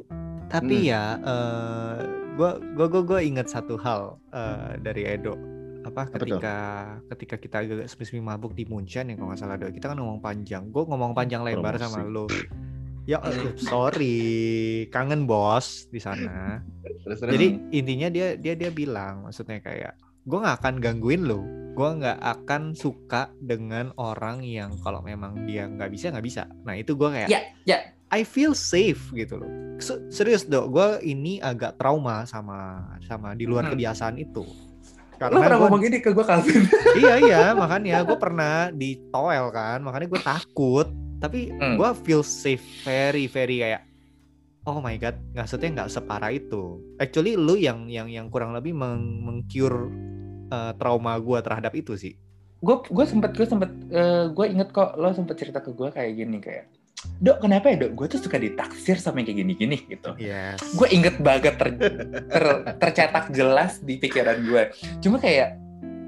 Tapi 0.47 0.77
hmm. 0.87 0.91
ya, 0.93 1.03
uh, 1.23 1.97
gue 2.39 2.51
gue 2.79 2.87
gue 2.87 3.03
gue 3.03 3.21
ingat 3.27 3.51
satu 3.51 3.75
hal 3.81 4.23
uh, 4.31 4.79
dari 4.79 5.03
Edo 5.09 5.35
apa 5.83 6.07
ketika 6.15 6.57
apa 6.95 7.11
ketika 7.15 7.37
kita 7.43 7.57
agak 7.67 7.91
semi 7.91 8.23
mabuk 8.23 8.55
di 8.55 8.63
Munchen 8.71 9.11
yang 9.11 9.19
kalau 9.19 9.35
nggak 9.35 9.41
salah 9.43 9.59
kita 9.59 9.91
kan 9.91 9.99
ngomong 9.99 10.23
panjang 10.23 10.71
gue 10.71 10.83
ngomong 10.87 11.11
panjang 11.11 11.43
lebar 11.43 11.75
Promosi. 11.75 11.91
sama 11.91 12.07
lo 12.07 12.31
Ya, 13.03 13.19
uh, 13.19 13.51
sorry, 13.59 14.87
kangen 14.95 15.27
bos 15.27 15.91
di 15.91 15.99
sana. 15.99 16.63
Jadi 17.03 17.59
intinya 17.75 18.07
dia 18.07 18.39
dia 18.39 18.55
dia 18.55 18.71
bilang, 18.71 19.27
maksudnya 19.27 19.59
kayak 19.59 19.99
gue 20.23 20.39
nggak 20.39 20.63
akan 20.63 20.79
gangguin 20.79 21.27
lo, 21.27 21.43
gue 21.75 21.89
nggak 21.99 22.23
akan 22.23 22.79
suka 22.79 23.35
dengan 23.43 23.91
orang 23.99 24.47
yang 24.47 24.79
kalau 24.87 25.03
memang 25.03 25.35
dia 25.51 25.67
nggak 25.67 25.91
bisa 25.91 26.15
nggak 26.15 26.23
bisa. 26.23 26.47
Nah 26.63 26.79
itu 26.79 26.95
gue 26.95 27.11
kayak, 27.11 27.27
ya, 27.27 27.43
yeah, 27.43 27.45
yeah. 27.67 27.83
I 28.15 28.23
feel 28.23 28.55
safe 28.55 29.03
gitu 29.11 29.43
loh. 29.43 29.51
Serius 30.15 30.47
dok, 30.47 30.71
gue 30.71 31.03
ini 31.03 31.43
agak 31.43 31.83
trauma 31.83 32.23
sama 32.23 32.87
sama 33.03 33.35
di 33.35 33.51
luar 33.51 33.67
hmm. 33.67 33.73
kebiasaan 33.75 34.15
itu. 34.23 34.47
Karena 35.19 35.39
lo 35.39 35.43
pernah 35.43 35.59
gua, 35.59 35.67
ngomong 35.67 35.83
gini 35.83 35.99
ke 35.99 36.11
gue 36.15 36.23
Calvin? 36.23 36.63
iya 37.03 37.15
iya, 37.19 37.45
makanya 37.51 38.07
gue 38.07 38.15
pernah 38.15 38.71
di 38.71 38.95
toel 39.11 39.51
kan, 39.51 39.83
makanya 39.83 40.07
gue 40.07 40.23
takut 40.23 40.87
tapi 41.23 41.55
hmm. 41.55 41.79
gue 41.79 41.91
feel 42.03 42.27
safe 42.27 42.67
very 42.83 43.31
very 43.31 43.63
kayak 43.63 43.87
oh 44.67 44.83
my 44.83 44.99
god 44.99 45.15
nggak 45.31 45.47
maksudnya 45.47 45.71
nggak 45.83 45.91
separah 45.91 46.35
itu. 46.35 46.83
Actually 46.99 47.39
lu 47.39 47.55
yang 47.55 47.87
yang 47.87 48.11
yang 48.11 48.27
kurang 48.27 48.51
lebih 48.55 48.75
meng 48.75 49.23
mengcure 49.23 49.91
uh, 50.51 50.75
trauma 50.75 51.19
gue 51.23 51.39
terhadap 51.39 51.73
itu 51.79 51.95
sih. 51.95 52.15
Gue 52.63 52.83
gue 52.83 53.07
sempet 53.07 53.35
gue 53.39 53.47
sempet 53.47 53.71
uh, 53.95 54.31
gue 54.35 54.47
inget 54.51 54.75
kok 54.75 54.99
lo 54.99 55.15
sempet 55.15 55.39
cerita 55.39 55.63
ke 55.63 55.71
gue 55.71 55.89
kayak 55.91 56.13
gini 56.15 56.39
kayak 56.43 56.67
dok 57.19 57.43
kenapa 57.43 57.75
ya 57.75 57.87
dok? 57.87 57.93
Gue 57.99 58.07
tuh 58.07 58.23
suka 58.23 58.39
ditaksir 58.39 58.99
sama 58.99 59.23
yang 59.23 59.35
kayak 59.35 59.39
gini-gini 59.43 59.79
gitu. 59.91 60.15
Yes. 60.19 60.63
gue 60.79 60.89
inget 60.95 61.19
banget 61.19 61.59
ter, 61.59 61.75
ter, 62.31 62.45
tercetak 62.79 63.35
jelas 63.35 63.83
di 63.83 63.99
pikiran 63.99 64.39
gue 64.47 64.63
cuma 65.03 65.19
kayak 65.19 65.62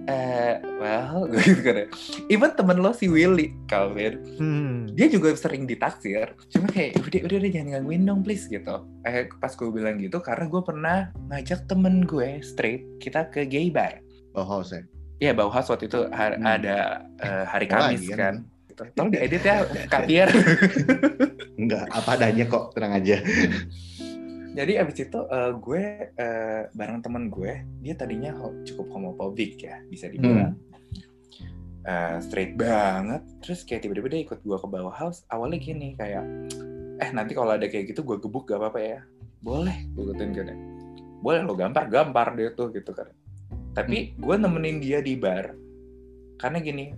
eh 0.05 0.61
well 0.81 1.25
gitu 1.33 1.61
kan 1.65 1.89
even 2.29 2.53
temen 2.53 2.79
lo 2.81 2.93
si 2.93 3.09
Willy 3.09 3.57
Calvin 3.65 4.21
hmm. 4.37 4.93
dia 4.93 5.09
juga 5.09 5.33
sering 5.33 5.65
ditaksir 5.65 6.37
cuma 6.53 6.69
kayak 6.69 7.01
udah 7.01 7.21
udah 7.25 7.37
udah 7.41 7.51
jangan 7.51 7.69
gangguin 7.81 8.05
dong 8.05 8.21
please 8.21 8.45
gitu 8.49 8.85
eh 9.09 9.29
pas 9.41 9.53
gue 9.53 9.69
bilang 9.73 9.97
gitu 9.97 10.21
karena 10.21 10.45
gue 10.49 10.63
pernah 10.63 10.99
ngajak 11.33 11.65
temen 11.65 12.05
gue 12.05 12.45
straight 12.45 12.85
kita 13.01 13.29
ke 13.33 13.49
gay 13.49 13.73
bar 13.73 14.01
Bauhaus 14.35 14.75
ya 14.75 14.83
Iya 15.23 15.31
Bauhaus 15.31 15.71
waktu 15.71 15.87
itu 15.87 16.11
hari, 16.11 16.37
hmm. 16.37 16.45
ada 16.45 17.07
uh, 17.23 17.45
hari 17.47 17.71
Kamis 17.71 18.03
kan, 18.11 18.19
kan. 18.19 18.35
Gitu. 18.75 18.83
tolong 18.99 19.11
diedit 19.15 19.43
ya 19.47 19.63
Kak 19.93 20.03
Pierre 20.11 20.35
enggak 21.55 21.87
apa 21.95 22.11
adanya 22.19 22.45
kok 22.51 22.75
tenang 22.75 22.99
aja 22.99 23.23
Jadi 24.55 24.79
abis 24.79 24.97
itu 25.03 25.21
eh, 25.27 25.53
gue 25.59 25.83
eh, 26.15 26.63
bareng 26.71 27.03
temen 27.03 27.27
gue, 27.27 27.67
dia 27.83 27.95
tadinya 27.99 28.31
cukup 28.63 28.87
homofobik 28.95 29.59
ya, 29.59 29.83
bisa 29.91 30.07
dibilang. 30.07 30.55
Eh, 31.85 32.17
straight 32.23 32.57
banget, 32.57 33.21
terus 33.45 33.67
kayak 33.67 33.85
tiba-tiba 33.85 34.09
dia 34.15 34.21
ikut 34.25 34.41
gue 34.41 34.57
ke 34.57 34.69
bawah 34.71 34.95
house. 34.95 35.27
Awalnya 35.29 35.59
gini 35.59 35.99
kayak, 35.99 36.25
eh 37.03 37.11
nanti 37.13 37.35
kalau 37.35 37.59
ada 37.59 37.67
kayak 37.67 37.93
gitu 37.93 38.07
gue 38.07 38.17
gebuk 38.23 38.49
gak 38.49 38.63
apa-apa 38.63 38.81
ya? 38.81 39.01
Boleh, 39.43 39.75
gue 39.93 40.15
gituin 40.15 40.33
kan. 40.33 40.55
Boleh 41.21 41.45
lo 41.45 41.53
gampar, 41.59 41.91
gampar 41.91 42.33
dia 42.39 42.55
tuh 42.55 42.71
gitu 42.73 42.95
kan. 42.95 43.11
Tapi 43.75 44.17
gue 44.17 44.37
nemenin 44.39 44.79
dia 44.79 45.03
di 45.03 45.19
bar, 45.19 45.51
karena 46.39 46.63
gini, 46.63 46.95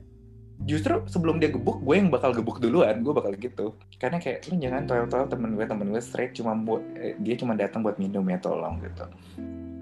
justru 0.65 1.05
sebelum 1.05 1.37
dia 1.37 1.53
gebuk, 1.53 1.85
gue 1.85 1.95
yang 2.01 2.09
bakal 2.09 2.33
gebuk 2.33 2.57
duluan, 2.65 3.05
gue 3.05 3.13
bakal 3.13 3.37
gitu. 3.37 3.77
Karena 4.01 4.17
kayak 4.17 4.49
lu 4.49 4.57
jangan 4.57 4.89
toel-toel 4.89 5.29
temen 5.29 5.53
gue, 5.53 5.67
temen 5.69 5.93
gue 5.93 6.01
straight 6.01 6.33
cuma 6.33 6.57
buat 6.57 6.81
eh, 6.97 7.13
dia 7.21 7.37
cuma 7.37 7.53
datang 7.53 7.85
buat 7.85 8.01
minum 8.01 8.25
ya 8.25 8.41
tolong 8.41 8.81
gitu. 8.81 9.05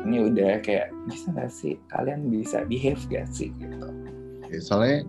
Ini 0.04 0.16
udah 0.34 0.60
kayak 0.60 0.90
bisa 1.06 1.30
gak 1.32 1.48
sih 1.48 1.78
kalian 1.88 2.28
bisa 2.28 2.66
behave 2.66 3.00
gak 3.08 3.30
sih 3.30 3.54
gitu. 3.56 3.88
Oke, 4.44 4.58
Soalnya 4.60 5.06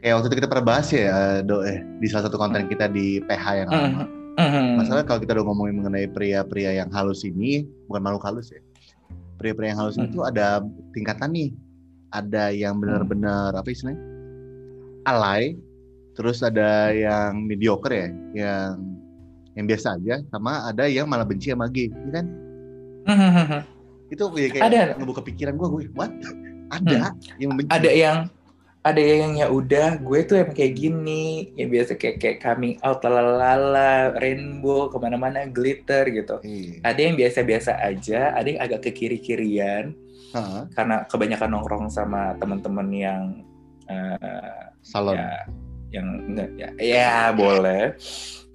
kayak 0.00 0.14
waktu 0.14 0.26
itu 0.30 0.36
kita 0.40 0.48
pernah 0.48 0.66
bahas 0.70 0.86
ya, 0.94 1.10
eh, 1.10 1.38
Do, 1.42 1.66
eh, 1.66 1.82
di 1.98 2.06
salah 2.06 2.30
satu 2.30 2.38
konten 2.38 2.70
kita 2.70 2.86
di 2.86 3.18
PH 3.26 3.44
yang 3.66 3.68
lama. 3.68 4.06
Mhm. 4.38 4.78
Masalah 4.78 5.02
kalau 5.02 5.18
kita 5.18 5.34
udah 5.34 5.46
ngomongin 5.50 5.82
mengenai 5.82 6.06
pria-pria 6.06 6.70
yang 6.70 6.88
halus 6.94 7.26
ini, 7.26 7.66
bukan 7.90 8.06
makhluk 8.06 8.22
halus 8.22 8.54
ya. 8.54 8.62
Pria-pria 9.34 9.74
yang 9.74 9.82
halus 9.82 9.98
Hmm. 9.98 10.14
tuh 10.14 10.22
ada 10.22 10.62
tingkatan 10.94 11.34
nih. 11.34 11.50
Ada 12.14 12.54
yang 12.54 12.78
benar-benar 12.78 13.52
apa 13.52 13.66
istilahnya? 13.68 13.98
Alay, 15.08 15.56
terus 16.12 16.40
ada 16.40 16.92
yang 16.92 17.40
mediocre 17.40 17.88
ya, 17.90 18.08
yang 18.36 18.72
yang 19.54 19.64
biasa 19.64 19.96
aja, 19.96 20.20
sama 20.28 20.68
ada 20.68 20.84
yang 20.84 21.08
malah 21.08 21.24
benci 21.24 21.48
sama 21.48 21.66
gay, 21.66 21.88
ya 21.88 22.10
kan? 22.12 22.26
Itu 24.12 24.28
ya 24.34 24.48
kayak 24.48 24.64
Ada. 24.64 24.80
ngebuka 24.96 25.20
pikiran 25.22 25.56
gue, 25.56 25.68
gue 25.68 25.82
what? 25.92 26.12
Ada 26.68 27.12
yang 27.36 27.56
membenci. 27.56 27.72
ada 27.72 27.90
yang 27.90 28.16
ada 28.78 29.02
yang 29.02 29.36
ya 29.36 29.48
udah 29.48 30.00
gue 30.00 30.20
tuh 30.24 30.36
emang 30.38 30.54
kayak 30.54 30.76
gini 30.76 31.50
ya 31.56 31.66
biasa 31.66 31.96
kayak 31.96 32.16
kayak 32.22 32.38
coming 32.40 32.76
out 32.80 33.02
lalala 33.02 34.16
rainbow 34.16 34.88
ke 34.88 34.96
mana-mana 34.96 35.44
glitter 35.44 36.08
gitu 36.08 36.40
Iya. 36.40 36.80
ada 36.86 37.00
yang 37.02 37.16
biasa-biasa 37.18 37.72
aja 37.80 38.32
ada 38.32 38.48
yang 38.48 38.60
agak 38.62 38.88
ke 38.88 38.90
kiri-kirian 38.94 39.92
Hah, 40.32 40.68
karena 40.72 41.04
kebanyakan 41.04 41.48
nongkrong 41.52 41.86
sama 41.88 42.32
teman-teman 42.38 42.88
yang 42.92 43.22
eh, 43.88 44.67
salon. 44.88 45.20
ya 45.20 45.44
yang 45.92 46.06
enggak 46.26 46.50
ya 46.56 46.68
ya 46.80 47.12
boleh 47.32 47.92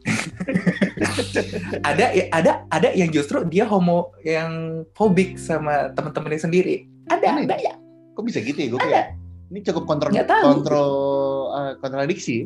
ada 1.90 2.06
ada 2.34 2.52
ada 2.70 2.90
yang 2.94 3.10
justru 3.10 3.46
dia 3.48 3.64
homo 3.64 4.12
yang 4.22 4.84
fobik 4.94 5.38
sama 5.38 5.94
teman-temannya 5.94 6.42
sendiri 6.42 6.76
ada 7.08 7.24
Aneh. 7.30 7.46
ada 7.48 7.58
ya 7.62 7.74
Kok 8.14 8.30
bisa 8.30 8.46
gitu 8.46 8.54
ya? 8.54 8.70
Gue 8.70 8.78
kayak 8.78 9.06
ini 9.50 9.60
cukup 9.66 9.90
kontrol 9.90 10.14
kontrol 10.14 10.92
eh, 11.50 11.74
kontradiksi. 11.82 12.46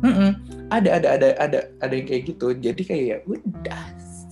Mm-mm. 0.00 0.32
ada 0.72 0.96
ada 0.96 1.08
ada 1.20 1.28
ada 1.36 1.60
ada 1.84 1.92
yang 1.92 2.08
kayak 2.08 2.32
gitu 2.32 2.56
jadi 2.56 2.80
kayak 2.80 3.04
ya 3.04 3.16
udah 3.28 3.82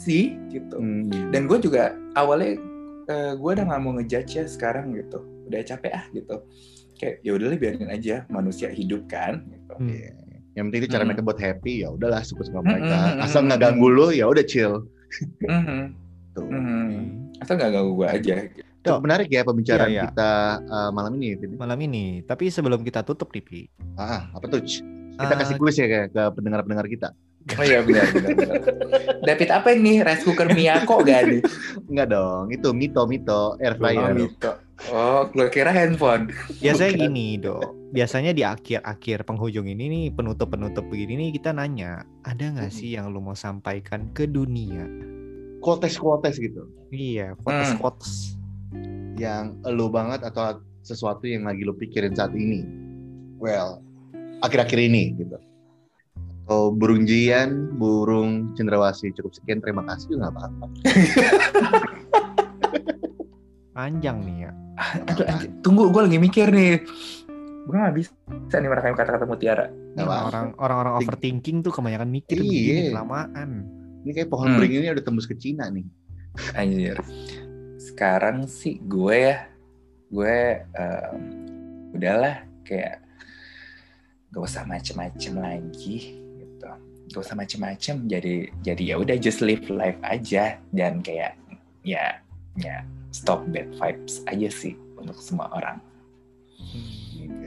sih 0.00 0.32
gitu 0.48 0.80
Hmm. 0.80 1.12
dan 1.28 1.44
gue 1.44 1.60
juga 1.60 1.92
awalnya 2.16 2.56
eh, 3.04 3.32
gue 3.36 3.50
udah 3.52 3.64
nggak 3.68 3.80
mau 3.84 3.92
ngejudge 4.00 4.40
ya 4.40 4.44
sekarang 4.48 4.96
gitu 4.96 5.20
udah 5.44 5.60
capek 5.60 5.92
ah 5.92 6.04
gitu 6.16 6.40
kayak 6.98 7.14
ya 7.22 7.30
udahlah 7.32 7.56
biarin 7.56 7.88
aja 7.88 8.26
manusia 8.28 8.68
hidup 8.68 9.06
kan 9.06 9.46
gitu. 9.46 9.74
Hmm. 9.74 9.88
Iya. 9.88 10.10
Yang 10.52 10.64
penting 10.66 10.80
itu 10.80 10.88
cara 10.88 10.98
Hmm. 10.98 11.08
mereka 11.08 11.22
buat 11.22 11.38
happy 11.38 11.72
ya 11.80 11.88
udahlah 11.88 12.20
suka-suka 12.20 12.58
Hmm, 12.58 12.66
mereka. 12.66 12.96
hmm, 12.96 13.10
hmm, 13.14 13.24
Asal 13.24 13.40
nggak 13.46 13.56
hmm. 13.56 13.66
ganggu 13.70 13.88
lu 13.88 14.06
ya 14.10 14.24
udah 14.26 14.44
chill. 14.44 14.74
Mhm, 15.40 15.80
Tuh. 16.34 16.44
mhm. 16.44 16.90
asal 17.38 17.54
nggak 17.54 17.70
ganggu 17.72 17.92
gue 17.94 18.08
aja 18.10 18.34
gitu. 18.46 18.66
Cukup 18.78 19.02
menarik 19.04 19.28
ya 19.28 19.42
pembicaraan 19.42 19.86
Iya, 19.86 19.94
iya. 19.94 20.02
kita 20.06 20.30
eh, 20.60 20.90
malam 20.90 21.12
ini. 21.14 21.28
Vin. 21.34 21.50
Malam 21.54 21.78
ini. 21.80 22.04
Tapi 22.22 22.48
sebelum 22.48 22.80
kita 22.82 23.02
tutup 23.02 23.28
Pi. 23.28 23.66
Ah, 23.94 24.30
apa 24.30 24.44
tuh? 24.46 24.62
Kita 24.62 24.82
Ah, 25.24 25.34
kasih 25.34 25.54
kuis 25.56 25.74
ya 25.74 25.86
ke, 25.86 26.00
ke 26.10 26.22
pendengar-pendengar 26.32 26.86
kita. 26.86 27.10
Oh 27.56 27.64
iya 27.64 27.80
benar 27.80 28.04
benar, 28.12 28.34
benar. 28.34 28.60
David 29.24 29.48
apa 29.48 29.68
ini 29.72 30.02
rice 30.02 30.20
cooker 30.22 30.48
Miyako 30.50 31.00
gak 31.00 31.22
nih 31.24 31.40
Enggak 31.88 32.08
dong, 32.10 32.52
itu 32.52 32.68
mito 32.72 33.02
mito 33.04 33.56
air 33.56 33.72
oh, 33.72 33.78
fryer. 33.80 34.12
Mito. 34.12 34.52
oh 34.92 35.24
gue 35.30 35.48
kira 35.48 35.72
handphone 35.72 36.28
Biasanya 36.60 36.92
Bukan. 36.94 37.04
gini, 37.08 37.26
Do. 37.36 37.56
Biasanya 37.88 38.36
di 38.36 38.44
akhir-akhir 38.44 39.24
penghujung 39.24 39.64
ini 39.64 39.88
nih, 39.88 40.04
penutup-penutup 40.12 40.84
begini 40.86 41.16
nih 41.16 41.30
kita 41.32 41.56
nanya, 41.56 42.04
ada 42.20 42.44
nggak 42.52 42.68
Hmm. 42.68 42.76
sih 42.76 42.92
yang 42.92 43.08
lu 43.08 43.18
mau 43.18 43.32
sampaikan 43.32 44.12
ke 44.12 44.28
dunia? 44.28 44.84
Quotes-quotes 45.58 46.36
gitu. 46.36 46.68
Iya, 46.90 47.32
Hmm. 47.32 47.40
quotes-quotes. 47.42 48.36
Yang 49.16 49.56
lu 49.66 49.88
banget 49.88 50.20
atau 50.22 50.60
sesuatu 50.84 51.24
yang 51.24 51.42
lagi 51.42 51.64
lu 51.64 51.72
pikirin 51.72 52.12
saat 52.12 52.30
ini. 52.32 52.60
Well, 53.40 53.80
akhir-akhir 54.40 54.78
ini 54.78 55.16
gitu. 55.16 55.40
Atau 56.48 56.72
burung 56.72 57.04
jian, 57.04 57.76
burung 57.76 58.56
cendrawasih. 58.56 59.12
Cukup 59.12 59.36
sekian, 59.36 59.60
terima 59.60 59.84
kasih. 59.84 60.16
Nggak 60.16 60.32
apa-apa. 60.32 60.64
Panjang 63.76 64.24
nih 64.24 64.48
ya. 64.48 64.50
Aduh, 65.12 65.26
tunggu 65.60 65.90
gue 65.90 66.02
lagi 66.06 66.16
mikir 66.16 66.48
nih 66.48 66.80
gue 67.68 67.76
gak 67.76 67.92
bisa 67.92 68.16
nih 68.56 68.64
merekam 68.64 68.96
kata-kata 68.96 69.28
mutiara 69.28 69.68
Nggak. 69.92 70.08
Orang 70.08 70.46
orang-orang 70.56 70.92
Think- 70.96 71.04
overthinking 71.04 71.56
tuh 71.60 71.68
kebanyakan 71.68 72.08
mikir 72.08 72.38
Iya. 72.38 72.48
begini 72.48 72.80
kelamaan. 72.96 73.50
Ini 74.06 74.10
kayak 74.16 74.28
pohon 74.32 74.46
Hmm. 74.48 74.56
beringin 74.56 74.80
ini 74.80 74.88
udah 74.88 75.04
tembus 75.04 75.28
ke 75.28 75.36
Cina 75.36 75.68
nih. 75.68 75.84
Anjir. 76.56 76.96
Sekarang 77.76 78.48
sih 78.48 78.80
gue 78.80 79.16
ya, 79.20 79.36
gue 80.08 80.36
em, 80.64 81.20
udahlah 81.92 82.40
kayak 82.64 83.04
gak 84.30 84.40
usah 84.40 84.64
macem-macem 84.64 85.34
lagi 85.36 86.24
gitu. 86.58 86.66
Gak 87.08 87.22
usah 87.24 87.36
macem-macem. 87.38 88.04
Jadi 88.10 88.50
jadi 88.60 88.82
ya 88.82 88.96
udah 88.98 89.16
just 89.16 89.40
live 89.40 89.64
life 89.70 89.96
aja 90.04 90.58
dan 90.74 91.00
kayak 91.00 91.38
ya 91.86 92.18
ya 92.58 92.82
stop 93.14 93.46
bad 93.54 93.70
vibes 93.78 94.20
aja 94.26 94.50
sih 94.50 94.74
untuk 94.98 95.16
semua 95.22 95.48
orang. 95.54 95.78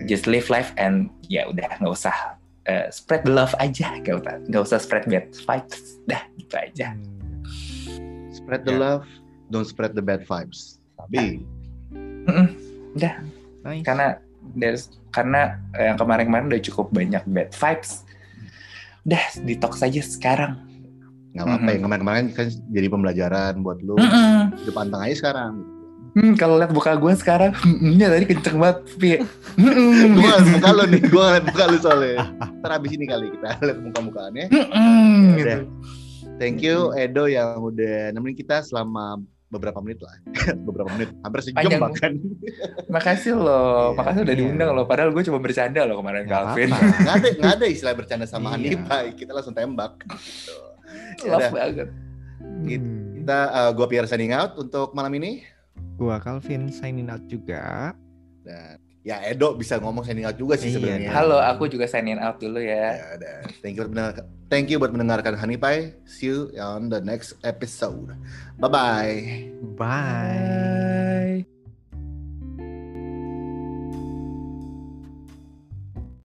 Just 0.10 0.26
live 0.26 0.48
life 0.50 0.72
and 0.80 1.12
ya 1.30 1.46
udah 1.46 1.78
nggak 1.78 1.94
usah 1.94 2.40
eh, 2.66 2.90
spread 2.90 3.22
the 3.28 3.34
love 3.34 3.54
aja, 3.62 4.02
gak 4.02 4.24
usah 4.24 4.34
nggak 4.50 4.64
usah 4.66 4.80
spread 4.82 5.06
bad 5.06 5.30
vibes, 5.36 6.00
dah 6.08 6.24
gitu 6.40 6.56
aja. 6.58 6.88
Hmm. 6.96 7.44
Spread 8.34 8.66
the 8.66 8.74
Ya. 8.74 8.82
love, 8.82 9.06
don't 9.54 9.68
spread 9.68 9.94
the 9.94 10.02
bad 10.02 10.26
vibes. 10.26 10.82
Tapi 10.98 11.44
Mm-mm. 12.26 12.48
Nice. 12.98 13.86
karena 13.86 14.18
there's 14.58 14.90
karena 15.14 15.60
yang 15.76 15.98
kemarin-kemarin 16.02 16.50
udah 16.50 16.62
cukup 16.66 16.90
banyak 16.90 17.22
bad 17.30 17.52
vibes 17.54 18.08
udah 19.04 19.24
detox 19.42 19.78
saja 19.78 20.00
sekarang 20.00 20.62
nggak 21.32 21.42
apa-apa 21.42 21.64
Mhm. 21.64 21.72
yang 21.72 21.82
kemarin-kemarin 21.82 22.26
kan 22.32 22.46
jadi 22.70 22.88
pembelajaran 22.88 23.54
buat 23.60 23.80
lu 23.80 23.96
Mm-mm. 23.96 24.52
hidup 24.58 24.76
anteng 24.76 25.00
aja 25.02 25.16
sekarang. 25.18 25.54
Hmm, 26.12 26.36
kalau 26.36 26.60
lihat 26.60 26.76
muka 26.76 26.92
gue 26.94 27.14
sekarang 27.16 27.56
ya 27.96 28.12
tadi 28.12 28.28
kenceng 28.28 28.60
banget 28.60 28.84
Pi. 29.00 29.12
gue 29.56 29.72
gitu. 30.12 30.44
muka 30.52 30.70
lu 30.70 30.84
nih, 30.86 31.02
gue 31.02 31.24
ngeliat 31.24 31.46
muka 31.48 31.64
lu 31.66 31.78
soalnya. 31.80 32.28
Ntar 32.60 32.72
abis 32.76 32.92
ini 32.92 33.06
kali 33.08 33.32
kita 33.32 33.48
lihat 33.64 33.80
muka-mukaannya. 33.80 34.46
Udah. 34.52 35.40
gitu. 35.40 35.64
Thank 36.36 36.60
you 36.60 36.92
Edo 36.92 37.26
yang 37.26 37.64
udah 37.64 38.12
nemenin 38.12 38.36
kita 38.36 38.60
selama 38.60 39.24
beberapa 39.52 39.84
menit 39.84 40.00
lah. 40.00 40.16
beberapa 40.68 40.90
menit, 40.96 41.12
hampir 41.22 41.40
sejam 41.44 41.60
Panjang. 41.60 41.82
bahkan. 41.84 42.12
makasih 42.88 43.36
loh 43.36 43.92
Iya, 43.92 43.98
makasih 44.00 44.22
udah 44.24 44.36
iya. 44.36 44.42
diundang 44.42 44.70
loh 44.72 44.86
padahal 44.88 45.12
gue 45.12 45.24
cuma 45.28 45.40
bercanda 45.44 45.84
loh 45.84 46.00
kemarin 46.00 46.24
Nggak 46.24 46.42
Calvin 46.42 46.70
apa-apa. 46.72 46.96
Nggak 47.04 47.16
ada, 47.20 47.30
nggak 47.36 47.54
ada 47.60 47.66
istilah 47.68 47.94
bercanda 47.94 48.26
sama 48.26 48.48
Iya. 48.48 48.56
Hanifa, 48.56 48.98
kita 49.14 49.32
langsung 49.36 49.54
tembak. 49.54 49.94
Gitu. 50.08 50.56
love 51.28 51.40
Yaudah, 51.44 51.52
banget 51.52 51.90
Gitu. 52.62 52.88
Hmm. 52.90 53.14
kita, 53.16 53.40
uh, 53.54 53.72
gue 53.72 53.86
Pierre 53.86 54.10
signing 54.10 54.34
out 54.34 54.56
untuk 54.56 54.92
malam 54.92 55.14
ini. 55.14 55.46
Gua 55.96 56.18
Calvin 56.18 56.72
signing 56.72 57.08
out 57.08 57.22
juga. 57.28 57.94
Dan 58.42 58.82
ya 59.02 59.18
Edo 59.24 59.54
bisa 59.54 59.76
ngomong 59.76 60.02
signing 60.02 60.24
out 60.24 60.36
juga 60.36 60.54
sih 60.56 60.70
Iya. 60.70 60.76
sebenarnya. 60.78 61.10
halo 61.12 61.38
aku 61.38 61.66
juga 61.66 61.86
sign 61.86 62.06
in 62.08 62.20
out 62.20 62.38
dulu 62.38 62.62
ya 62.62 62.94
Ya 62.94 63.06
udah. 63.18 63.36
Thank 63.60 63.74
you 63.74 63.82
buat 63.82 63.90
mendengarkan, 63.90 64.24
thank 64.48 64.66
you 64.68 64.78
buat 64.78 64.92
mendengarkan 64.92 65.34
Hanipai. 65.36 65.98
See 66.06 66.30
you 66.30 66.54
on 66.56 66.88
the 66.88 67.00
next 67.00 67.38
episode. 67.42 68.14
Bye 68.56 68.70
bye. 68.70 69.20
Bye. 69.76 71.11